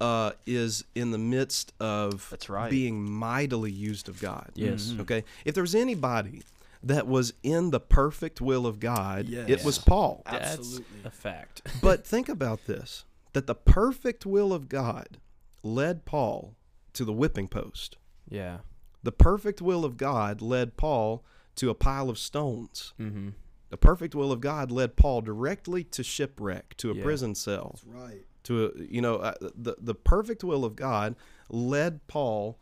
uh, 0.01 0.33
is 0.45 0.83
in 0.93 1.11
the 1.11 1.17
midst 1.17 1.73
of 1.79 2.27
That's 2.29 2.49
right. 2.49 2.69
being 2.69 3.01
mightily 3.09 3.71
used 3.71 4.09
of 4.09 4.19
God. 4.19 4.51
Yes. 4.55 4.87
Mhm. 4.87 4.99
Okay. 5.01 5.23
If 5.45 5.53
there 5.55 5.63
was 5.63 5.73
anybody 5.73 6.43
that 6.83 7.07
was 7.07 7.33
in 7.43 7.71
the 7.71 7.79
perfect 7.79 8.41
will 8.41 8.67
of 8.67 8.79
God, 8.79 9.29
it 9.29 9.63
was 9.63 9.77
Paul. 9.79 10.21
That's 10.29 10.57
Absolutely. 10.59 10.85
a 11.05 11.09
fact. 11.09 11.61
But 11.81 12.05
think 12.05 12.27
about 12.29 12.65
this 12.65 13.05
that 13.33 13.47
the 13.47 13.55
perfect 13.55 14.25
will 14.25 14.53
of 14.53 14.67
God 14.69 15.17
led 15.63 16.05
Paul 16.05 16.53
to 16.93 17.03
the 17.05 17.13
whipping 17.13 17.47
post. 17.47 17.97
Yeah. 18.29 18.59
The 19.03 19.11
perfect 19.11 19.61
will 19.61 19.83
of 19.85 19.97
God 19.97 20.41
led 20.41 20.77
Paul 20.77 21.23
to 21.55 21.69
a 21.69 21.75
pile 21.75 22.09
of 22.09 22.17
stones. 22.17 22.93
Mm-hmm. 22.99 23.29
The 23.69 23.77
perfect 23.77 24.13
will 24.15 24.31
of 24.31 24.41
God 24.41 24.71
led 24.71 24.95
Paul 24.95 25.21
directly 25.21 25.83
to 25.85 26.03
shipwreck, 26.03 26.75
to 26.77 26.91
a 26.91 26.95
Yeah. 26.95 27.03
prison 27.03 27.35
cell, 27.35 27.79
right. 27.85 28.23
to 28.43 28.65
a, 28.67 28.83
you 28.83 29.01
know, 29.01 29.15
uh, 29.17 29.33
the 29.41 29.75
the 29.79 29.95
perfect 29.95 30.43
will 30.43 30.63
of 30.65 30.75
God 30.75 31.15
led 31.49 32.05
Paul 32.07 32.59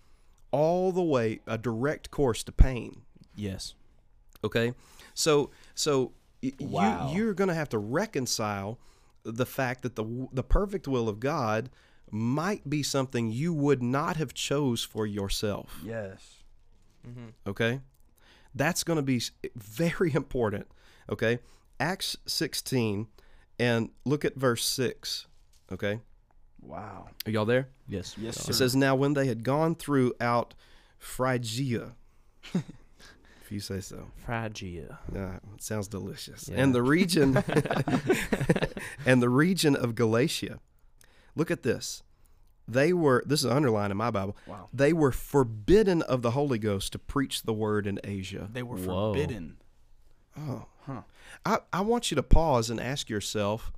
all 0.51 0.91
the 0.91 1.03
way 1.03 1.39
a 1.47 1.57
direct 1.57 2.09
course 2.11 2.43
to 2.43 2.51
pain. 2.51 3.01
Yes. 3.35 3.73
Okay, 4.43 4.73
so 5.13 5.49
so 5.75 6.13
Wow. 6.59 7.09
you 7.11 7.17
you're 7.23 7.33
going 7.33 7.47
to 7.47 7.53
have 7.53 7.69
to 7.69 7.77
reconcile 7.79 8.77
the 9.23 9.45
fact 9.45 9.81
that 9.83 9.95
the 9.95 10.27
the 10.33 10.43
perfect 10.43 10.87
will 10.87 11.07
of 11.09 11.19
God 11.19 11.69
might 12.11 12.69
be 12.69 12.83
something 12.83 13.31
you 13.31 13.53
would 13.53 13.81
not 13.81 14.17
have 14.17 14.33
chose 14.33 14.83
for 14.83 15.05
yourself. 15.07 15.79
Yes. 15.83 16.43
Mm-hmm. 17.07 17.29
Okay, 17.47 17.81
that's 18.55 18.83
going 18.83 18.97
to 18.97 19.03
be 19.03 19.21
very 19.55 20.13
important. 20.13 20.67
Okay, 21.11 21.39
Acts 21.79 22.15
16, 22.25 23.07
and 23.59 23.89
look 24.05 24.23
at 24.25 24.35
verse 24.35 24.63
six. 24.65 25.27
Okay, 25.71 25.99
Wow. 26.61 27.09
are 27.25 27.31
y'all 27.31 27.45
there? 27.45 27.67
Yes. 27.87 28.15
Yes, 28.17 28.47
It 28.47 28.53
says, 28.53 28.75
Now 28.75 28.95
when 28.95 29.13
they 29.13 29.27
had 29.27 29.43
gone 29.43 29.75
throughout 29.75 30.53
Phrygia, 30.97 31.95
if 32.53 33.51
you 33.51 33.59
say 33.59 33.81
so, 33.81 34.11
Phrygia. 34.25 34.99
uh, 35.13 35.39
it 35.55 35.61
sounds 35.61 35.87
delicious, 35.89 36.47
Yeah. 36.49 36.61
and 36.63 36.73
the 36.73 36.81
region, 36.81 37.35
and 39.05 39.21
the 39.21 39.29
region 39.29 39.75
of 39.75 39.95
Galatia. 39.95 40.59
Look 41.35 41.51
at 41.51 41.63
this. 41.63 42.03
They 42.67 42.93
were, 42.93 43.23
this 43.25 43.41
is 43.41 43.45
underlined 43.45 43.91
in 43.91 43.97
my 43.97 44.09
Bible, 44.11 44.37
Wow. 44.47 44.69
they 44.73 44.93
were 44.93 45.11
forbidden 45.11 46.01
of 46.03 46.21
the 46.21 46.31
Holy 46.31 46.57
Ghost 46.57 46.93
to 46.93 46.99
preach 46.99 47.43
the 47.43 47.53
word 47.53 47.85
in 47.85 47.99
Asia. 48.03 48.49
They 48.51 48.63
were 48.63 48.77
Whoa. 48.77 49.13
forbidden. 49.13 49.57
Oh. 50.37 50.65
Huh. 50.85 51.01
I, 51.45 51.59
I 51.71 51.81
want 51.81 52.11
you 52.11 52.15
to 52.15 52.23
pause 52.23 52.69
and 52.69 52.79
ask 52.79 53.09
yourself 53.09 53.71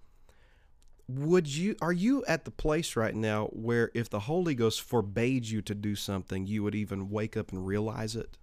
would 1.07 1.47
you 1.47 1.75
are 1.81 1.93
you 1.93 2.25
at 2.25 2.45
the 2.45 2.51
place 2.51 2.95
right 2.95 3.13
now 3.13 3.45
where 3.47 3.91
if 3.93 4.09
the 4.09 4.21
holy 4.21 4.55
ghost 4.55 4.81
forbade 4.81 5.45
you 5.45 5.61
to 5.61 5.75
do 5.75 5.95
something 5.95 6.47
you 6.47 6.63
would 6.63 6.73
even 6.73 7.11
wake 7.11 7.37
up 7.37 7.51
and 7.51 7.67
realize 7.67 8.15
it 8.15 8.39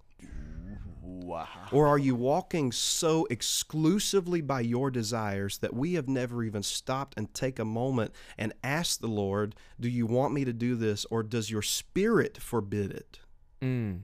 Wow. 1.22 1.46
or 1.72 1.86
are 1.86 1.98
you 1.98 2.14
walking 2.14 2.72
so 2.72 3.26
exclusively 3.30 4.40
by 4.40 4.60
your 4.60 4.90
desires 4.90 5.58
that 5.58 5.74
we 5.74 5.94
have 5.94 6.08
never 6.08 6.42
even 6.42 6.62
stopped 6.62 7.14
and 7.16 7.32
take 7.34 7.58
a 7.58 7.64
moment 7.64 8.12
and 8.36 8.52
ask 8.64 9.00
the 9.00 9.06
lord 9.06 9.54
do 9.80 9.88
you 9.88 10.06
want 10.06 10.34
me 10.34 10.44
to 10.44 10.52
do 10.52 10.74
this 10.76 11.04
or 11.10 11.22
does 11.22 11.50
your 11.50 11.62
spirit 11.62 12.38
forbid 12.38 12.90
it 12.90 13.20
Mm. 13.62 14.00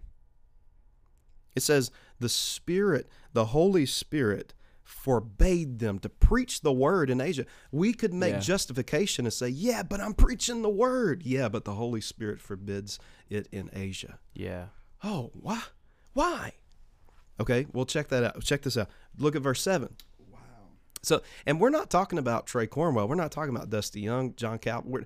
It 1.56 1.62
says 1.62 1.90
the 2.20 2.28
Spirit, 2.28 3.08
the 3.32 3.46
Holy 3.46 3.84
Spirit, 3.86 4.54
forbade 4.84 5.80
them 5.80 5.98
to 5.98 6.08
preach 6.08 6.60
the 6.60 6.72
word 6.72 7.10
in 7.10 7.20
Asia. 7.20 7.44
We 7.72 7.92
could 7.92 8.14
make 8.14 8.34
Yeah. 8.34 8.38
justification 8.40 9.26
and 9.26 9.32
say, 9.32 9.48
yeah, 9.48 9.82
but 9.82 10.00
I'm 10.00 10.14
preaching 10.14 10.62
the 10.62 10.68
word. 10.70 11.24
Yeah, 11.24 11.48
but 11.48 11.64
the 11.64 11.74
Holy 11.74 12.00
Spirit 12.00 12.40
forbids 12.40 13.00
it 13.28 13.48
in 13.50 13.68
Asia. 13.72 14.20
Yeah. 14.32 14.66
Oh, 15.02 15.30
why? 15.34 15.62
Why? 16.12 16.52
Okay, 17.40 17.66
well, 17.72 17.84
check 17.84 18.08
that 18.08 18.24
out. 18.24 18.42
Check 18.42 18.62
this 18.62 18.76
out. 18.76 18.88
Look 19.16 19.36
at 19.36 19.42
verse 19.42 19.62
7. 19.62 19.94
Wow. 20.30 20.38
So, 21.02 21.22
and 21.46 21.60
we're 21.60 21.70
not 21.70 21.90
talking 21.90 22.18
about 22.18 22.46
Trey 22.46 22.66
Cornwell. 22.66 23.08
We're 23.08 23.14
not 23.14 23.30
talking 23.30 23.54
about 23.54 23.70
Dusty 23.70 24.00
Young, 24.00 24.34
John 24.34 24.58
Calvin. 24.58 24.90
We're, 24.90 25.04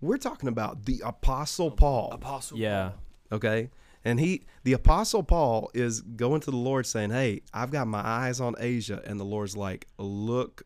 we're 0.00 0.18
talking 0.18 0.48
about 0.48 0.84
the 0.84 1.02
Apostle 1.04 1.70
Paul. 1.70 2.10
Apostle. 2.12 2.58
Yeah. 2.58 2.90
Paul. 2.90 3.38
Okay. 3.38 3.70
And 4.04 4.18
he, 4.18 4.42
the 4.64 4.72
apostle 4.72 5.22
Paul, 5.22 5.70
is 5.74 6.00
going 6.00 6.40
to 6.42 6.50
the 6.50 6.56
Lord 6.56 6.86
saying, 6.86 7.10
Hey, 7.10 7.42
I've 7.54 7.70
got 7.70 7.86
my 7.86 8.04
eyes 8.04 8.40
on 8.40 8.54
Asia. 8.58 9.00
And 9.04 9.18
the 9.18 9.24
Lord's 9.24 9.56
like, 9.56 9.86
Look 9.98 10.62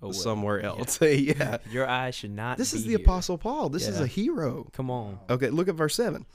oh, 0.00 0.06
away. 0.06 0.16
somewhere 0.16 0.60
else. 0.60 1.00
Yeah. 1.02 1.58
Your 1.70 1.88
eyes 1.88 2.14
should 2.14 2.30
not. 2.30 2.58
This 2.58 2.72
is 2.72 2.84
the 2.84 2.90
here. 2.90 3.00
Apostle 3.00 3.38
Paul. 3.38 3.70
This 3.70 3.88
is 3.88 4.00
a 4.00 4.06
hero. 4.06 4.68
Come 4.72 4.90
on. 4.90 5.18
Okay, 5.28 5.50
look 5.50 5.68
at 5.68 5.74
verse 5.74 5.96
7. 5.96 6.26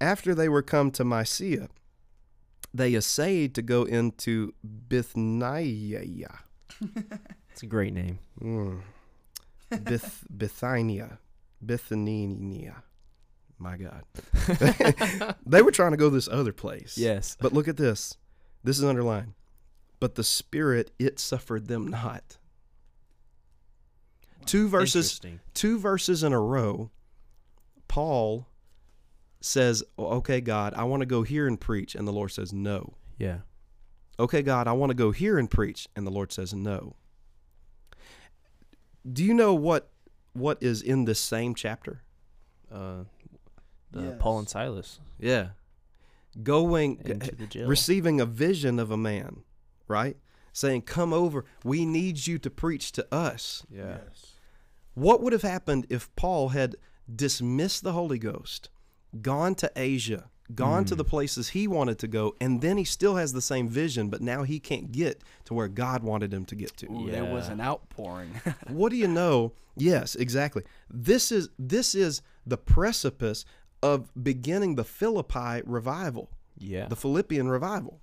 After 0.00 0.34
they 0.34 0.48
were 0.48 0.62
come 0.62 0.92
to 0.92 1.04
Mysia, 1.04 1.68
they 2.72 2.94
essayed 2.94 3.54
to 3.54 3.62
go 3.62 3.84
into 3.84 4.54
Bithynia. 4.88 6.40
It's 7.50 7.64
a 7.64 7.66
great 7.66 7.92
name. 7.92 8.20
Mm. 8.40 8.82
Bith, 9.72 10.22
Bithynia. 10.30 11.18
Bithynia. 11.64 12.84
My 13.58 13.76
God. 13.76 14.04
they 15.44 15.62
were 15.62 15.72
trying 15.72 15.90
to 15.90 15.96
go 15.96 16.08
this 16.08 16.28
other 16.28 16.52
place. 16.52 16.96
Yes. 16.96 17.36
But 17.40 17.52
look 17.52 17.66
at 17.66 17.76
this. 17.76 18.16
This 18.62 18.78
is 18.78 18.84
underlined. 18.84 19.34
But 19.98 20.14
the 20.14 20.22
Spirit, 20.22 20.92
it 21.00 21.18
suffered 21.18 21.66
them 21.66 21.88
not. 21.88 22.38
Two 24.46 24.68
verses 24.68 25.20
two 25.52 25.80
verses 25.80 26.22
in 26.22 26.32
a 26.32 26.40
row, 26.40 26.92
Paul 27.88 28.46
says, 29.40 29.82
Okay, 29.98 30.40
God, 30.40 30.74
I 30.74 30.84
want 30.84 31.00
to 31.00 31.06
go 31.06 31.22
here 31.22 31.46
and 31.46 31.60
preach. 31.60 31.94
And 31.94 32.06
the 32.06 32.12
Lord 32.12 32.30
says, 32.32 32.52
No. 32.52 32.94
Yeah. 33.18 33.38
Okay, 34.20 34.42
God, 34.42 34.66
I 34.66 34.72
want 34.72 34.90
to 34.90 34.94
go 34.94 35.10
here 35.12 35.38
and 35.38 35.50
preach. 35.50 35.88
And 35.94 36.06
the 36.06 36.10
Lord 36.10 36.32
says, 36.32 36.52
No. 36.54 36.96
Do 39.10 39.24
you 39.24 39.34
know 39.34 39.54
what 39.54 39.90
what 40.32 40.58
is 40.62 40.82
in 40.82 41.04
this 41.04 41.18
same 41.20 41.54
chapter? 41.54 42.02
Uh, 42.72 43.04
the 43.90 44.02
Yes. 44.02 44.16
Paul 44.18 44.40
and 44.40 44.48
Silas 44.48 45.00
Yeah. 45.18 45.48
Going 46.42 47.00
into 47.04 47.34
the 47.34 47.46
jail. 47.46 47.66
receiving 47.66 48.20
a 48.20 48.26
vision 48.26 48.78
of 48.78 48.90
a 48.90 48.96
man, 48.96 49.42
right? 49.88 50.16
Saying, 50.52 50.82
Come 50.82 51.12
over, 51.12 51.44
we 51.64 51.84
need 51.86 52.26
you 52.26 52.38
to 52.38 52.50
preach 52.50 52.92
to 52.92 53.06
us. 53.14 53.64
yeah. 53.70 53.98
What 54.94 55.22
would 55.22 55.32
have 55.32 55.42
happened 55.42 55.86
if 55.88 56.14
Paul 56.16 56.48
had 56.50 56.74
dismissed 57.12 57.82
the 57.84 57.92
Holy 57.92 58.18
Ghost, 58.18 58.68
gone 59.20 59.54
to 59.56 59.70
Asia, 59.76 60.30
gone 60.54 60.84
to 60.86 60.94
the 60.94 61.04
places 61.04 61.50
he 61.50 61.68
wanted 61.68 61.98
to 61.98 62.08
go, 62.08 62.34
and 62.40 62.60
then 62.60 62.76
he 62.76 62.84
still 62.84 63.16
has 63.16 63.32
the 63.32 63.42
same 63.42 63.68
vision, 63.68 64.08
but 64.08 64.20
now 64.20 64.42
he 64.42 64.58
can't 64.58 64.92
get 64.92 65.22
to 65.44 65.54
where 65.54 65.68
God 65.68 66.02
wanted 66.02 66.32
him 66.32 66.44
to 66.46 66.54
get 66.54 66.76
to? 66.78 66.86
Ooh, 66.90 67.10
there 67.10 67.24
was 67.24 67.48
an 67.48 67.60
outpouring. 67.60 68.40
what 68.68 68.90
do 68.90 68.96
you 68.96 69.08
know? 69.08 69.52
Yes, 69.76 70.14
exactly. 70.14 70.64
This 70.90 71.30
is 71.30 71.48
this 71.58 71.94
is 71.94 72.22
the 72.46 72.58
precipice 72.58 73.44
of 73.82 74.10
beginning 74.20 74.74
the 74.74 74.84
Philippi 74.84 75.62
revival. 75.64 76.30
Yeah. 76.60 76.88
the 76.88 76.96
Philippian 76.96 77.48
revival. 77.48 78.00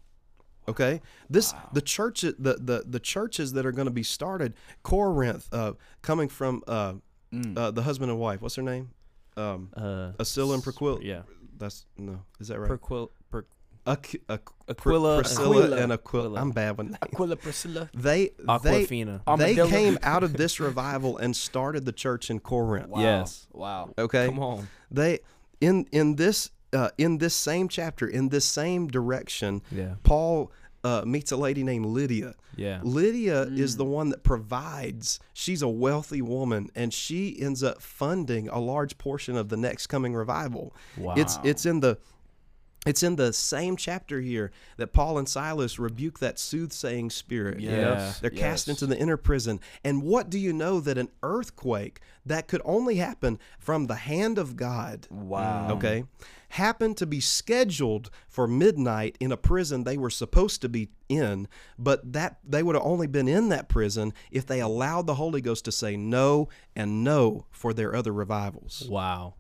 Okay, 0.68 1.02
this 1.30 1.54
the 1.74 1.82
church 1.82 2.22
the, 2.22 2.34
the 2.40 2.84
the 2.88 3.00
churches 3.00 3.54
that 3.54 3.66
are 3.66 3.72
going 3.72 3.86
to 3.86 3.92
be 3.92 4.02
started. 4.02 4.56
Corinth, 4.82 5.48
uh, 5.52 5.74
coming 6.02 6.28
from 6.28 6.64
uh, 6.68 6.94
uh, 7.56 7.72
the 7.72 7.84
husband 7.84 8.10
and 8.10 8.20
wife. 8.20 8.42
What's 8.42 8.56
her 8.56 8.64
name? 8.64 8.90
Um, 9.38 9.70
uh, 9.76 10.12
Aquila 10.20 10.54
and 10.56 10.64
Priscilla. 10.64 11.00
yeah. 11.02 11.22
That's 11.58 11.86
no. 11.98 12.22
Is 12.40 12.50
that 12.50 12.60
right? 12.60 12.68
Perquil, 12.68 13.12
per, 13.32 13.46
Aqu- 13.88 14.20
Aqu- 14.28 14.54
Aquila- 14.68 15.22
Priscilla 15.22 15.60
Aquila. 15.64 15.78
and 15.78 15.94
Aquila. 15.94 16.24
Aquila. 16.26 16.42
I'm 16.42 16.52
bad 16.52 16.78
with 16.78 16.88
names. 16.88 16.98
Aquila 17.02 17.36
Priscilla. 17.38 17.90
They 17.94 18.32
they 18.38 18.44
Aquafina. 18.46 19.22
they 19.26 19.32
Armadillo. 19.32 19.68
came 19.70 20.00
out 20.04 20.24
of 20.24 20.34
this 20.34 20.60
revival 20.68 21.18
and 21.18 21.36
started 21.36 21.86
the 21.86 21.92
church 21.94 22.30
in 22.30 22.40
Corinth. 22.40 22.90
Wow. 22.90 23.00
Yes. 23.02 23.48
Wow. 23.54 23.94
Okay, 23.98 24.26
Come 24.28 24.40
on. 24.40 24.68
they 24.92 25.20
in 25.62 25.86
in 25.92 26.16
this 26.18 26.50
uh, 26.74 26.90
in 26.98 27.20
this 27.20 27.34
same 27.36 27.70
chapter 27.70 28.06
in 28.08 28.30
this 28.30 28.44
same 28.44 28.88
direction 28.88 29.62
Yeah. 29.72 29.96
paul 30.04 30.52
uh, 30.86 31.04
meets 31.04 31.32
a 31.32 31.38
lady 31.38 31.64
named 31.64 31.88
lydia. 31.88 32.36
Yeah. 32.56 32.80
lydia 32.84 33.42
is 33.42 33.76
the 33.76 33.84
one 33.84 34.10
that 34.10 34.24
provides 34.24 35.20
she's 35.34 35.62
a 35.62 35.68
wealthy 35.68 36.22
woman 36.22 36.70
and 36.76 36.94
she 36.94 37.36
ends 37.42 37.64
up 37.64 37.82
funding 37.82 38.48
a 38.50 38.60
large 38.60 38.98
portion 38.98 39.36
of 39.36 39.50
the 39.50 39.58
next 39.58 39.88
coming 39.88 40.14
revival. 40.14 40.76
It's 41.18 41.40
it's 41.44 41.66
in 41.66 41.80
the 41.80 41.98
it's 42.86 43.04
in 43.04 43.16
the 43.16 43.34
same 43.34 43.76
chapter 43.78 44.22
here 44.22 44.52
that 44.78 44.94
Paul 44.94 45.18
and 45.18 45.28
Silas 45.28 45.80
rebuke 45.80 46.20
that 46.20 46.38
soothsaying 46.40 47.10
spirit. 47.10 47.60
you 47.60 47.72
know? 47.72 47.94
Yes, 47.94 48.20
They're 48.20 48.30
cast 48.30 48.68
into 48.68 48.86
the 48.86 48.98
inner 48.98 49.18
prison. 49.18 49.60
And 49.84 50.04
what 50.04 50.30
do 50.30 50.38
you 50.38 50.54
know 50.54 50.80
that 50.80 50.98
an 50.98 51.10
earthquake 51.24 52.00
that 52.26 52.48
could 52.48 52.62
only 52.66 52.96
happen 52.96 53.40
from 53.60 53.88
the 53.88 53.96
hand 53.96 54.38
of 54.38 54.56
God 54.56 55.08
Wow. 55.12 55.72
okay, 55.74 56.06
happened 56.50 56.96
to 56.98 57.06
be 57.06 57.20
scheduled 57.20 58.10
for 58.28 58.48
midnight 58.48 59.18
in 59.20 59.32
a 59.32 59.38
prison 59.38 59.84
they 59.84 59.98
were 59.98 60.10
supposed 60.10 60.62
to 60.62 60.70
be 60.70 60.90
in, 61.10 61.48
but 61.78 62.14
that 62.14 62.38
they 62.48 62.64
would 62.64 62.76
have 62.76 62.86
only 62.86 63.08
been 63.08 63.28
in 63.28 63.50
that 63.50 63.68
prison 63.68 64.14
if 64.32 64.46
they 64.46 64.60
allowed 64.62 65.06
the 65.08 65.16
Holy 65.16 65.42
Ghost 65.42 65.66
to 65.66 65.72
say 65.72 65.98
no 65.98 66.50
and 66.76 67.04
no 67.04 67.46
for 67.52 67.74
their 67.74 67.96
other 67.96 68.14
revivals. 68.14 68.88
Wow. 68.90 69.34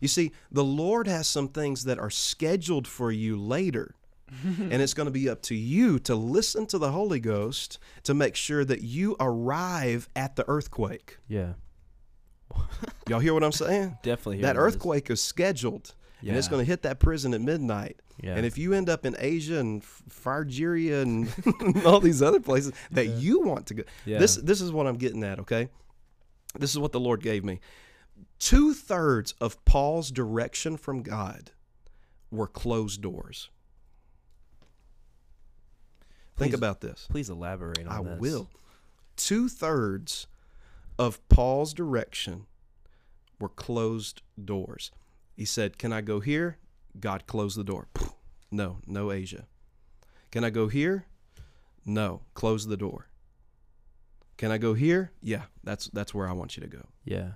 You 0.00 0.08
see, 0.08 0.32
the 0.50 0.64
Lord 0.64 1.06
has 1.06 1.28
some 1.28 1.48
things 1.48 1.84
that 1.84 1.98
are 1.98 2.10
scheduled 2.10 2.86
for 2.88 3.12
you 3.12 3.36
later. 3.40 3.94
and 4.44 4.74
it's 4.80 4.94
going 4.94 5.06
to 5.06 5.10
be 5.10 5.28
up 5.28 5.42
to 5.42 5.56
you 5.56 5.98
to 5.98 6.14
listen 6.14 6.64
to 6.66 6.78
the 6.78 6.92
Holy 6.92 7.18
Ghost 7.18 7.80
to 8.04 8.14
make 8.14 8.36
sure 8.36 8.64
that 8.64 8.80
you 8.80 9.16
arrive 9.18 10.08
at 10.14 10.36
the 10.36 10.44
earthquake. 10.48 11.18
Yeah. 11.26 11.54
Y'all 13.08 13.18
hear 13.18 13.34
what 13.34 13.42
I'm 13.44 13.52
saying? 13.52 13.98
Definitely. 14.02 14.36
hear 14.38 14.46
that 14.46 14.56
earthquake. 14.56 15.04
earthquake 15.04 15.10
is 15.10 15.22
scheduled 15.22 15.94
and 16.22 16.36
it's 16.36 16.48
going 16.48 16.60
to 16.64 16.66
hit 16.66 16.82
that 16.82 16.98
prison 17.00 17.32
at 17.32 17.40
midnight 17.40 17.98
Yeah. 18.22 18.34
and 18.36 18.44
if 18.44 18.58
you 18.58 18.74
end 18.74 18.90
up 18.90 19.06
in 19.06 19.16
asia 19.18 19.58
and 19.58 19.82
Fargeria 19.82 21.00
and 21.02 21.82
all 21.86 21.98
these 21.98 22.20
other 22.20 22.40
places 22.40 22.72
that 22.90 23.06
you 23.06 23.40
want 23.40 23.66
to 23.68 23.74
go 23.74 23.82
Yeah. 24.04 24.18
this 24.18 24.36
this 24.36 24.60
is 24.60 24.70
what 24.70 24.86
i'm 24.86 24.96
getting 24.98 25.24
at 25.24 25.38
okay 25.40 25.68
this 26.58 26.70
is 26.72 26.78
what 26.78 26.92
the 26.92 27.00
lord 27.00 27.22
gave 27.22 27.42
me 27.42 27.60
two-thirds 28.40 29.32
of 29.40 29.64
paul's 29.64 30.10
direction 30.10 30.76
from 30.76 31.02
god 31.02 31.52
were 32.30 32.48
closed 32.48 33.00
doors 33.00 33.50
think 36.36 36.54
about 36.54 36.80
this 36.80 37.06
Please 37.10 37.30
elaborate 37.30 37.86
on 37.86 37.92
I 37.92 38.02
this. 38.02 38.16
I 38.16 38.18
will. 38.18 38.48
Two 39.16 39.48
thirds 39.50 40.26
of 40.98 41.26
Paul's 41.28 41.74
direction 41.74 42.46
were 43.38 43.48
closed 43.48 44.22
doors. 44.42 44.90
He 45.36 45.44
said, 45.44 45.78
Can 45.78 45.92
I 45.92 46.00
go 46.00 46.20
here? 46.20 46.58
God 46.98 47.26
closed 47.26 47.58
the 47.58 47.64
door. 47.64 47.88
No, 48.50 48.78
no 48.86 49.12
Asia. 49.12 49.46
Can 50.30 50.44
I 50.44 50.50
go 50.50 50.68
here? 50.68 51.06
No, 51.86 52.22
close 52.34 52.66
the 52.66 52.76
door. 52.76 53.08
Can 54.36 54.50
I 54.50 54.58
go 54.58 54.74
here? 54.74 55.12
Yeah, 55.22 55.42
that's 55.62 55.86
that's 55.88 56.12
where 56.14 56.28
I 56.28 56.32
want 56.32 56.56
you 56.56 56.62
to 56.62 56.68
go. 56.68 56.86
Yeah. 57.04 57.32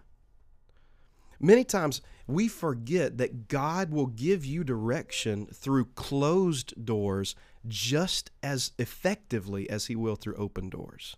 Many 1.41 1.65
times 1.65 2.01
we 2.27 2.49
forget 2.49 3.19
that 3.19 3.49
God 3.49 3.91
will 3.91 4.07
give 4.07 4.45
you 4.45 4.65
direction 4.65 5.47
through 5.47 5.87
closed 5.95 6.85
doors 6.85 7.35
just 7.67 8.31
as 8.43 8.73
effectively 8.79 9.69
as 9.69 9.87
he 9.87 9.97
will 9.97 10.17
through 10.17 10.37
open 10.37 10.71
doors. 10.71 11.17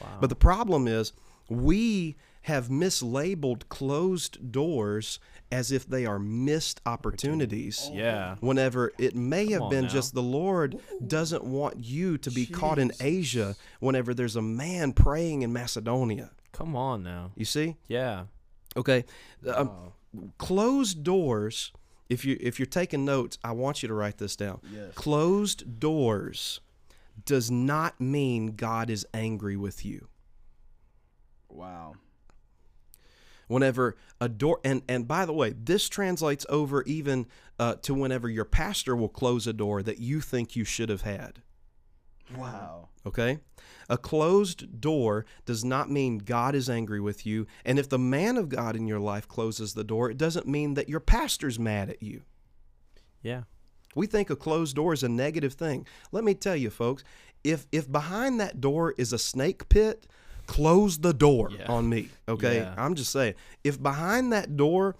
Wow. 0.00 0.18
But 0.20 0.30
the 0.30 0.36
problem 0.36 0.86
is 0.86 1.12
we 1.48 2.16
have 2.42 2.68
mislabeled 2.68 3.68
closed 3.68 4.50
doors 4.50 5.18
as 5.52 5.72
if 5.72 5.86
they 5.86 6.06
are 6.06 6.18
missed 6.18 6.80
opportunities. 6.86 7.90
yeah. 7.92 8.36
Whenever 8.40 8.92
it 8.98 9.14
may 9.14 9.48
Come 9.48 9.62
have 9.62 9.70
been 9.70 9.88
just 9.88 10.14
the 10.14 10.22
Lord 10.22 10.78
doesn't 11.06 11.44
want 11.44 11.84
you 11.84 12.16
to 12.18 12.30
be 12.30 12.46
caught 12.46 12.78
in 12.78 12.92
Asia 13.00 13.56
whenever 13.80 14.14
there's 14.14 14.36
a 14.36 14.42
man 14.42 14.92
praying 14.92 15.42
in 15.42 15.52
Macedonia. 15.52 16.30
Come 16.52 16.76
on 16.76 17.02
now. 17.02 17.32
You 17.36 17.44
see? 17.44 17.76
Yeah. 17.88 18.24
Okay. 18.76 19.04
Um, 19.52 19.70
closed 20.38 21.02
doors 21.02 21.72
if 22.08 22.24
you 22.24 22.36
if 22.40 22.58
you're 22.58 22.66
taking 22.66 23.04
notes, 23.04 23.38
I 23.44 23.52
want 23.52 23.82
you 23.82 23.88
to 23.88 23.94
write 23.94 24.18
this 24.18 24.34
down. 24.36 24.60
Yes. 24.74 24.92
Closed 24.94 25.78
doors 25.80 26.60
does 27.24 27.50
not 27.50 28.00
mean 28.00 28.56
God 28.56 28.90
is 28.90 29.06
angry 29.14 29.56
with 29.56 29.84
you. 29.84 30.08
Wow. 31.48 31.94
whenever 33.48 33.96
a 34.20 34.28
door 34.28 34.60
and 34.64 34.82
and 34.88 35.08
by 35.08 35.26
the 35.26 35.32
way 35.32 35.50
this 35.50 35.88
translates 35.88 36.46
over 36.48 36.82
even 36.84 37.26
uh, 37.58 37.74
to 37.82 37.92
whenever 37.92 38.28
your 38.28 38.44
pastor 38.44 38.94
will 38.94 39.08
close 39.08 39.46
a 39.48 39.52
door 39.52 39.82
that 39.82 39.98
you 39.98 40.20
think 40.20 40.54
you 40.54 40.64
should 40.64 40.88
have 40.88 41.02
had 41.02 41.42
Wow. 42.36 42.88
okay 43.04 43.38
a 43.90 43.98
closed 43.98 44.80
door 44.80 45.26
does 45.44 45.64
not 45.64 45.90
mean 45.90 46.16
god 46.16 46.54
is 46.54 46.70
angry 46.70 47.00
with 47.00 47.26
you 47.26 47.46
and 47.64 47.78
if 47.78 47.88
the 47.88 47.98
man 47.98 48.38
of 48.38 48.48
god 48.48 48.74
in 48.76 48.86
your 48.86 49.00
life 49.00 49.26
closes 49.28 49.74
the 49.74 49.84
door 49.84 50.08
it 50.10 50.16
doesn't 50.16 50.46
mean 50.46 50.72
that 50.74 50.88
your 50.88 51.00
pastor's 51.00 51.58
mad 51.58 51.90
at 51.90 52.02
you 52.02 52.22
Yeah. 53.22 53.42
we 53.94 54.06
think 54.06 54.30
a 54.30 54.36
closed 54.36 54.76
door 54.76 54.92
is 54.94 55.02
a 55.02 55.08
negative 55.08 55.54
thing 55.54 55.86
let 56.12 56.24
me 56.24 56.34
tell 56.34 56.56
you 56.56 56.70
folks 56.70 57.02
if 57.44 57.66
if 57.72 57.90
behind 57.90 58.40
that 58.40 58.60
door 58.60 58.94
is 58.96 59.12
a 59.12 59.18
snake 59.18 59.68
pit 59.68 60.06
close 60.46 60.98
the 60.98 61.12
door 61.12 61.50
Yeah. 61.50 61.66
on 61.66 61.88
me 61.88 62.08
okay 62.28 62.58
Yeah. 62.58 62.74
i'm 62.78 62.94
just 62.94 63.12
saying 63.12 63.34
if 63.64 63.82
behind 63.82 64.32
that 64.32 64.56
door 64.56 64.96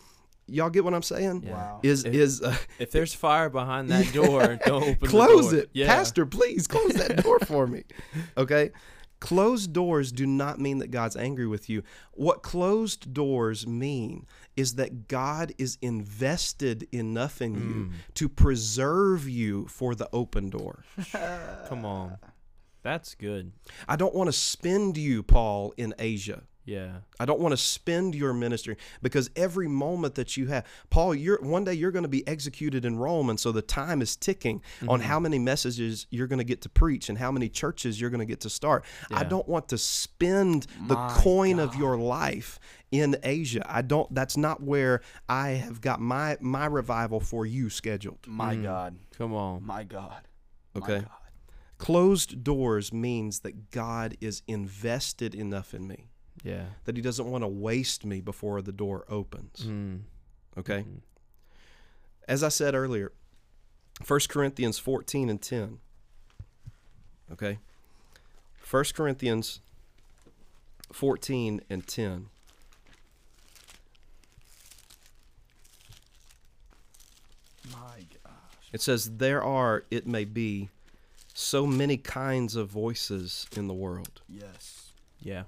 y'all 0.51 0.71
get 0.71 0.85
what 0.85 0.95
i'm 0.95 1.03
saying 1.03 1.43
Yeah. 1.47 1.53
Wow. 1.53 1.81
is 1.83 2.05
If- 2.05 2.15
is 2.15 2.43
uh, 2.43 2.57
If 2.79 2.91
there's 2.91 3.15
fire 3.15 3.49
behind 3.51 3.89
that 3.91 4.13
door, 4.21 4.59
don't 4.65 4.83
open 4.83 5.09
close 5.09 5.51
the 5.51 5.57
door. 5.57 5.63
it 5.65 5.71
Yeah. 5.73 5.87
pastor 5.87 6.27
please 6.27 6.67
close 6.67 6.93
that 6.95 7.23
door 7.23 7.39
for 7.47 7.67
me 7.67 7.85
okay 8.37 8.71
Closed 9.21 9.75
doors 9.75 10.13
do 10.13 10.25
not 10.27 10.59
mean 10.59 10.79
that 10.79 10.91
God's 10.91 11.15
angry 11.15 11.47
with 11.47 11.69
you. 11.69 11.83
What 12.13 12.43
closed 12.43 13.13
doors 13.13 13.67
mean 13.67 14.27
is 14.57 14.77
that 14.77 15.09
God 15.09 15.53
is 15.59 15.77
invested 15.83 16.89
enough 16.91 17.43
in 17.43 17.53
you 17.55 17.91
to 18.15 18.31
preserve 18.31 19.29
you 19.29 19.67
for 19.67 19.95
the 19.95 20.09
open 20.15 20.49
door. 20.49 20.85
Come 21.69 21.85
on. 21.85 22.17
That's 22.83 23.15
good. 23.15 23.53
I 23.87 23.97
don't 23.97 24.15
want 24.15 24.29
to 24.29 24.33
spend 24.33 24.97
you, 24.97 25.23
Paul, 25.23 25.75
in 25.77 25.93
Asia. 25.99 26.45
Yeah. 26.65 26.99
I 27.19 27.25
don't 27.25 27.41
want 27.41 27.53
to 27.53 27.57
spend 27.57 28.15
your 28.15 28.33
ministry 28.33 28.77
because 29.03 29.31
every 29.35 29.67
moment 29.67 30.15
that 30.17 30.37
you 30.37 30.47
have, 30.49 30.67
Paul, 30.91 31.15
you're 31.15 31.41
one 31.41 31.65
day 31.65 31.75
you're 31.75 31.91
going 31.91 32.05
to 32.05 32.09
be 32.09 32.27
executed 32.29 32.85
in 32.85 32.99
Rome, 32.99 33.31
and 33.31 33.41
so 33.41 33.51
the 33.51 33.63
time 33.63 34.03
is 34.03 34.15
ticking 34.15 34.63
on 34.87 35.01
mm-hmm. 35.01 35.09
how 35.09 35.19
many 35.19 35.39
messages 35.39 36.07
you're 36.11 36.27
going 36.27 36.39
to 36.39 36.45
get 36.45 36.61
to 36.63 36.69
preach 36.69 37.09
and 37.09 37.19
how 37.19 37.33
many 37.33 37.49
churches 37.49 38.01
you're 38.01 38.11
going 38.11 38.21
to 38.21 38.27
get 38.27 38.41
to 38.41 38.51
start. 38.51 38.85
I 39.11 39.25
don't 39.25 39.49
want 39.49 39.69
to 39.69 39.79
spend 39.79 40.67
the 40.87 40.95
My 40.95 41.15
coin 41.19 41.59
of 41.59 41.75
your 41.75 41.97
life 41.97 42.61
in 42.91 43.17
Asia. 43.23 43.65
I 43.69 43.83
don't. 43.83 44.13
That's 44.15 44.37
not 44.37 44.63
where 44.63 45.01
I 45.29 45.51
have 45.51 45.81
got 45.81 46.01
my 46.01 46.37
my 46.41 46.67
revival 46.67 47.21
for 47.21 47.47
you 47.47 47.71
scheduled. 47.71 48.19
My 48.27 48.55
mm. 48.55 48.63
God. 48.63 48.99
Come 49.17 49.35
on. 49.35 49.65
My 49.65 49.85
God. 49.85 50.29
My 50.75 50.81
Okay. 50.81 50.99
God. 51.01 51.11
Closed 51.79 52.45
doors 52.45 52.93
means 52.93 53.41
that 53.41 53.71
God 53.71 54.17
is 54.21 54.43
invested 54.47 55.35
enough 55.35 55.73
in 55.73 55.89
me 55.89 56.11
Yeah. 56.43 56.65
that 56.85 56.97
He 56.97 57.03
doesn't 57.03 57.31
want 57.31 57.45
to 57.45 57.49
waste 57.49 58.05
me 58.05 58.21
before 58.21 58.63
the 58.63 58.73
door 58.73 59.05
opens. 59.09 59.67
Mm. 59.67 60.01
Okay. 60.59 60.85
As 62.27 62.43
I 62.43 62.49
said 62.49 62.75
earlier, 62.75 63.13
1 64.07 64.21
Corinthians 64.29 64.79
14 64.79 65.29
and 65.29 65.41
10. 65.41 65.79
Okay. 67.33 67.59
1 68.69 68.85
Corinthians 68.95 69.61
14 70.93 71.61
and 71.69 71.87
10. 71.87 72.27
My 77.73 77.79
gosh. 78.25 78.33
It 78.73 78.81
says, 78.81 79.17
There 79.17 79.43
are, 79.43 79.85
it 79.91 80.07
may 80.07 80.25
be, 80.25 80.69
so 81.35 81.67
many 81.67 81.97
kinds 81.97 82.57
of 82.57 82.69
voices 82.69 83.47
in 83.57 83.67
the 83.67 83.75
world, 83.75 84.21
Yes. 84.29 84.93
Yeah. 85.21 85.45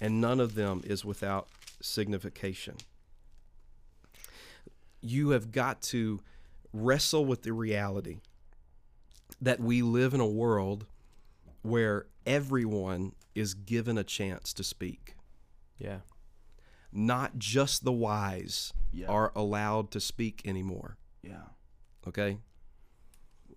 And 0.00 0.20
none 0.20 0.40
of 0.40 0.54
them 0.54 0.82
is 0.84 1.04
without 1.04 1.48
signification. 1.80 2.76
You 5.00 5.30
have 5.30 5.52
got 5.52 5.80
to 5.82 6.20
wrestle 6.72 7.24
with 7.24 7.42
the 7.42 7.52
reality 7.52 8.18
that 9.40 9.60
we 9.60 9.82
live 9.82 10.14
in 10.14 10.20
a 10.20 10.26
world 10.26 10.86
where 11.62 12.06
everyone 12.26 13.12
is 13.34 13.54
given 13.54 13.96
a 13.98 14.04
chance 14.04 14.52
to 14.54 14.64
speak. 14.64 15.14
Yeah. 15.78 15.98
Not 16.92 17.38
just 17.38 17.84
the 17.84 17.92
wise 17.92 18.72
Yeah. 18.92 19.06
are 19.08 19.32
allowed 19.36 19.90
to 19.92 20.00
speak 20.00 20.42
anymore. 20.44 20.96
Yeah. 21.22 21.44
Okay? 22.06 22.38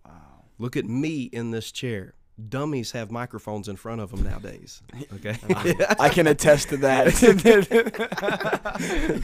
Wow. 0.05 0.45
Look 0.59 0.75
at 0.75 0.85
me 0.85 1.23
in 1.23 1.51
this 1.51 1.71
chair. 1.71 2.13
Dummies 2.49 2.91
have 2.91 3.11
microphones 3.11 3.67
in 3.67 3.75
front 3.75 4.01
of 4.01 4.11
them 4.11 4.23
nowadays. 4.23 4.81
Okay? 5.15 5.35
I 5.99 6.09
can 6.09 6.27
attest 6.27 6.69
to 6.69 6.77
that. 6.77 7.07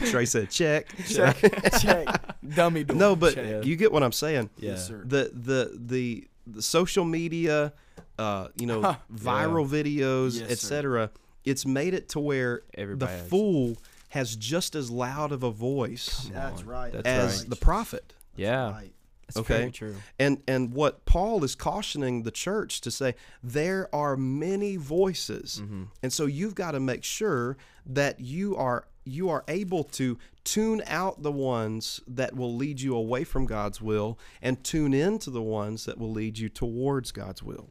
Trey 0.10 0.24
said, 0.24 0.50
check. 0.50 0.86
check. 1.08 1.36
Check. 1.80 2.36
Dummy 2.54 2.84
door. 2.84 2.96
No, 2.96 3.16
but 3.16 3.34
Check. 3.34 3.64
you 3.64 3.76
get 3.76 3.92
what 3.92 4.02
I'm 4.02 4.12
saying. 4.12 4.50
Yeah. 4.58 4.70
Yes, 4.72 4.86
sir. 4.88 5.02
The 5.04 5.30
the 5.34 5.72
the, 5.74 6.28
the 6.46 6.62
social 6.62 7.04
media, 7.04 7.72
uh, 8.18 8.48
you 8.56 8.66
know, 8.66 8.82
Huh. 8.82 8.96
viral 9.12 9.68
videos, 9.68 10.40
Yes, 10.40 10.50
etc. 10.50 11.10
It's 11.44 11.64
made 11.66 11.94
it 11.94 12.08
to 12.10 12.20
where 12.20 12.62
Everybody 12.74 13.12
the 13.12 13.18
has- 13.18 13.28
fool 13.28 13.76
has 14.10 14.36
just 14.36 14.74
as 14.74 14.90
loud 14.90 15.32
of 15.32 15.42
a 15.42 15.50
voice 15.50 16.30
That's 16.32 16.62
right. 16.64 16.92
That's 16.92 17.06
as 17.06 17.40
right. 17.40 17.50
the 17.50 17.56
prophet. 17.56 18.14
Yeah. 18.36 18.70
Right. 18.70 18.92
It's 19.28 19.36
Okay. 19.36 19.58
very 19.58 19.70
true. 19.70 19.96
And 20.18 20.42
and 20.48 20.72
what 20.72 21.04
Paul 21.04 21.44
is 21.44 21.54
cautioning 21.54 22.22
the 22.22 22.30
church 22.30 22.80
to 22.82 22.90
say, 22.90 23.14
there 23.42 23.94
are 23.94 24.16
many 24.16 24.76
voices. 24.76 25.60
Mm-hmm. 25.62 25.84
And 26.02 26.12
so 26.12 26.26
you've 26.26 26.54
got 26.54 26.72
to 26.72 26.80
make 26.80 27.04
sure 27.04 27.56
that 27.86 28.20
you 28.20 28.56
are 28.56 28.86
you 29.04 29.30
are 29.30 29.42
able 29.48 29.84
to 29.84 30.18
tune 30.44 30.82
out 30.86 31.22
the 31.22 31.32
ones 31.32 32.00
that 32.06 32.34
will 32.36 32.54
lead 32.54 32.80
you 32.80 32.94
away 32.94 33.24
from 33.24 33.46
God's 33.46 33.80
will 33.80 34.18
and 34.42 34.62
tune 34.62 34.92
into 34.92 35.30
the 35.30 35.42
ones 35.42 35.84
that 35.86 35.96
will 35.98 36.10
lead 36.12 36.38
you 36.38 36.48
towards 36.50 37.10
God's 37.12 37.42
will. 37.42 37.68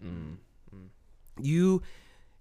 You 1.39 1.83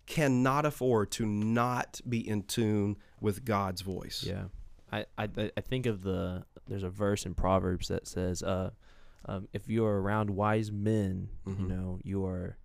cannot 0.07 0.65
afford 0.65 1.11
to 1.13 1.27
not 1.27 2.01
be 2.09 2.27
in 2.27 2.43
tune 2.45 2.97
with 3.21 3.45
God's 3.45 3.83
voice. 3.83 4.25
Yeah, 4.27 4.45
I, 4.93 5.05
I 5.19 5.29
I 5.57 5.61
think 5.61 5.87
of 5.87 6.03
the 6.03 6.45
there's 6.69 6.83
a 6.85 6.89
verse 6.91 7.27
in 7.27 7.35
Proverbs 7.35 7.89
that 7.89 8.07
says, 8.07 8.43
uh, 8.43 8.71
um, 9.27 9.49
if 9.53 9.69
you 9.69 9.85
are 9.85 10.01
around 10.01 10.31
wise 10.31 10.71
men, 10.73 11.29
you 11.47 11.53
Mhm. 11.55 11.69
know, 11.69 11.99
you 12.03 12.25
are 12.25 12.57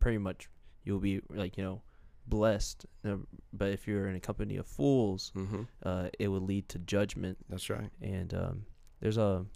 pretty 0.00 0.18
much 0.18 0.48
you'll 0.84 1.00
be 1.00 1.20
like 1.30 1.56
you 1.56 1.62
know 1.64 1.82
blessed. 2.26 2.86
Uh, 3.04 3.16
but 3.52 3.70
if 3.70 3.86
you're 3.88 4.08
in 4.08 4.14
a 4.16 4.20
company 4.20 4.56
of 4.56 4.66
fools, 4.66 5.30
hmm 5.34 5.62
uh, 5.82 6.08
it 6.18 6.28
will 6.28 6.40
lead 6.40 6.68
to 6.70 6.78
judgment. 6.78 7.38
That's 7.48 7.70
right. 7.70 7.90
And 8.02 8.32
um, 8.34 8.66
there's 9.00 9.16
a 9.18 9.46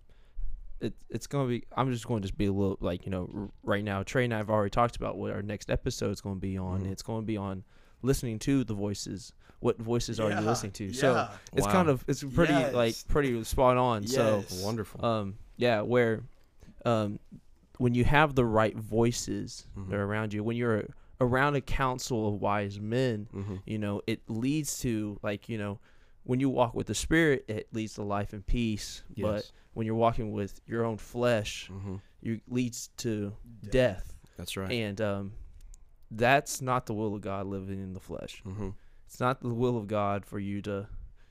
it, 0.80 0.94
it's 1.10 1.26
gonna 1.28 1.48
be. 1.48 1.64
I'm 1.76 1.92
just 1.92 2.06
going 2.08 2.22
to 2.22 2.26
just 2.28 2.36
be 2.36 2.46
a 2.46 2.52
little 2.52 2.76
like 2.80 3.04
you 3.06 3.10
know 3.10 3.30
r- 3.34 3.50
right 3.62 3.84
now. 3.84 4.02
Trey 4.02 4.24
and 4.24 4.34
I 4.34 4.38
have 4.38 4.50
already 4.50 4.70
talked 4.70 4.96
about 4.96 5.16
what 5.16 5.30
our 5.30 5.42
next 5.42 5.70
episode 5.70 6.10
is 6.10 6.20
going 6.20 6.36
to 6.36 6.40
be 6.40 6.58
on. 6.58 6.82
Mhm. 6.82 6.90
It's 6.90 7.02
going 7.02 7.22
to 7.22 7.26
be 7.26 7.36
on 7.36 7.62
listening 8.02 8.38
to 8.40 8.64
the 8.64 8.74
voices. 8.74 9.32
What 9.60 9.78
voices 9.78 10.18
are 10.18 10.30
you 10.30 10.40
listening 10.40 10.72
to? 10.72 10.92
So 10.92 11.28
it's 11.52 11.66
Wow. 11.66 11.72
kind 11.72 11.88
of 11.88 12.04
it's 12.08 12.24
pretty 12.24 12.52
like 12.72 12.96
pretty 13.06 13.44
spot 13.44 13.76
on. 13.76 14.02
Yes. 14.02 14.12
So 14.14 14.44
Wonderful. 14.64 15.04
um 15.04 15.38
yeah, 15.56 15.82
where 15.82 16.24
um 16.84 17.18
when 17.78 17.94
you 17.94 18.04
have 18.04 18.34
the 18.34 18.44
right 18.44 18.76
voices 18.76 19.66
Mhm. 19.76 19.88
that 19.90 19.96
are 19.96 20.04
around 20.04 20.32
you, 20.32 20.44
when 20.44 20.56
you're 20.56 20.86
around 21.20 21.54
a 21.56 21.60
council 21.60 22.28
of 22.28 22.40
wise 22.40 22.78
men, 22.80 23.28
hmm 23.32 23.56
you 23.66 23.78
know, 23.78 24.02
it 24.06 24.20
leads 24.28 24.78
to 24.80 25.18
like, 25.22 25.48
you 25.48 25.58
know, 25.58 25.78
when 26.24 26.38
you 26.40 26.48
walk 26.50 26.74
with 26.74 26.86
the 26.86 26.94
spirit, 26.94 27.44
it 27.48 27.68
leads 27.72 27.94
to 27.94 28.02
life 28.02 28.32
and 28.32 28.46
peace. 28.46 29.02
But 29.16 29.50
when 29.74 29.86
you're 29.86 29.96
walking 29.96 30.32
with 30.32 30.60
your 30.66 30.84
own 30.84 30.98
flesh, 30.98 31.68
hmm 31.68 31.96
you 32.20 32.40
leads 32.48 32.88
to 32.98 33.32
death. 33.70 34.14
That's 34.36 34.56
right. 34.56 34.70
And 34.70 35.00
um 35.00 35.32
that's 36.10 36.60
not 36.60 36.86
the 36.86 36.94
will 36.94 37.14
of 37.14 37.20
God 37.22 37.46
living 37.46 37.80
in 37.82 37.94
the 37.94 38.00
flesh. 38.00 38.42
hmm 38.44 38.70
It's 39.06 39.18
not 39.18 39.40
the 39.40 39.48
will 39.54 39.76
of 39.78 39.86
God 39.88 40.24
for 40.26 40.38
you 40.38 40.60
to 40.62 40.86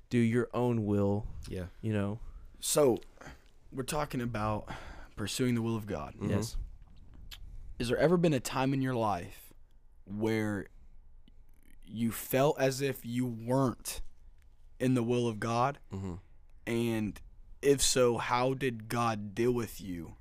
do 0.09 0.17
your 0.17 0.49
own 0.53 0.85
will, 0.85 1.27
Yeah. 1.47 1.67
you 1.81 1.93
know. 1.93 2.19
So, 2.59 2.99
we're 3.71 3.83
talking 3.83 4.21
about 4.21 4.67
pursuing 5.21 5.53
the 5.53 5.61
will 5.61 5.75
of 5.75 5.85
God. 5.85 6.15
Mhm. 6.19 6.29
Yes. 6.31 6.57
Is 7.77 7.89
there 7.89 7.97
ever 7.97 8.17
been 8.17 8.33
a 8.33 8.39
time 8.39 8.73
in 8.73 8.81
your 8.81 8.95
life 8.95 9.53
where 10.05 10.65
you 11.85 12.11
felt 12.11 12.59
as 12.59 12.81
if 12.81 13.05
you 13.05 13.27
weren't 13.27 14.01
in 14.79 14.95
the 14.95 15.03
will 15.03 15.27
of 15.27 15.39
God? 15.39 15.77
hmm 15.91 16.15
And 16.65 17.21
if 17.61 17.83
so, 17.83 18.17
how 18.17 18.55
did 18.55 18.87
God 18.89 19.35
deal 19.35 19.51
with 19.51 19.79
you 19.79 20.15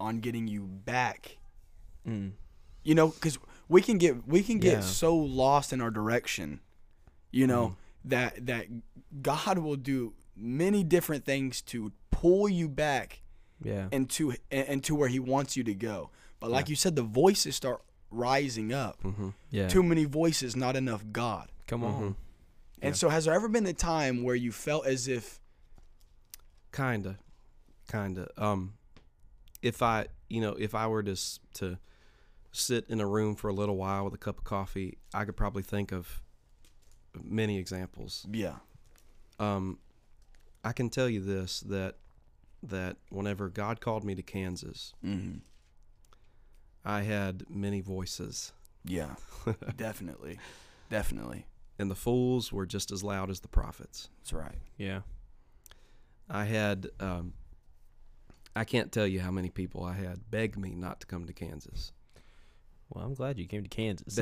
on 0.00 0.18
getting 0.18 0.48
you 0.48 0.66
back? 0.66 1.38
Mm. 2.04 2.32
You 2.82 2.96
know, 2.96 3.08
because 3.10 3.38
we 3.68 3.82
can 3.82 3.98
get 3.98 4.26
we 4.26 4.42
can 4.42 4.58
get 4.58 4.72
Yeah. 4.78 4.80
so 4.80 5.14
lost 5.16 5.72
in 5.72 5.80
our 5.80 5.92
direction, 5.92 6.60
you 7.30 7.46
know, 7.46 7.76
that 8.04 8.46
that 8.46 8.66
God 9.22 9.58
will 9.58 9.76
do 9.76 10.14
many 10.34 10.82
different 10.82 11.24
things 11.24 11.62
to 11.62 11.92
pull 12.10 12.48
you 12.48 12.68
back 12.68 13.21
Yeah. 13.64 13.88
and 13.92 14.08
to 14.10 14.34
and 14.50 14.82
to 14.84 14.94
where 14.94 15.08
He 15.08 15.18
wants 15.20 15.56
you 15.56 15.64
to 15.64 15.74
go. 15.74 16.10
But 16.40 16.50
like 16.50 16.68
you 16.68 16.76
said, 16.76 16.96
the 16.96 17.02
voices 17.02 17.54
start 17.56 17.82
rising 18.10 18.72
up. 18.72 19.00
hmm 19.02 19.30
Yeah. 19.50 19.68
Too 19.68 19.82
many 19.82 20.04
voices, 20.04 20.54
not 20.56 20.76
enough 20.76 21.04
God. 21.12 21.50
Come 21.66 21.84
on. 21.84 22.02
Mhm. 22.02 22.16
And 22.82 22.96
so, 22.96 23.08
has 23.10 23.24
there 23.26 23.34
ever 23.34 23.48
been 23.48 23.66
a 23.66 23.72
time 23.72 24.22
where 24.24 24.34
you 24.34 24.50
felt 24.52 24.86
as 24.86 25.06
if 25.08 25.38
Kinda, 26.72 27.18
kinda. 27.90 28.28
Um, 28.36 28.74
if 29.60 29.82
I, 29.82 30.06
you 30.28 30.40
know, 30.40 30.52
if 30.52 30.74
I 30.74 30.86
were 30.86 31.02
to 31.02 31.16
to 31.54 31.78
sit 32.50 32.86
in 32.88 33.00
a 33.00 33.06
room 33.06 33.34
for 33.36 33.48
a 33.48 33.52
little 33.52 33.76
while 33.76 34.04
with 34.04 34.14
a 34.14 34.18
cup 34.18 34.38
of 34.38 34.44
coffee, 34.44 34.98
I 35.14 35.24
could 35.24 35.36
probably 35.36 35.62
think 35.62 35.92
of 35.92 36.22
many 37.22 37.58
examples. 37.58 38.26
yeah, 38.30 38.56
Um, 39.38 39.78
I 40.64 40.72
can 40.72 40.88
tell 40.90 41.08
you 41.08 41.20
this 41.20 41.60
that 41.60 41.96
that 42.62 42.96
whenever 43.10 43.48
God 43.48 43.80
called 43.80 44.04
me 44.04 44.14
to 44.14 44.22
Kansas, 44.22 44.94
mm-hmm. 45.04 45.38
I 46.84 47.02
had 47.02 47.44
many 47.48 47.80
voices, 47.80 48.52
yeah, 48.84 49.14
definitely, 49.76 50.38
definitely, 50.90 51.46
and 51.78 51.90
the 51.90 51.94
fools 51.94 52.52
were 52.52 52.66
just 52.66 52.90
as 52.90 53.02
loud 53.02 53.30
as 53.30 53.40
the 53.40 53.48
prophets. 53.48 54.08
that's 54.20 54.32
right. 54.32 54.58
Yeah. 54.76 55.00
I 56.28 56.44
had, 56.44 56.88
um, 56.98 57.34
I 58.56 58.64
can't 58.64 58.90
tell 58.90 59.06
you 59.06 59.20
how 59.20 59.30
many 59.30 59.50
people 59.50 59.84
I 59.84 59.94
had 59.94 60.30
beg 60.30 60.56
me 60.56 60.74
not 60.74 61.00
to 61.00 61.06
come 61.06 61.26
to 61.26 61.32
Kansas. 61.32 61.92
Well, 62.88 63.04
I'm 63.04 63.14
glad 63.14 63.38
you 63.38 63.46
came 63.46 63.62
to 63.62 63.68
Kansas. 63.68 64.16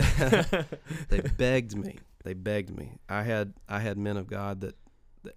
they 1.09 1.20
begged 1.36 1.76
me. 1.76 1.99
They 2.24 2.34
begged 2.34 2.76
me. 2.76 2.99
I 3.09 3.22
had 3.22 3.55
I 3.68 3.80
had 3.80 3.99
men 3.99 4.16
of 4.16 4.28
God 4.28 4.61
that 4.61 4.76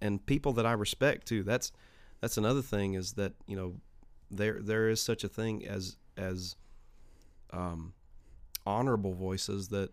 and 0.00 0.24
people 0.24 0.52
that 0.54 0.66
I 0.66 0.72
respect 0.72 1.26
too. 1.26 1.42
That's 1.42 1.72
that's 2.24 2.38
another 2.38 2.62
thing 2.62 2.94
is 2.94 3.12
that 3.12 3.34
you 3.46 3.54
know 3.54 3.74
there 4.30 4.58
there 4.62 4.88
is 4.88 5.02
such 5.02 5.24
a 5.24 5.28
thing 5.28 5.66
as 5.66 5.98
as 6.16 6.56
um, 7.50 7.92
honorable 8.64 9.12
voices 9.12 9.68
that 9.68 9.90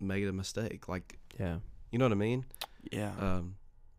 made 0.00 0.26
a 0.28 0.32
mistake. 0.32 0.88
Like 0.88 1.18
yeah. 1.38 1.58
you 1.90 1.98
know 1.98 2.06
what 2.06 2.12
I 2.12 2.16
mean? 2.16 2.46
Yeah. 2.90 3.12
Um, 3.20 3.56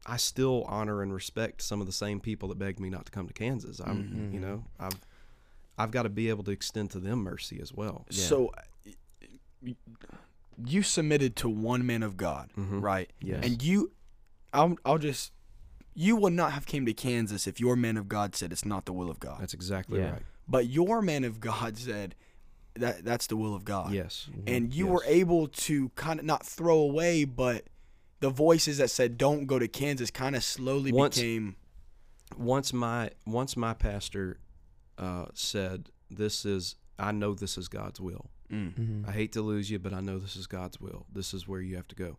I 0.08 0.18
still 0.18 0.64
honor 0.64 1.04
and 1.04 1.14
respect 1.14 1.62
some 1.62 1.80
of 1.80 1.86
the 1.86 1.94
same 1.94 2.20
people 2.20 2.50
that 2.50 2.58
begged 2.58 2.80
me 2.80 2.90
not 2.90 3.06
to 3.06 3.12
come 3.12 3.28
to 3.28 3.34
Kansas. 3.34 3.80
I'm 3.80 4.04
Mhm. 4.04 4.34
you 4.34 4.40
know 4.40 4.64
I've 4.80 5.00
I've 5.78 5.92
got 5.92 6.04
to 6.04 6.10
be 6.10 6.28
able 6.30 6.44
to 6.46 6.52
extend 6.52 6.90
to 6.92 7.00
them 7.00 7.20
mercy 7.20 7.60
as 7.62 7.72
well. 7.72 8.08
Yeah. 8.10 8.24
So 8.26 8.52
you 10.66 10.82
submitted 10.82 11.36
to 11.36 11.50
one 11.50 11.86
man 11.86 12.02
of 12.02 12.18
God, 12.18 12.50
Mhm. 12.58 12.82
right? 12.82 13.12
Yes. 13.22 13.46
And 13.46 13.62
you 13.62 13.92
I'll 14.54 14.76
I'll 14.84 14.98
just 14.98 15.34
you 16.02 16.16
would 16.16 16.34
not 16.34 16.54
have 16.54 16.66
came 16.66 16.86
to 16.86 16.94
Kansas 16.94 17.46
if 17.48 17.60
your 17.60 17.76
man 17.76 17.98
of 17.98 18.08
God 18.08 18.34
said 18.36 18.52
it's 18.54 18.64
not 18.64 18.86
the 18.86 18.94
will 18.94 19.10
of 19.12 19.20
God. 19.20 19.42
That's 19.42 19.54
exactly 19.54 20.00
Yeah. 20.00 20.12
right. 20.12 20.22
But 20.48 20.68
your 20.68 21.02
man 21.02 21.24
of 21.26 21.40
God 21.42 21.78
said 21.78 22.16
that 22.76 23.04
that's 23.04 23.28
the 23.28 23.36
will 23.36 23.54
of 23.54 23.66
God. 23.66 23.92
Yes. 23.92 24.30
And 24.48 24.74
you 24.74 24.86
Yes. 24.86 24.94
were 24.94 25.04
able 25.06 25.48
to 25.50 25.90
kind 25.96 26.20
of 26.20 26.26
not 26.26 26.46
throw 26.46 26.78
away, 26.80 27.26
but 27.26 27.66
the 28.22 28.30
voices 28.30 28.78
that 28.78 28.90
said 28.92 29.18
don't 29.18 29.46
go 29.46 29.60
to 29.60 29.68
Kansas 29.68 30.10
kind 30.12 30.36
of 30.36 30.44
slowly 30.44 30.92
Once- 30.94 31.18
became 31.18 31.56
once 32.38 32.72
my 32.72 33.10
once 33.26 33.58
my 33.58 33.74
pastor 33.74 34.40
uh, 34.98 35.26
said 35.34 35.90
this 36.10 36.46
is 36.46 36.76
I 36.98 37.12
know 37.12 37.34
this 37.34 37.58
is 37.58 37.68
God's 37.68 38.00
will. 38.00 38.30
mm, 38.52 38.74
Mhm. 38.74 39.08
I 39.08 39.12
hate 39.12 39.32
to 39.34 39.42
lose 39.42 39.70
you, 39.70 39.80
but 39.80 39.94
I 39.94 40.02
know 40.02 40.18
this 40.18 40.36
is 40.36 40.48
God's 40.48 40.80
will. 40.82 41.06
This 41.12 41.34
is 41.34 41.48
where 41.48 41.62
you 41.62 41.76
have 41.76 41.88
to 41.90 41.96
go. 41.96 42.18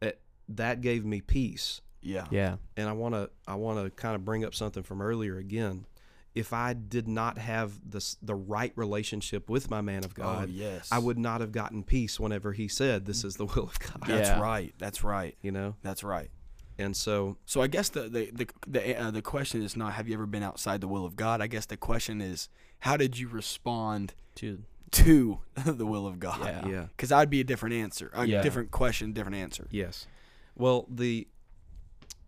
It, 0.00 0.20
that 0.48 0.80
gave 0.80 1.04
me 1.04 1.20
peace, 1.20 1.80
yeah. 2.08 2.26
Yeah. 2.30 2.56
and 2.76 2.88
I 2.88 2.92
want 2.92 3.14
to 3.14 3.30
I 3.46 3.54
want 3.54 3.84
to 3.84 3.90
kind 3.90 4.14
of 4.14 4.24
bring 4.24 4.44
up 4.44 4.54
something 4.54 4.82
from 4.82 5.00
earlier 5.02 5.36
again. 5.38 5.86
If 6.34 6.52
I 6.52 6.72
did 6.72 7.08
not 7.08 7.38
have 7.38 7.72
this 7.90 8.16
the 8.22 8.34
right 8.34 8.72
relationship 8.76 9.48
with 9.50 9.70
my 9.70 9.80
man 9.80 10.04
of 10.04 10.12
Oh 10.18 10.22
God, 10.22 10.48
yes. 10.50 10.88
I 10.92 10.98
would 10.98 11.18
not 11.18 11.40
have 11.40 11.50
gotten 11.52 11.82
peace 11.82 12.20
whenever 12.20 12.52
he 12.52 12.68
said 12.68 13.06
this 13.06 13.24
is 13.24 13.36
the 13.36 13.46
will 13.46 13.64
of 13.64 13.78
God. 13.80 14.02
That's 14.06 14.28
Yeah. 14.28 14.40
right. 14.40 14.74
That's 14.78 15.02
right. 15.02 15.36
You 15.42 15.50
know, 15.52 15.74
That's 15.82 16.04
right. 16.04 16.30
and 16.78 16.96
so 16.96 17.38
So 17.46 17.60
I 17.60 17.66
guess 17.66 17.88
the 17.88 18.02
the 18.08 18.30
the 18.32 18.46
the, 18.66 19.00
uh, 19.00 19.10
the 19.10 19.22
question 19.22 19.62
is 19.62 19.76
not 19.76 19.94
have 19.94 20.06
you 20.08 20.14
ever 20.14 20.26
been 20.26 20.42
outside 20.44 20.80
the 20.80 20.88
will 20.88 21.04
of 21.04 21.16
God. 21.16 21.40
I 21.40 21.46
guess 21.48 21.66
the 21.66 21.76
question 21.76 22.20
is 22.20 22.48
how 22.80 22.96
did 22.96 23.18
you 23.18 23.26
respond 23.28 24.14
To 24.36 24.62
to 24.92 25.40
the 25.66 25.86
will 25.86 26.06
of 26.06 26.20
God? 26.20 26.40
Yeah. 26.44 26.68
yeah. 26.68 26.86
Because 26.96 27.08
that'd 27.08 27.30
be 27.30 27.40
a 27.40 27.44
different 27.44 27.74
answer, 27.74 28.10
a 28.14 28.24
Yeah. 28.26 28.42
different 28.42 28.70
question, 28.70 29.12
different 29.12 29.36
answer. 29.36 29.66
Yes. 29.70 30.06
Well, 30.54 30.86
the 30.88 31.26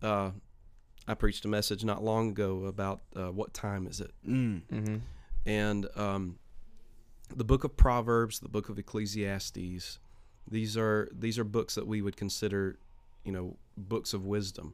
uh, 0.01 0.31
I 1.07 1.13
preached 1.15 1.45
a 1.45 1.47
message 1.47 1.83
not 1.83 2.03
long 2.03 2.29
ago 2.29 2.65
about 2.65 3.01
uh, 3.15 3.31
what 3.31 3.53
time 3.53 3.87
is 3.87 3.99
it, 4.01 4.11
Mm. 4.27 4.61
mm-hmm. 4.71 4.95
and 5.45 5.87
um, 5.95 6.37
the 7.35 7.43
book 7.43 7.63
of 7.63 7.75
Proverbs, 7.77 8.39
the 8.39 8.49
book 8.49 8.69
of 8.69 8.77
Ecclesiastes. 8.77 9.99
These 10.49 10.77
are 10.77 11.07
these 11.11 11.37
are 11.39 11.43
books 11.43 11.75
that 11.75 11.87
we 11.87 12.01
would 12.01 12.17
consider, 12.17 12.77
you 13.23 13.31
know, 13.31 13.55
books 13.77 14.13
of 14.13 14.25
wisdom. 14.25 14.73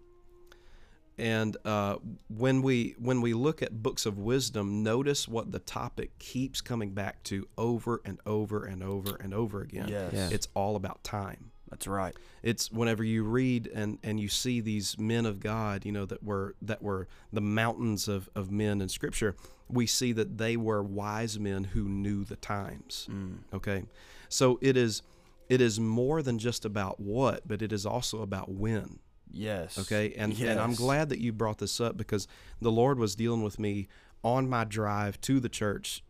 And 1.19 1.57
uh, 1.65 1.97
when 2.29 2.61
we 2.61 2.95
when 2.99 3.21
we 3.21 3.33
look 3.33 3.61
at 3.61 3.81
books 3.83 4.05
of 4.05 4.17
wisdom, 4.19 4.83
notice 4.83 5.27
what 5.27 5.51
the 5.51 5.59
topic 5.59 6.17
keeps 6.19 6.61
coming 6.61 6.91
back 6.91 7.23
to 7.23 7.47
over 7.57 8.01
and 8.05 8.19
over 8.25 8.63
and 8.65 8.83
over 8.83 9.15
and 9.15 9.33
over 9.33 9.61
again. 9.61 9.87
Yes. 9.89 10.13
Yeah. 10.13 10.29
It's 10.31 10.47
all 10.53 10.75
about 10.75 11.03
time. 11.03 11.51
That's 11.69 11.87
right. 11.87 12.15
it's 12.43 12.71
whenever 12.71 13.03
you 13.03 13.23
read 13.23 13.67
and 13.73 13.99
and 14.03 14.19
you 14.19 14.29
see 14.29 14.61
these 14.61 14.97
men 14.97 15.25
of 15.25 15.39
God, 15.39 15.85
you 15.85 15.91
know 15.91 16.05
that 16.05 16.23
were 16.23 16.55
that 16.61 16.81
were 16.81 17.07
the 17.31 17.41
mountains 17.41 18.07
of 18.07 18.29
of 18.35 18.51
men 18.51 18.81
in 18.81 18.89
Scripture. 18.89 19.35
We 19.69 19.85
see 19.85 20.13
that 20.13 20.37
they 20.37 20.55
were 20.55 20.81
wise 20.81 21.37
men 21.39 21.65
who 21.65 21.89
knew 21.89 22.23
the 22.23 22.37
times. 22.37 23.07
Mm. 23.11 23.39
Okay, 23.53 23.83
so 24.29 24.59
it 24.61 24.77
is 24.77 25.01
it 25.49 25.61
is 25.61 25.79
more 25.79 26.21
than 26.21 26.39
just 26.39 26.65
about 26.65 26.99
what, 26.99 27.47
but 27.47 27.61
it 27.61 27.71
is 27.71 27.85
also 27.85 28.21
about 28.21 28.49
when. 28.49 28.99
Yes. 29.29 29.77
Okay, 29.77 30.13
and 30.17 30.39
and 30.39 30.59
I'm 30.59 30.73
glad 30.73 31.09
that 31.09 31.19
you 31.19 31.33
brought 31.33 31.57
this 31.57 31.81
up 31.81 31.97
because 31.97 32.27
the 32.61 32.71
Lord 32.71 32.97
was 32.97 33.15
dealing 33.15 33.43
with 33.43 33.59
me 33.59 33.87
on 34.23 34.49
my 34.49 34.63
drive 34.63 35.19
to 35.21 35.39
the 35.39 35.49
church 35.49 36.03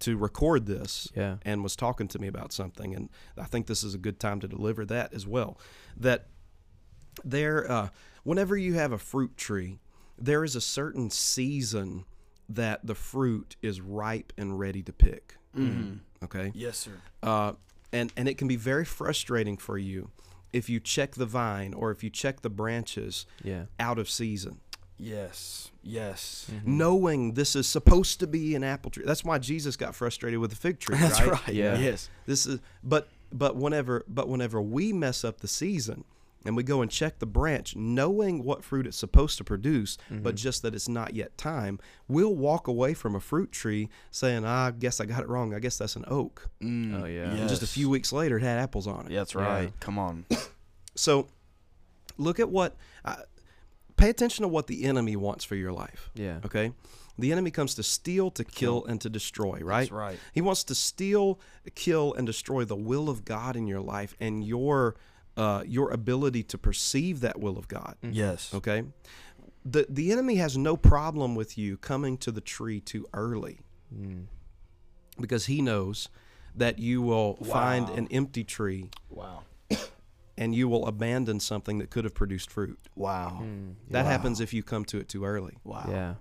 to 0.00 0.16
record 0.16 0.66
this 0.66 1.08
Yeah. 1.14 1.36
and 1.42 1.62
was 1.62 1.76
talking 1.76 2.08
to 2.08 2.18
me 2.18 2.26
about 2.28 2.52
something 2.52 2.94
and 2.94 3.08
i 3.38 3.44
think 3.44 3.66
this 3.66 3.84
is 3.84 3.94
a 3.94 3.98
good 3.98 4.18
time 4.18 4.40
to 4.40 4.48
deliver 4.48 4.84
that 4.86 5.12
as 5.14 5.26
well 5.26 5.58
that 5.96 6.26
there 7.24 7.70
uh, 7.70 7.88
whenever 8.24 8.56
you 8.56 8.74
have 8.74 8.92
a 8.92 8.98
fruit 8.98 9.36
tree 9.36 9.78
there 10.18 10.44
is 10.44 10.54
a 10.56 10.60
certain 10.60 11.10
season 11.10 12.04
that 12.48 12.84
the 12.86 12.94
fruit 12.94 13.56
is 13.62 13.80
ripe 13.80 14.32
and 14.36 14.58
ready 14.58 14.82
to 14.82 14.92
pick 14.92 15.36
Mhm. 15.56 16.00
okay 16.22 16.52
Yes, 16.54 16.78
sir. 16.78 16.92
uh, 17.22 17.52
and 17.92 18.12
and 18.16 18.28
it 18.28 18.38
can 18.38 18.48
be 18.48 18.56
very 18.56 18.84
frustrating 18.84 19.56
for 19.56 19.78
you 19.78 20.10
if 20.52 20.68
you 20.68 20.80
check 20.80 21.14
the 21.14 21.26
vine 21.26 21.74
or 21.74 21.90
if 21.90 22.02
you 22.04 22.10
check 22.10 22.40
the 22.42 22.50
branches 22.50 23.26
Yeah. 23.42 23.66
out 23.78 23.98
of 23.98 24.08
season 24.10 24.60
Yes. 25.00 25.70
Yes. 25.82 26.50
Mm-hmm. 26.52 26.76
knowing 26.78 27.32
this 27.34 27.56
is 27.56 27.66
supposed 27.66 28.20
to 28.20 28.26
be 28.26 28.54
an 28.54 28.62
apple 28.62 28.90
tree 28.90 29.04
that's 29.06 29.24
why 29.24 29.38
jesus 29.38 29.76
got 29.76 29.94
frustrated 29.94 30.38
with 30.40 30.50
the 30.50 30.56
fig 30.56 30.78
tree 30.78 30.96
That's 31.00 31.20
right, 31.22 31.32
right. 31.32 31.54
Yeah. 31.54 31.78
Yes. 31.78 32.10
this 32.26 32.44
is 32.46 32.60
but 32.84 33.08
but 33.32 33.56
whenever 33.56 34.04
but 34.06 34.28
whenever 34.28 34.60
we 34.60 34.92
mess 34.92 35.24
up 35.24 35.40
the 35.40 35.48
season 35.48 36.04
and 36.44 36.56
we 36.56 36.62
go 36.62 36.80
and 36.82 36.90
check 36.90 37.18
the 37.18 37.26
branch 37.26 37.76
knowing 37.76 38.44
what 38.44 38.62
fruit 38.64 38.86
it's 38.86 38.96
supposed 38.98 39.38
to 39.38 39.44
produce 39.44 39.96
but 40.10 40.34
just 40.34 40.60
that 40.62 40.74
it's 40.74 40.88
not 40.88 41.14
yet 41.14 41.36
time 41.38 41.78
we'll 42.08 42.34
walk 42.34 42.66
away 42.68 42.92
from 42.92 43.14
a 43.14 43.20
fruit 43.20 43.50
tree 43.52 43.88
saying 44.10 44.44
ah, 44.44 44.66
i 44.66 44.70
guess 44.70 45.00
i 45.00 45.06
got 45.06 45.22
it 45.22 45.28
wrong 45.28 45.54
i 45.54 45.58
guess 45.58 45.78
that's 45.78 45.96
an 45.96 46.04
oak 46.08 46.48
Mm. 46.62 47.02
Oh, 47.02 47.06
yeah. 47.06 47.30
and 47.30 47.48
just 47.48 47.62
a 47.62 47.66
few 47.66 47.88
weeks 47.88 48.12
later 48.12 48.36
it 48.36 48.42
had 48.42 48.58
apples 48.58 48.86
on 48.86 49.06
it 49.06 49.12
Yeah, 49.12 49.20
that's 49.20 49.34
Yeah. 49.34 49.40
right. 49.42 49.72
Come 49.80 49.98
on. 49.98 50.26
so 50.94 51.26
look 52.18 52.38
at 52.38 52.50
what 52.50 52.76
uh, 53.04 53.16
pay 54.00 54.10
attention 54.10 54.42
to 54.42 54.48
what 54.48 54.66
the 54.66 54.84
enemy 54.84 55.16
wants 55.16 55.44
for 55.44 55.54
your 55.56 55.72
life 55.72 56.10
Yeah. 56.14 56.38
okay 56.44 56.72
the 57.18 57.32
enemy 57.32 57.50
comes 57.50 57.74
to 57.74 57.82
steal 57.82 58.30
to 58.32 58.44
kill 58.44 58.84
and 58.86 59.00
to 59.02 59.10
destroy 59.10 59.58
right 59.62 59.80
That's 59.80 59.90
right. 59.92 60.18
He 60.32 60.40
wants 60.40 60.64
to 60.64 60.74
steal, 60.74 61.38
kill, 61.74 62.14
and 62.14 62.26
destroy 62.26 62.64
the 62.64 62.76
will 62.76 63.08
of 63.10 63.24
God 63.26 63.56
in 63.56 63.66
your 63.66 63.80
life 63.82 64.14
and 64.20 64.42
your 64.42 64.96
uh, 65.36 65.62
your 65.66 65.90
ability 65.90 66.42
to 66.44 66.56
perceive 66.58 67.20
that 67.20 67.38
will 67.38 67.56
of 67.58 67.68
God. 67.68 67.94
Yes. 68.02 68.52
Okay, 68.54 68.84
the 69.64 69.84
the 69.88 70.10
enemy 70.12 70.36
has 70.36 70.56
no 70.56 70.76
problem 70.76 71.34
with 71.34 71.56
you 71.58 71.76
coming 71.76 72.16
to 72.18 72.30
the 72.32 72.40
tree 72.40 72.80
too 72.80 73.06
early 73.12 73.58
Mm. 73.94 74.26
because 75.20 75.46
he 75.46 75.60
knows 75.60 76.08
that 76.54 76.78
you 76.78 77.02
will 77.02 77.34
find 77.44 77.88
an 77.90 78.06
empty 78.10 78.44
tree 78.44 78.88
Wow. 79.10 79.42
And 80.40 80.54
you 80.54 80.68
will 80.68 80.86
abandon 80.86 81.38
something 81.38 81.78
that 81.78 81.90
could 81.90 82.02
have 82.04 82.14
produced 82.14 82.50
fruit. 82.50 82.78
Wow. 82.96 83.40
Mm. 83.42 83.74
That 83.90 84.04
Wow. 84.04 84.10
happens 84.10 84.40
if 84.40 84.52
you 84.54 84.62
come 84.64 84.84
to 84.86 84.98
it 84.98 85.08
too 85.08 85.24
early. 85.24 85.58
Wow. 85.64 85.86
Yeah. 85.88 86.14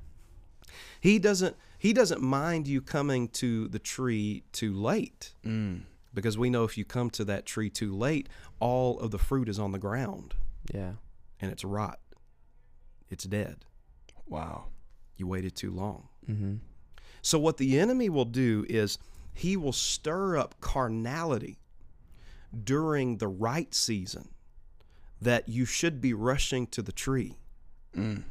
He 1.02 1.18
doesn't 1.18 1.56
he 1.80 1.94
doesn't 1.94 2.22
mind 2.22 2.68
you 2.68 2.82
coming 2.82 3.30
to 3.30 3.70
the 3.70 3.80
tree 3.80 4.44
too 4.52 4.74
late. 4.74 5.34
Mm. 5.46 5.84
because 6.14 6.38
we 6.38 6.50
know 6.50 6.64
if 6.66 6.76
you 6.78 6.84
come 6.84 7.10
to 7.12 7.24
that 7.24 7.46
tree 7.46 7.70
too 7.70 7.96
late, 7.96 8.28
all 8.60 9.00
of 9.00 9.12
the 9.12 9.18
fruit 9.20 9.48
is 9.48 9.58
on 9.60 9.72
the 9.72 9.80
ground 9.80 10.34
Yeah. 10.74 10.94
and 11.40 11.52
it's 11.52 11.64
rot. 11.64 12.00
It's 13.10 13.24
dead. 13.24 13.64
Wow. 14.28 14.66
You 15.18 15.28
waited 15.28 15.56
too 15.56 15.72
long. 15.72 16.10
Mm-hmm. 16.30 16.56
So, 17.22 17.38
what 17.40 17.58
the 17.58 17.80
enemy 17.80 18.10
will 18.10 18.26
do 18.26 18.66
is 18.70 18.98
he 19.34 19.56
will 19.56 19.72
stir 19.74 20.36
up 20.38 20.60
carnality 20.62 21.59
during 22.64 23.18
the 23.18 23.28
right 23.28 23.74
season 23.74 24.30
that 25.22 25.50
you 25.50 25.66
should 25.66 26.00
be 26.02 26.14
rushing 26.14 26.66
to 26.68 26.82
the 26.82 26.92
tree, 26.92 27.38
Mm. 27.96 28.24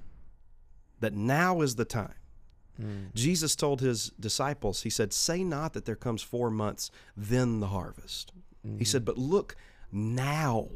that 1.01 1.15
now 1.15 1.61
is 1.61 1.75
the 1.77 1.85
time. 1.85 2.15
Mm. 2.81 3.13
Jesus 3.15 3.57
told 3.57 3.81
his 3.81 4.11
disciples, 4.21 4.83
He 4.83 4.91
said, 4.91 5.13
Say 5.13 5.43
not 5.45 5.73
that 5.73 5.85
there 5.85 5.97
comes 5.97 6.23
four 6.23 6.51
months, 6.51 6.91
then 7.17 7.61
the 7.61 7.67
harvest. 7.69 8.33
Mm-hmm. 8.67 8.79
He 8.79 8.85
said, 8.85 9.05
But 9.05 9.19
look, 9.19 9.57
now 9.93 10.69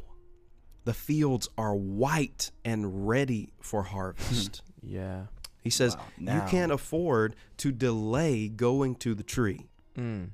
the 0.83 0.93
fields 0.93 1.47
are 1.57 1.73
white 1.75 2.51
and 2.65 3.07
ready 3.07 3.53
for 3.59 3.83
harvest. 3.83 4.61
Yeah. 4.85 5.27
he 5.61 5.69
says, 5.69 5.95
Wow, 5.95 6.35
You 6.35 6.41
can't 6.49 6.71
afford 6.73 7.37
to 7.57 7.71
delay 7.71 8.49
going 8.49 8.95
to 8.95 9.15
the 9.15 9.23
tree. 9.23 9.69
Mm. 9.97 10.31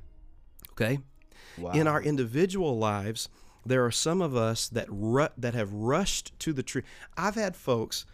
Okay? 0.71 0.97
Wow. 1.59 1.71
In 1.71 1.87
our 1.87 2.01
individual 2.01 2.77
lives, 2.77 3.29
there 3.65 3.85
are 3.85 3.91
some 3.91 4.21
of 4.21 4.35
us 4.35 4.67
that 4.69 4.87
ru- 4.89 5.27
that 5.37 5.53
have 5.53 5.71
rushed 5.73 6.37
to 6.39 6.53
the 6.53 6.63
tree. 6.63 6.83
I've 7.17 7.35
had 7.35 7.55
folks, 7.55 8.05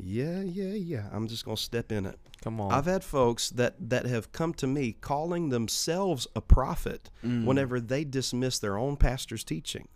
Yeah, 0.00 0.42
yeah, 0.42 0.74
yeah. 0.74 1.08
I'm 1.12 1.26
just 1.26 1.44
gonna 1.44 1.56
step 1.56 1.90
in 1.90 2.06
it. 2.06 2.18
Come 2.42 2.60
on. 2.60 2.70
I've 2.72 2.86
had 2.86 3.02
folks 3.02 3.50
that 3.50 3.74
that 3.90 4.06
have 4.06 4.30
come 4.32 4.54
to 4.54 4.66
me 4.66 4.92
calling 5.00 5.48
themselves 5.48 6.26
a 6.36 6.40
prophet 6.40 7.10
Mm. 7.24 7.44
whenever 7.44 7.80
they 7.80 8.04
dismiss 8.04 8.58
their 8.60 8.76
own 8.78 8.96
pastor's 8.96 9.42
teaching. 9.44 9.88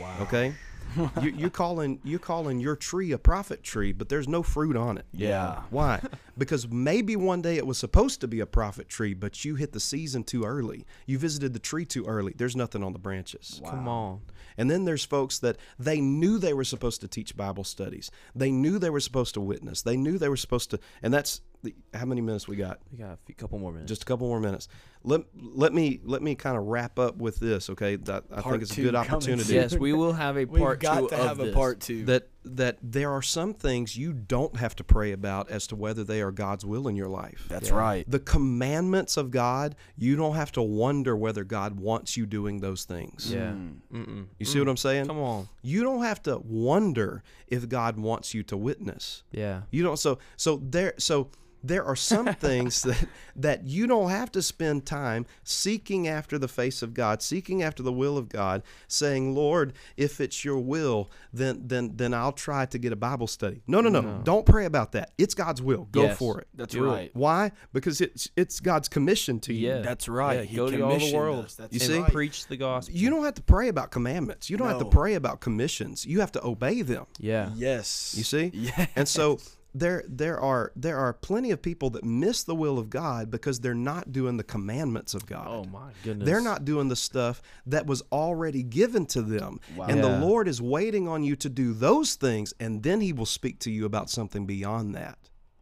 Wow. 0.00 0.16
Okay, 0.22 0.54
you, 1.22 1.30
you're 1.30 1.50
calling 1.50 2.00
you're 2.04 2.18
calling 2.18 2.60
your 2.60 2.76
tree 2.76 3.12
a 3.12 3.18
prophet 3.18 3.62
tree, 3.62 3.92
but 3.92 4.08
there's 4.08 4.28
no 4.28 4.42
fruit 4.42 4.76
on 4.76 4.98
it. 4.98 5.06
Yeah. 5.12 5.62
Why? 5.70 6.00
because 6.38 6.68
maybe 6.68 7.16
one 7.16 7.42
day 7.42 7.56
it 7.56 7.66
was 7.66 7.78
supposed 7.78 8.20
to 8.20 8.28
be 8.28 8.40
a 8.40 8.46
prophet 8.46 8.88
tree, 8.88 9.14
but 9.14 9.44
you 9.44 9.54
hit 9.54 9.72
the 9.72 9.80
season 9.80 10.24
too 10.24 10.44
early. 10.44 10.86
You 11.06 11.18
visited 11.18 11.52
the 11.52 11.58
tree 11.58 11.84
too 11.84 12.04
early. 12.06 12.34
There's 12.36 12.56
nothing 12.56 12.82
on 12.82 12.92
the 12.92 12.98
branches. 12.98 13.60
Come 13.64 13.88
on. 13.88 14.20
And 14.58 14.70
then 14.70 14.84
there's 14.84 15.04
folks 15.04 15.38
that 15.40 15.58
they 15.78 16.00
knew 16.00 16.38
they 16.38 16.54
were 16.54 16.64
supposed 16.64 17.00
to 17.02 17.08
teach 17.08 17.36
Bible 17.36 17.64
studies. 17.64 18.10
They 18.34 18.50
knew 18.50 18.78
they 18.78 18.90
were 18.90 19.00
supposed 19.00 19.34
to 19.34 19.40
witness. 19.40 19.82
They 19.82 19.96
knew 19.96 20.18
they 20.18 20.28
were 20.28 20.36
supposed 20.36 20.70
to, 20.70 20.80
and 21.02 21.12
that's 21.12 21.42
the, 21.62 21.74
how 21.94 22.06
many 22.06 22.20
minutes 22.20 22.48
we 22.48 22.56
got? 22.56 22.80
We 22.90 22.98
got 22.98 23.12
a 23.12 23.18
few, 23.26 23.34
couple 23.34 23.58
more 23.58 23.72
minutes. 23.72 23.88
Just 23.88 24.02
a 24.02 24.06
couple 24.06 24.28
more 24.28 24.40
minutes. 24.40 24.68
Let 25.08 25.22
let 25.36 25.72
me 25.72 26.00
let 26.04 26.20
me 26.20 26.34
kind 26.34 26.56
of 26.58 26.64
wrap 26.64 26.98
up 26.98 27.16
with 27.16 27.36
this, 27.38 27.70
okay? 27.70 27.94
That 27.96 28.24
I 28.30 28.40
Part 28.42 28.54
think 28.54 28.62
it's 28.64 28.72
a 28.72 28.74
two 28.74 28.82
good 28.82 28.94
coming 28.94 29.10
opportunity. 29.10 29.44
soon. 29.44 29.54
yes, 29.56 29.74
we 29.76 29.92
will 29.92 30.12
have 30.14 30.36
a 30.36 30.44
part 30.46 30.50
We've 30.52 30.60
part 30.62 30.80
got 30.80 30.98
two 31.00 31.08
to 31.08 31.14
of 31.16 31.26
have 31.28 31.36
this. 31.38 31.52
a 31.52 31.54
part 31.54 31.80
two. 31.80 32.04
That 32.06 32.28
that 32.44 32.78
there 32.82 33.10
are 33.12 33.22
some 33.22 33.54
things 33.54 33.96
you 33.96 34.12
don't 34.12 34.56
have 34.56 34.74
to 34.76 34.84
pray 34.84 35.12
about 35.12 35.50
as 35.50 35.66
to 35.68 35.76
whether 35.76 36.04
they 36.04 36.20
are 36.22 36.30
God's 36.32 36.64
will 36.64 36.86
in 36.88 36.94
your 36.96 37.08
life. 37.08 37.46
That's 37.48 37.70
Yeah. 37.70 37.76
right. 37.76 38.10
the 38.10 38.18
commandments 38.20 39.16
of 39.16 39.30
God, 39.30 39.74
you 39.96 40.16
don't 40.16 40.34
have 40.34 40.52
to 40.52 40.62
wonder 40.62 41.16
whether 41.16 41.44
God 41.44 41.78
wants 41.80 42.16
you 42.16 42.26
doing 42.26 42.60
those 42.60 42.84
things. 42.84 43.32
Yeah. 43.32 43.52
Mm. 43.52 43.76
Mm-mm. 43.92 44.26
You 44.38 44.46
see 44.46 44.58
what 44.58 44.68
I'm 44.68 44.76
saying? 44.76 45.06
Come 45.06 45.18
on. 45.18 45.48
You 45.62 45.82
don't 45.82 46.02
have 46.02 46.22
to 46.24 46.38
wonder 46.38 47.22
if 47.48 47.68
God 47.68 47.98
wants 47.98 48.34
you 48.34 48.42
to 48.44 48.56
witness. 48.56 49.22
Yeah. 49.32 49.62
You 49.70 49.82
don't 49.82 49.98
so 49.98 50.18
so 50.36 50.60
there 50.62 50.94
so 50.98 51.30
there 51.66 51.84
are 51.84 51.96
some 51.96 52.26
things 52.34 52.82
that 52.82 53.08
that 53.34 53.66
you 53.66 53.86
don't 53.86 54.10
have 54.10 54.32
to 54.32 54.40
spend 54.42 54.86
time 54.86 55.26
seeking 55.44 56.08
after 56.08 56.38
the 56.38 56.48
face 56.48 56.82
of 56.82 56.94
God, 56.94 57.22
seeking 57.22 57.62
after 57.62 57.82
the 57.82 57.92
will 57.92 58.16
of 58.16 58.28
God, 58.28 58.62
saying, 58.88 59.34
"Lord, 59.34 59.72
if 59.96 60.20
it's 60.20 60.44
your 60.44 60.58
will, 60.58 61.10
then 61.32 61.62
then 61.66 61.92
then 61.96 62.14
I'll 62.14 62.32
try 62.32 62.66
to 62.66 62.78
get 62.78 62.92
a 62.92 62.96
Bible 62.96 63.26
study." 63.26 63.62
No, 63.66 63.80
no, 63.80 63.88
no. 63.90 64.00
No. 64.00 64.20
Don't 64.24 64.46
pray 64.46 64.64
about 64.64 64.92
that. 64.92 65.12
It's 65.18 65.34
God's 65.34 65.60
will. 65.62 65.88
Go 65.90 66.02
Yes. 66.04 66.18
for 66.18 66.40
it. 66.40 66.48
That's 66.54 66.72
Do 66.72 66.84
it. 66.84 66.88
right. 66.88 67.10
Why? 67.14 67.52
Because 67.72 68.00
it's 68.00 68.30
it's 68.36 68.60
God's 68.60 68.88
commission 68.88 69.40
to 69.40 69.52
you. 69.54 69.68
Yeah. 69.68 69.80
That's 69.80 70.08
right. 70.08 70.40
Yeah, 70.40 70.42
He 70.44 70.56
go 70.56 70.70
to 70.70 70.80
all 70.80 70.88
the 70.90 70.94
commissioned 70.96 71.18
world. 71.18 71.44
us. 71.46 71.54
That's 71.54 71.72
You 71.72 71.80
see? 71.80 71.98
right. 71.98 72.12
preach 72.12 72.46
the 72.46 72.56
gospel. 72.56 72.94
You 72.96 73.10
don't 73.10 73.24
have 73.24 73.34
to 73.34 73.42
pray 73.42 73.68
about 73.68 73.90
commandments. 73.90 74.48
You 74.50 74.56
don't 74.56 74.68
have 74.68 74.78
to 74.78 74.84
pray 74.84 75.14
about 75.14 75.40
commissions. 75.40 76.04
You 76.06 76.20
have 76.20 76.32
to 76.32 76.44
obey 76.46 76.82
them. 76.82 77.06
Yeah. 77.18 77.50
Yes. 77.56 78.14
You 78.16 78.24
see? 78.24 78.50
Yeah. 78.66 78.86
And 78.96 79.06
so 79.08 79.38
there 79.78 80.04
there 80.08 80.40
are 80.40 80.72
there 80.76 80.98
are 80.98 81.12
plenty 81.12 81.50
of 81.50 81.60
people 81.60 81.90
that 81.90 82.04
miss 82.04 82.44
the 82.44 82.54
will 82.54 82.78
of 82.78 82.88
God 82.90 83.30
because 83.30 83.60
they're 83.60 83.74
not 83.74 84.12
doing 84.12 84.36
the 84.36 84.44
commandments 84.44 85.14
of 85.14 85.26
God. 85.26 85.46
Oh 85.48 85.64
my 85.64 85.90
goodness. 86.02 86.26
They're 86.26 86.40
not 86.40 86.64
doing 86.64 86.88
the 86.88 86.96
stuff 86.96 87.42
that 87.66 87.86
was 87.86 88.02
already 88.12 88.62
given 88.62 89.06
to 89.06 89.22
them. 89.22 89.60
And 89.88 89.98
Yeah. 89.98 90.02
the 90.08 90.18
Lord 90.20 90.48
is 90.48 90.60
waiting 90.62 91.08
on 91.08 91.22
you 91.24 91.36
to 91.36 91.48
do 91.48 91.72
those 91.72 92.14
things 92.14 92.54
and 92.58 92.82
then 92.82 93.00
he 93.00 93.12
will 93.12 93.26
speak 93.26 93.58
to 93.60 93.70
you 93.70 93.84
about 93.84 94.10
something 94.10 94.46
beyond 94.46 94.94
that. 94.94 95.18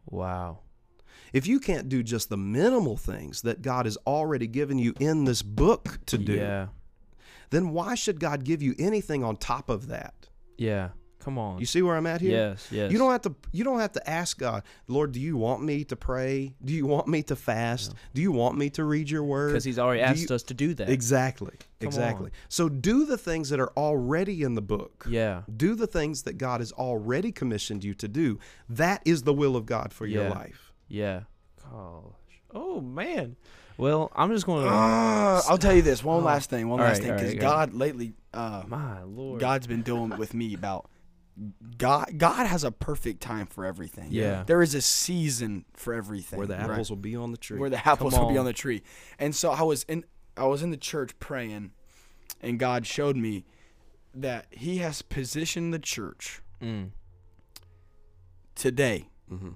Wow. 0.09 0.59
If 1.33 1.47
you 1.47 1.59
can't 1.59 1.89
do 1.89 2.01
just 2.01 2.29
the 2.29 2.37
minimal 2.37 2.95
things 2.95 3.41
that 3.41 3.61
God 3.61 3.85
has 3.85 3.97
already 4.07 4.47
given 4.47 4.77
you 4.79 4.93
in 4.99 5.25
this 5.25 5.41
book 5.41 5.99
to 6.05 6.17
do, 6.17 6.33
Yeah. 6.33 6.67
then 7.49 7.69
why 7.71 7.95
should 7.95 8.19
God 8.19 8.45
give 8.45 8.61
you 8.61 8.73
anything 8.79 9.23
on 9.23 9.35
top 9.35 9.69
of 9.69 9.87
that? 9.87 10.29
Yeah. 10.57 10.89
Come 11.25 11.39
on. 11.39 11.57
You 11.59 11.65
see 11.65 11.81
where 11.81 11.95
I'm 11.95 12.05
at 12.05 12.21
here? 12.21 12.31
Yes. 12.51 12.67
Yes. 12.69 12.91
You 12.91 12.99
don't 12.99 13.11
have 13.11 13.23
to 13.23 13.33
you 13.51 13.63
don't 13.63 13.79
have 13.79 13.93
to 13.93 14.07
ask 14.09 14.37
God, 14.37 14.61
Lord, 14.87 15.11
do 15.11 15.19
you 15.19 15.35
want 15.37 15.63
me 15.63 15.83
to 15.85 15.95
pray? 15.95 16.53
Do 16.63 16.71
you 16.71 16.85
want 16.85 17.07
me 17.07 17.23
to 17.23 17.35
fast? 17.35 17.95
Do 18.13 18.21
you 18.21 18.31
want 18.31 18.59
me 18.59 18.69
to 18.69 18.83
read 18.83 19.09
your 19.09 19.23
word? 19.23 19.47
because 19.53 19.63
he's 19.63 19.79
already 19.79 20.01
Do 20.01 20.05
asked 20.05 20.29
you- 20.29 20.35
us 20.35 20.43
to 20.43 20.53
do 20.53 20.75
that. 20.75 20.87
Exactly. 20.87 21.55
Come 21.79 21.87
exactly. 21.87 22.25
on. 22.27 22.31
So 22.47 22.69
do 22.69 23.05
the 23.07 23.17
things 23.17 23.49
that 23.49 23.59
are 23.59 23.71
already 23.75 24.43
in 24.43 24.53
the 24.53 24.61
book. 24.61 25.07
Yeah. 25.09 25.41
Do 25.57 25.73
the 25.73 25.87
things 25.87 26.21
that 26.23 26.37
God 26.37 26.61
has 26.61 26.71
already 26.73 27.31
commissioned 27.31 27.83
you 27.83 27.95
to 27.95 28.07
do. 28.07 28.37
That 28.69 29.01
is 29.03 29.23
the 29.23 29.33
will 29.33 29.55
of 29.55 29.65
God 29.65 29.93
for 29.93 30.05
your 30.05 30.29
life. 30.29 30.73
Yeah. 30.87 31.21
Gosh. 31.63 32.03
Oh 32.53 32.81
man. 32.81 33.35
Well, 33.77 34.11
I'm 34.15 34.31
just 34.31 34.45
going 34.45 34.63
to. 34.63 34.69
Uh, 34.69 35.41
I'll 35.49 35.57
tell 35.57 35.73
you 35.73 35.81
this 35.81 36.03
one 36.03 36.21
Oh. 36.21 36.25
last 36.25 36.49
thing. 36.51 36.69
One 36.69 36.79
All 36.79 36.85
last 36.85 36.99
right, 36.99 37.07
thing, 37.07 37.13
because 37.15 37.29
right, 37.31 37.39
go 37.41 37.47
God 37.47 37.73
lately, 37.73 38.13
uh, 38.33 38.63
my 38.67 39.01
lord. 39.03 39.41
God's 39.41 39.67
been 39.67 39.81
dealing 39.81 40.17
with 40.17 40.33
me 40.33 40.53
about 40.53 40.89
God. 41.77 42.17
God 42.17 42.47
has 42.47 42.63
a 42.63 42.71
perfect 42.71 43.21
time 43.21 43.45
for 43.45 43.65
everything. 43.65 44.07
Yeah. 44.11 44.43
there 44.45 44.61
is 44.61 44.73
a 44.75 44.81
season 44.81 45.65
for 45.73 45.93
everything. 45.93 46.37
Where 46.37 46.47
the 46.47 46.55
right? 46.55 46.69
apples 46.71 46.89
will 46.89 46.97
be 46.97 47.15
on 47.15 47.31
the 47.31 47.37
tree. 47.37 47.59
where 47.59 47.69
the 47.69 47.85
apples 47.87 48.17
will 48.17 48.27
be 48.29 48.33
on. 48.35 48.39
on 48.39 48.45
the 48.45 48.53
tree. 48.53 48.81
And 49.19 49.35
so 49.35 49.51
I 49.51 49.63
was 49.63 49.83
in 49.83 50.05
I 50.37 50.45
was 50.47 50.61
in 50.63 50.69
the 50.71 50.77
church 50.77 51.17
praying, 51.19 51.71
and 52.41 52.59
God 52.59 52.85
showed 52.85 53.15
me 53.17 53.45
that 54.13 54.47
He 54.51 54.77
has 54.77 55.01
positioned 55.01 55.73
the 55.73 55.79
church 55.79 56.41
Mm. 56.61 56.91
today 58.55 59.09
hmm 59.29 59.49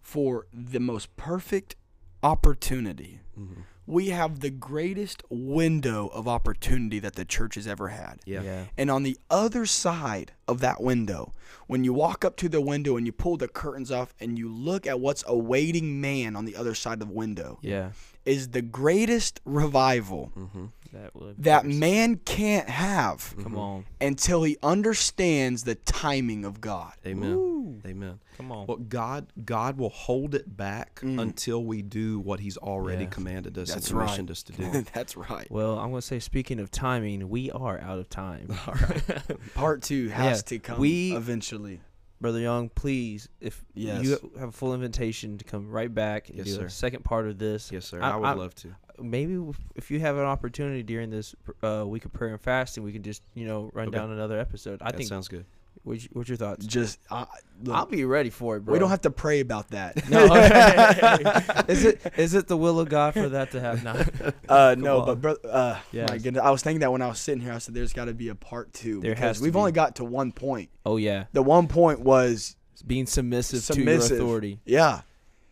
for 0.00 0.46
the 0.52 0.80
most 0.80 1.16
perfect 1.16 1.76
opportunity. 2.22 3.20
hmm 3.36 3.62
We 3.86 4.10
have 4.10 4.40
the 4.40 4.50
greatest 4.50 5.22
window 5.30 6.08
of 6.08 6.28
opportunity 6.28 6.98
that 7.00 7.14
the 7.16 7.24
church 7.24 7.56
has 7.56 7.66
ever 7.66 7.88
had. 7.88 8.20
Yeah. 8.24 8.42
Yeah. 8.42 8.64
And 8.76 8.90
on 8.90 9.02
the 9.02 9.16
other 9.30 9.66
side 9.66 10.32
of 10.46 10.60
that 10.60 10.80
window, 10.80 11.32
when 11.66 11.82
you 11.82 11.92
walk 11.92 12.24
up 12.24 12.36
to 12.36 12.48
the 12.48 12.60
window 12.60 12.96
and 12.96 13.04
you 13.06 13.12
pull 13.12 13.36
the 13.36 13.48
curtains 13.48 13.90
off 13.90 14.14
and 14.20 14.38
you 14.38 14.48
look 14.48 14.86
at 14.86 15.00
what's 15.00 15.24
awaiting 15.26 16.00
man 16.00 16.36
on 16.36 16.44
the 16.44 16.54
other 16.56 16.74
side 16.74 17.00
of 17.02 17.08
the 17.08 17.14
window, 17.14 17.58
Yeah. 17.62 17.90
is 18.24 18.48
the 18.50 18.62
greatest 18.62 19.40
revival 19.44 20.26
hmm 20.34 20.66
That 20.92 21.14
would. 21.14 21.42
that 21.44 21.64
man 21.66 22.16
can't 22.16 22.68
have 22.68 23.34
Come 23.42 23.56
on. 23.56 23.84
until 24.00 24.42
he 24.42 24.56
understands 24.62 25.62
the 25.64 25.74
timing 25.76 26.44
of 26.44 26.60
God. 26.60 26.92
Amen. 27.06 27.30
Ooh. 27.32 27.80
Amen. 27.86 28.18
Come 28.36 28.50
on. 28.52 28.66
Well, 28.66 28.76
God, 28.78 29.26
God 29.44 29.78
will 29.78 29.88
hold 29.90 30.34
it 30.34 30.56
back 30.56 31.00
Mm. 31.02 31.20
until 31.20 31.64
we 31.64 31.82
do 31.82 32.18
what 32.18 32.40
He's 32.40 32.56
already 32.56 33.04
Yeah. 33.04 33.10
commanded 33.10 33.56
us 33.58 33.68
That's 33.72 33.88
and 33.90 33.98
right. 33.98 34.06
commissioned 34.06 34.30
us 34.30 34.42
to 34.44 34.52
do. 34.52 34.84
That's 34.94 35.16
right. 35.16 35.50
Well, 35.50 35.78
I'm 35.78 35.90
going 35.90 36.00
to 36.00 36.06
say, 36.06 36.18
speaking 36.18 36.58
of 36.58 36.70
timing, 36.70 37.28
we 37.28 37.50
are 37.52 37.78
out 37.80 37.98
of 37.98 38.08
time. 38.08 38.48
All 38.66 38.74
right. 38.74 39.36
Part 39.54 39.82
two 39.82 40.08
has 40.08 40.38
Yeah, 40.38 40.42
to 40.42 40.58
come 40.58 40.78
we- 40.80 41.14
eventually. 41.14 41.80
Brother 42.20 42.40
Young, 42.40 42.68
please, 42.68 43.28
if 43.40 43.64
Yes. 43.72 44.04
you 44.04 44.18
have 44.38 44.50
a 44.50 44.52
full 44.52 44.74
invitation 44.74 45.38
to 45.38 45.44
come 45.44 45.70
right 45.70 45.92
back 45.94 46.28
and 46.28 46.36
Yes, 46.36 46.48
do 46.48 46.52
sir. 46.56 46.66
a 46.66 46.70
second 46.70 47.02
part 47.02 47.26
of 47.26 47.38
this, 47.38 47.70
Yes, 47.72 47.86
sir. 47.86 48.02
I- 48.02 48.10
I, 48.10 48.16
would 48.16 48.26
I- 48.26 48.32
love 48.34 48.54
to. 48.56 48.76
Maybe 49.02 49.40
if 49.76 49.90
you 49.90 50.00
have 50.00 50.16
an 50.16 50.24
opportunity 50.24 50.82
during 50.82 51.10
this 51.10 51.34
uh, 51.62 51.84
week 51.86 52.04
of 52.04 52.12
prayer 52.12 52.32
and 52.32 52.40
fasting, 52.40 52.82
we 52.84 52.92
can 52.92 53.02
just 53.02 53.22
you 53.34 53.46
know 53.46 53.70
run 53.72 53.88
Okay. 53.88 53.96
down 53.98 54.10
another 54.10 54.38
episode. 54.38 54.80
I 54.82 54.86
that 54.90 54.96
think. 54.96 55.08
sounds 55.08 55.28
good. 55.28 55.44
What's, 55.82 56.04
what's 56.12 56.28
your 56.28 56.36
thoughts? 56.36 56.66
Just 56.66 56.98
uh, 57.10 57.24
look, 57.62 57.74
I'll 57.74 57.86
be 57.86 58.04
ready 58.04 58.28
for 58.28 58.56
it, 58.56 58.60
bro. 58.66 58.72
we 58.74 58.78
don't 58.78 58.90
have 58.90 59.00
to 59.02 59.10
pray 59.10 59.40
about 59.40 59.68
that. 59.70 60.10
No. 60.10 60.24
is 61.68 61.84
it 61.86 62.02
is 62.18 62.34
it 62.34 62.48
the 62.48 62.56
will 62.56 62.80
of 62.80 62.88
God 62.90 63.14
for 63.14 63.30
that 63.30 63.50
to 63.52 63.60
happen? 63.60 63.84
No. 63.84 64.32
uh, 64.48 64.74
no, 64.76 65.00
on. 65.00 65.06
but 65.06 65.20
bro, 65.22 65.50
uh, 65.50 65.78
my 65.92 66.18
goodness, 66.18 66.42
I 66.42 66.50
was 66.50 66.62
thinking 66.62 66.80
that 66.80 66.92
when 66.92 67.00
I 67.00 67.06
was 67.08 67.18
sitting 67.18 67.40
here. 67.42 67.52
I 67.52 67.58
said, 67.58 67.74
"There's 67.74 67.94
got 67.94 68.06
to 68.06 68.14
be 68.14 68.28
a 68.28 68.34
part 68.34 68.72
two 68.74 69.00
There 69.00 69.12
because 69.12 69.36
has 69.36 69.40
we've 69.40 69.54
be. 69.54 69.58
only 69.58 69.72
got 69.72 69.96
to 69.96 70.04
one 70.04 70.32
point. 70.32 70.68
Oh 70.84 70.98
yeah, 70.98 71.24
The 71.32 71.42
one 71.42 71.66
point 71.66 72.00
was 72.00 72.56
being 72.86 73.06
submissive, 73.06 73.60
Submissive. 73.60 74.08
to 74.10 74.14
your 74.16 74.22
authority. 74.24 74.60
yeah. 74.66 75.00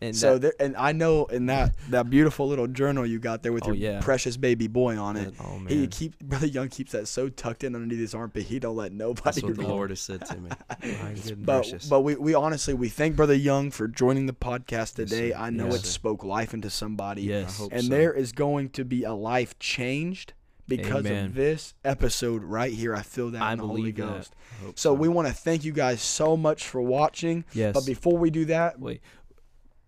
And 0.01 0.15
so 0.15 0.37
that- 0.37 0.41
there, 0.57 0.65
and 0.65 0.77
I 0.77 0.93
know 0.93 1.25
in 1.25 1.47
that 1.47 1.75
that 1.89 2.09
beautiful 2.09 2.47
little 2.47 2.67
journal 2.67 3.05
you 3.05 3.19
got 3.19 3.43
there 3.43 3.51
with 3.51 3.63
Oh, 3.67 3.73
your 3.73 3.93
yeah. 3.93 3.99
precious 4.01 4.37
baby 4.37 4.67
boy 4.67 4.97
on 4.97 5.17
it. 5.17 5.33
oh 5.43 5.59
man, 5.59 5.67
He 5.73 5.87
keep 5.87 6.17
brother 6.19 6.47
Young 6.47 6.69
keeps 6.69 6.93
that 6.93 7.07
so 7.09 7.27
tucked 7.27 7.63
in 7.65 7.75
underneath 7.75 7.99
his 7.99 8.13
armpit. 8.15 8.43
He 8.43 8.59
don't 8.59 8.77
let 8.77 8.93
nobody. 8.93 9.41
Know. 9.41 9.47
That's 9.49 9.57
what 9.59 9.67
the. 9.67 9.67
Lord 9.67 9.89
has 9.89 9.99
said 9.99 10.25
to 10.25 10.37
me. 10.37 10.49
My. 10.83 11.15
But 11.37 11.45
precious. 11.63 11.85
but 11.89 11.99
we, 12.01 12.15
we 12.15 12.33
honestly 12.33 12.73
we 12.73 12.87
thank 12.87 13.15
brother 13.17 13.33
Young 13.35 13.71
for 13.71 13.87
joining 13.89 14.25
the 14.25 14.33
podcast 14.33 14.95
today. 14.95 15.31
sir. 15.31 15.37
I 15.37 15.49
know 15.49 15.65
Yes, 15.65 15.75
it 15.75 15.85
sir. 15.85 15.87
spoke 15.91 16.23
life 16.23 16.53
into 16.53 16.69
somebody. 16.69 17.23
yes, 17.23 17.59
I 17.59 17.63
hope 17.63 17.71
and 17.73 17.83
so. 17.83 17.89
there 17.89 18.13
is 18.13 18.31
going 18.31 18.69
to 18.69 18.85
be 18.85 19.03
a 19.03 19.13
life 19.13 19.59
changed 19.59 20.31
because 20.67 21.05
Amen. 21.07 21.25
of 21.25 21.33
this 21.35 21.73
episode 21.83 22.43
right 22.43 22.71
here. 22.71 22.95
I 22.95 23.01
feel 23.01 23.31
that 23.31 23.41
I 23.41 23.53
in 23.53 23.57
the 23.59 23.65
Holy. 23.67 23.91
Ghost. 23.91 24.33
I 24.61 24.65
hope 24.65 24.77
So 24.79 24.93
we 24.93 25.07
want 25.07 25.27
to 25.27 25.33
thank 25.33 25.63
you 25.65 25.71
guys 25.71 25.99
so 26.01 26.37
much 26.37 26.63
for 26.67 26.79
watching. 26.81 27.43
yes. 27.53 27.73
But 27.73 27.85
before 27.87 28.17
we 28.17 28.29
do 28.29 28.45
that, 28.45 28.79
Wait, 28.79 29.01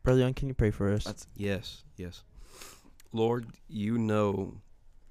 brother 0.04 0.20
Young, 0.22 0.34
can 0.34 0.48
you 0.48 0.54
pray 0.54 0.72
for 0.72 0.92
us? 0.92 1.04
That's- 1.06 1.28
Yes, 1.36 1.84
yes. 1.98 2.24
Lord, 3.14 3.48
you 3.68 3.98
know 3.98 4.62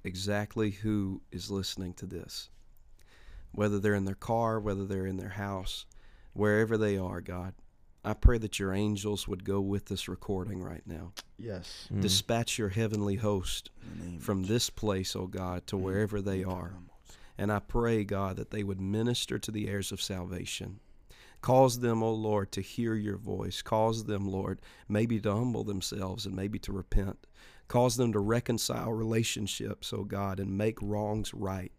exactly 0.03 0.71
who 0.71 1.21
is 1.31 1.51
listening 1.51 1.93
to 1.95 2.05
this. 2.05 2.49
Whether 3.51 3.79
they're 3.79 3.93
in 3.95 4.05
their 4.05 4.15
car, 4.15 4.59
whether 4.59 4.85
they're 4.85 5.05
in 5.05 5.17
their 5.17 5.29
house, 5.29 5.85
wherever 6.33 6.77
they 6.77 6.97
are, 6.97 7.21
God. 7.21 7.53
I 8.03 8.13
pray 8.13 8.39
that 8.39 8.57
your 8.57 8.73
angels 8.73 9.27
would 9.27 9.43
go 9.43 9.61
with 9.61 9.85
this 9.85 10.07
recording 10.07 10.63
right 10.63 10.85
now. 10.87 11.13
yes, 11.37 11.87
Mm. 11.91 12.01
Dispatch 12.01 12.57
your 12.59 12.69
heavenly 12.69 13.15
host 13.17 13.69
in 13.83 13.99
the 13.99 14.05
name 14.05 14.15
of 14.17 14.23
from 14.23 14.43
this 14.43 14.69
place, 14.69 15.15
O 15.15 15.25
God, 15.27 15.65
to 15.67 15.77
wherever 15.77 16.21
they 16.21 16.43
are. 16.43 16.73
And 17.37 17.51
I 17.51 17.59
pray, 17.59 18.03
God, 18.03 18.35
that 18.37 18.51
they 18.51 18.63
would 18.63 18.79
minister 18.79 19.37
to 19.39 19.51
the 19.51 19.67
heirs 19.67 19.91
of 19.91 20.01
salvation. 20.01 20.79
Cause 21.41 21.79
them, 21.79 22.03
O 22.03 22.13
Lord, 22.13 22.51
to 22.53 22.61
hear 22.61 22.93
your 22.95 23.17
voice. 23.17 23.61
Cause 23.61 24.05
them, 24.05 24.29
Lord, 24.29 24.59
maybe 24.87 25.19
to 25.19 25.33
humble 25.33 25.63
themselves 25.63 26.25
and 26.25 26.35
maybe 26.35 26.59
to 26.59 26.71
repent. 26.71 27.25
Cause 27.67 27.97
them 27.97 28.13
to 28.13 28.19
reconcile 28.19 28.91
relationships, 28.91 29.93
O 29.93 30.03
God, 30.03 30.39
and 30.39 30.57
make 30.57 30.77
wrongs 30.81 31.33
right. 31.33 31.71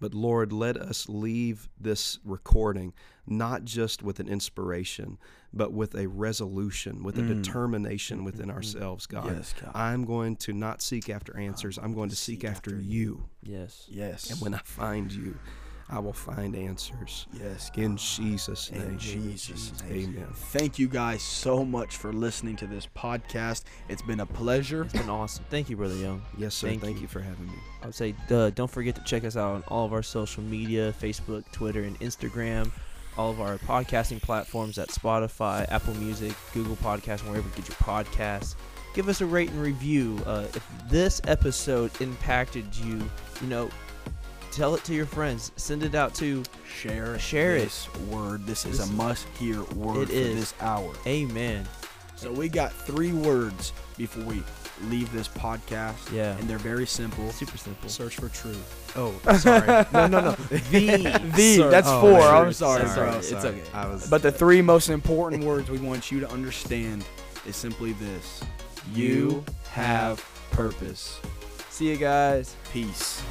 But 0.00 0.14
Lord, 0.14 0.52
let 0.52 0.78
us 0.78 1.08
leave 1.08 1.68
this 1.78 2.18
recording 2.24 2.94
not 3.26 3.64
just 3.64 4.02
with 4.02 4.18
an 4.18 4.28
inspiration, 4.28 5.18
but 5.52 5.72
with 5.72 5.94
a 5.94 6.08
resolution, 6.08 7.02
with 7.02 7.18
a 7.18 7.22
mm. 7.22 7.42
determination 7.42 8.24
within 8.24 8.46
mm-hmm. 8.46 8.56
ourselves, 8.56 9.06
God. 9.06 9.26
Yes, 9.26 9.54
God. 9.60 9.70
I'm 9.74 10.04
going 10.04 10.36
to 10.36 10.52
not 10.52 10.80
seek 10.80 11.10
after 11.10 11.36
answers. 11.36 11.78
I'm 11.78 11.94
going 11.94 12.08
to 12.08 12.16
seek 12.16 12.44
after 12.44 12.74
you. 12.74 13.28
Yes. 13.42 13.86
Yes. 13.88 14.30
And 14.30 14.40
when 14.40 14.54
I 14.54 14.60
find 14.64 15.12
you, 15.12 15.36
I 15.92 15.98
will 15.98 16.12
find 16.12 16.54
answers. 16.54 17.26
yes, 17.32 17.68
God. 17.70 17.84
In 17.84 17.96
Jesus' 17.96 18.70
name. 18.70 18.82
In 18.82 18.98
Jesus' 18.98 19.72
name. 19.82 20.14
Amen. 20.16 20.28
Thank 20.34 20.78
you 20.78 20.86
guys 20.86 21.20
so 21.20 21.64
much 21.64 21.96
for 21.96 22.12
listening 22.12 22.54
to 22.56 22.66
this 22.66 22.86
podcast. 22.96 23.64
It's 23.88 24.02
been 24.02 24.20
a 24.20 24.26
pleasure. 24.26 24.82
It's 24.82 24.92
been 24.92 25.10
awesome. 25.10 25.44
Thank 25.50 25.68
you, 25.68 25.76
Brother 25.76 25.96
Young. 25.96 26.22
Yes, 26.38 26.54
sir. 26.54 26.68
Thank 26.68 26.82
Thank, 26.82 26.96
you. 26.96 27.02
you. 27.02 27.08
for 27.08 27.20
having 27.20 27.46
me. 27.46 27.54
I 27.82 27.86
would 27.86 27.94
say, 27.94 28.14
uh, 28.30 28.50
don't 28.50 28.70
forget 28.70 28.94
to 28.96 29.02
check 29.04 29.24
us 29.24 29.36
out 29.36 29.54
on 29.54 29.64
all 29.68 29.84
of 29.84 29.92
our 29.92 30.02
social 30.02 30.44
media 30.44 30.94
Facebook, 31.00 31.50
Twitter, 31.50 31.82
and 31.82 31.98
Instagram. 32.00 32.70
All 33.18 33.30
of 33.30 33.40
our 33.40 33.58
podcasting 33.58 34.22
platforms 34.22 34.78
at 34.78 34.88
Spotify, 34.88 35.68
Apple 35.70 35.94
Music, 35.94 36.32
Google 36.54 36.76
Podcasts, 36.76 37.26
wherever 37.26 37.46
you 37.48 37.54
get 37.56 37.68
your 37.68 37.76
podcasts. 37.78 38.54
Give 38.94 39.08
us 39.08 39.20
a 39.20 39.26
rate 39.26 39.50
and 39.50 39.60
review. 39.60 40.20
Uh, 40.24 40.46
if 40.54 40.68
this 40.88 41.20
episode 41.26 41.90
impacted 42.00 42.64
you, 42.76 43.02
you 43.40 43.46
know, 43.48 43.68
tell 44.52 44.74
it 44.74 44.84
to 44.84 44.94
your 44.94 45.06
friends. 45.06 45.52
Send 45.56 45.82
it 45.82 45.94
out 45.94 46.14
to 46.16 46.42
Share, 46.68 47.18
Share 47.18 47.56
it. 47.56 47.64
this 47.64 47.88
word. 48.10 48.46
This 48.46 48.64
is 48.66 48.78
This- 48.78 48.88
a 48.88 48.92
must-hear 48.92 49.62
word 49.74 50.02
It 50.02 50.08
for 50.08 50.12
is. 50.14 50.34
this 50.36 50.54
hour. 50.60 50.92
Amen. 51.06 51.66
So 52.16 52.30
we 52.30 52.48
got 52.50 52.72
three 52.72 53.12
words 53.12 53.72
before 53.96 54.24
we 54.24 54.42
leave 54.88 55.10
this 55.12 55.26
podcast. 55.28 55.94
Yeah. 56.12 56.36
and 56.36 56.46
they're 56.48 56.58
very 56.58 56.86
simple. 56.86 57.30
Super 57.32 57.56
simple. 57.56 57.88
Search 57.88 58.16
for 58.16 58.28
truth. 58.28 58.92
Oh, 58.96 59.14
sorry. 59.38 59.86
no, 59.92 60.06
no, 60.06 60.20
no. 60.20 60.30
The. 60.70 60.96
The 61.34 61.68
that's 61.70 61.88
Oh, 61.88 62.00
four. 62.02 62.20
I'm 62.20 62.52
sorry, 62.52 62.86
Sorry. 62.88 63.10
bro. 63.10 63.18
It's 63.18 63.32
okay. 63.32 63.62
I 63.72 63.86
was. 63.88 64.08
But 64.10 64.20
the 64.22 64.32
three 64.32 64.60
most 64.60 64.90
important 64.90 65.44
words 65.44 65.70
we 65.70 65.78
want 65.78 66.10
you 66.10 66.20
to 66.20 66.30
understand 66.30 67.04
is 67.46 67.56
simply 67.56 67.92
this: 67.94 68.42
you 68.92 69.42
have 69.70 70.22
purpose. 70.50 71.18
See 71.70 71.88
you 71.90 71.96
guys. 71.96 72.54
Peace. 72.72 73.22